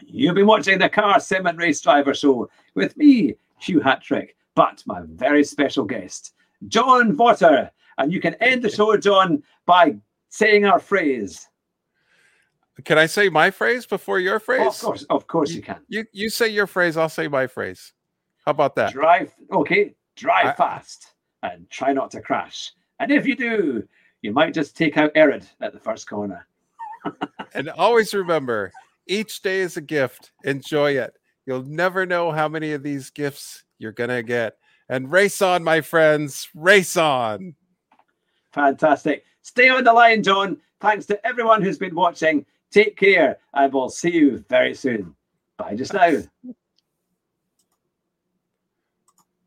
you've 0.06 0.36
been 0.36 0.48
watching 0.48 0.80
the 0.80 0.90
Car 0.90 1.20
Sim 1.20 1.48
and 1.48 1.58
Race 1.58 1.82
Driver 1.82 2.14
Show 2.14 2.50
with 2.76 2.98
me, 2.98 3.36
Hugh 3.60 3.80
Hatrick, 3.80 4.36
but 4.56 4.84
my 4.86 5.02
very 5.06 5.44
special 5.44 5.86
guest, 5.86 6.34
John 6.68 7.16
Vawter. 7.16 7.70
And 7.98 8.14
you 8.14 8.22
can 8.22 8.36
end 8.36 8.64
the 8.64 8.70
show, 8.70 8.96
John, 8.96 9.44
by 9.66 9.98
saying 10.30 10.66
our 10.66 10.80
phrase. 10.80 11.49
Can 12.86 12.98
I 12.98 13.06
say 13.06 13.30
my 13.30 13.52
phrase 13.52 13.86
before 13.86 14.20
your 14.20 14.40
phrase? 14.40 14.62
Oh, 14.64 14.70
of 14.70 14.80
course, 14.80 15.04
of 15.10 15.28
course 15.28 15.50
you, 15.50 15.58
you, 15.58 15.62
can. 15.62 15.80
You 15.88 16.06
you 16.12 16.30
say 16.30 16.48
your 16.48 16.68
phrase, 16.68 16.98
I'll 16.98 17.10
say 17.10 17.28
my 17.28 17.48
phrase. 17.48 17.94
How 18.46 18.52
about 18.52 18.76
that? 18.76 18.94
Drive 18.94 19.34
okay, 19.52 19.96
drive 20.16 20.48
I, 20.48 20.54
fast 20.54 21.14
and 21.44 21.70
try 21.70 21.94
not 21.94 22.12
to 22.12 22.22
crash. 22.22 22.72
And 23.00 23.12
if 23.12 23.26
you 23.26 23.36
do, 23.36 23.88
you 24.22 24.32
might 24.34 24.54
just 24.54 24.76
take 24.76 24.98
out 24.98 25.12
Erid 25.16 25.48
at 25.62 25.74
the 25.74 25.80
first 25.80 26.10
corner. 26.10 26.46
and 27.54 27.70
always 27.70 28.14
remember, 28.14 28.72
each 29.08 29.42
day 29.42 29.60
is 29.62 29.78
a 29.78 29.82
gift. 29.82 30.32
Enjoy 30.44 30.98
it. 30.98 31.14
You'll 31.46 31.64
never 31.64 32.06
know 32.06 32.32
how 32.32 32.48
many 32.48 32.74
of 32.74 32.84
these 32.84 33.10
gifts 33.10 33.64
you're 33.78 33.92
gonna 33.92 34.24
get. 34.24 34.58
And 34.90 35.12
race 35.12 35.42
on, 35.42 35.64
my 35.64 35.82
friends, 35.82 36.50
race 36.54 36.98
on. 36.98 37.56
Fantastic. 38.52 39.24
Stay 39.42 39.70
on 39.70 39.84
the 39.84 39.94
line, 39.94 40.24
John. 40.24 40.58
Thanks 40.80 41.06
to 41.08 41.26
everyone 41.26 41.62
who's 41.62 41.78
been 41.78 41.96
watching. 41.96 42.46
Take 42.72 42.98
care, 42.98 43.38
and 43.54 43.74
we'll 43.74 43.90
see 43.90 44.12
you 44.12 44.44
very 44.50 44.74
soon. 44.74 45.16
Bye 45.58 45.76
just 45.76 45.94
now. 45.94 46.22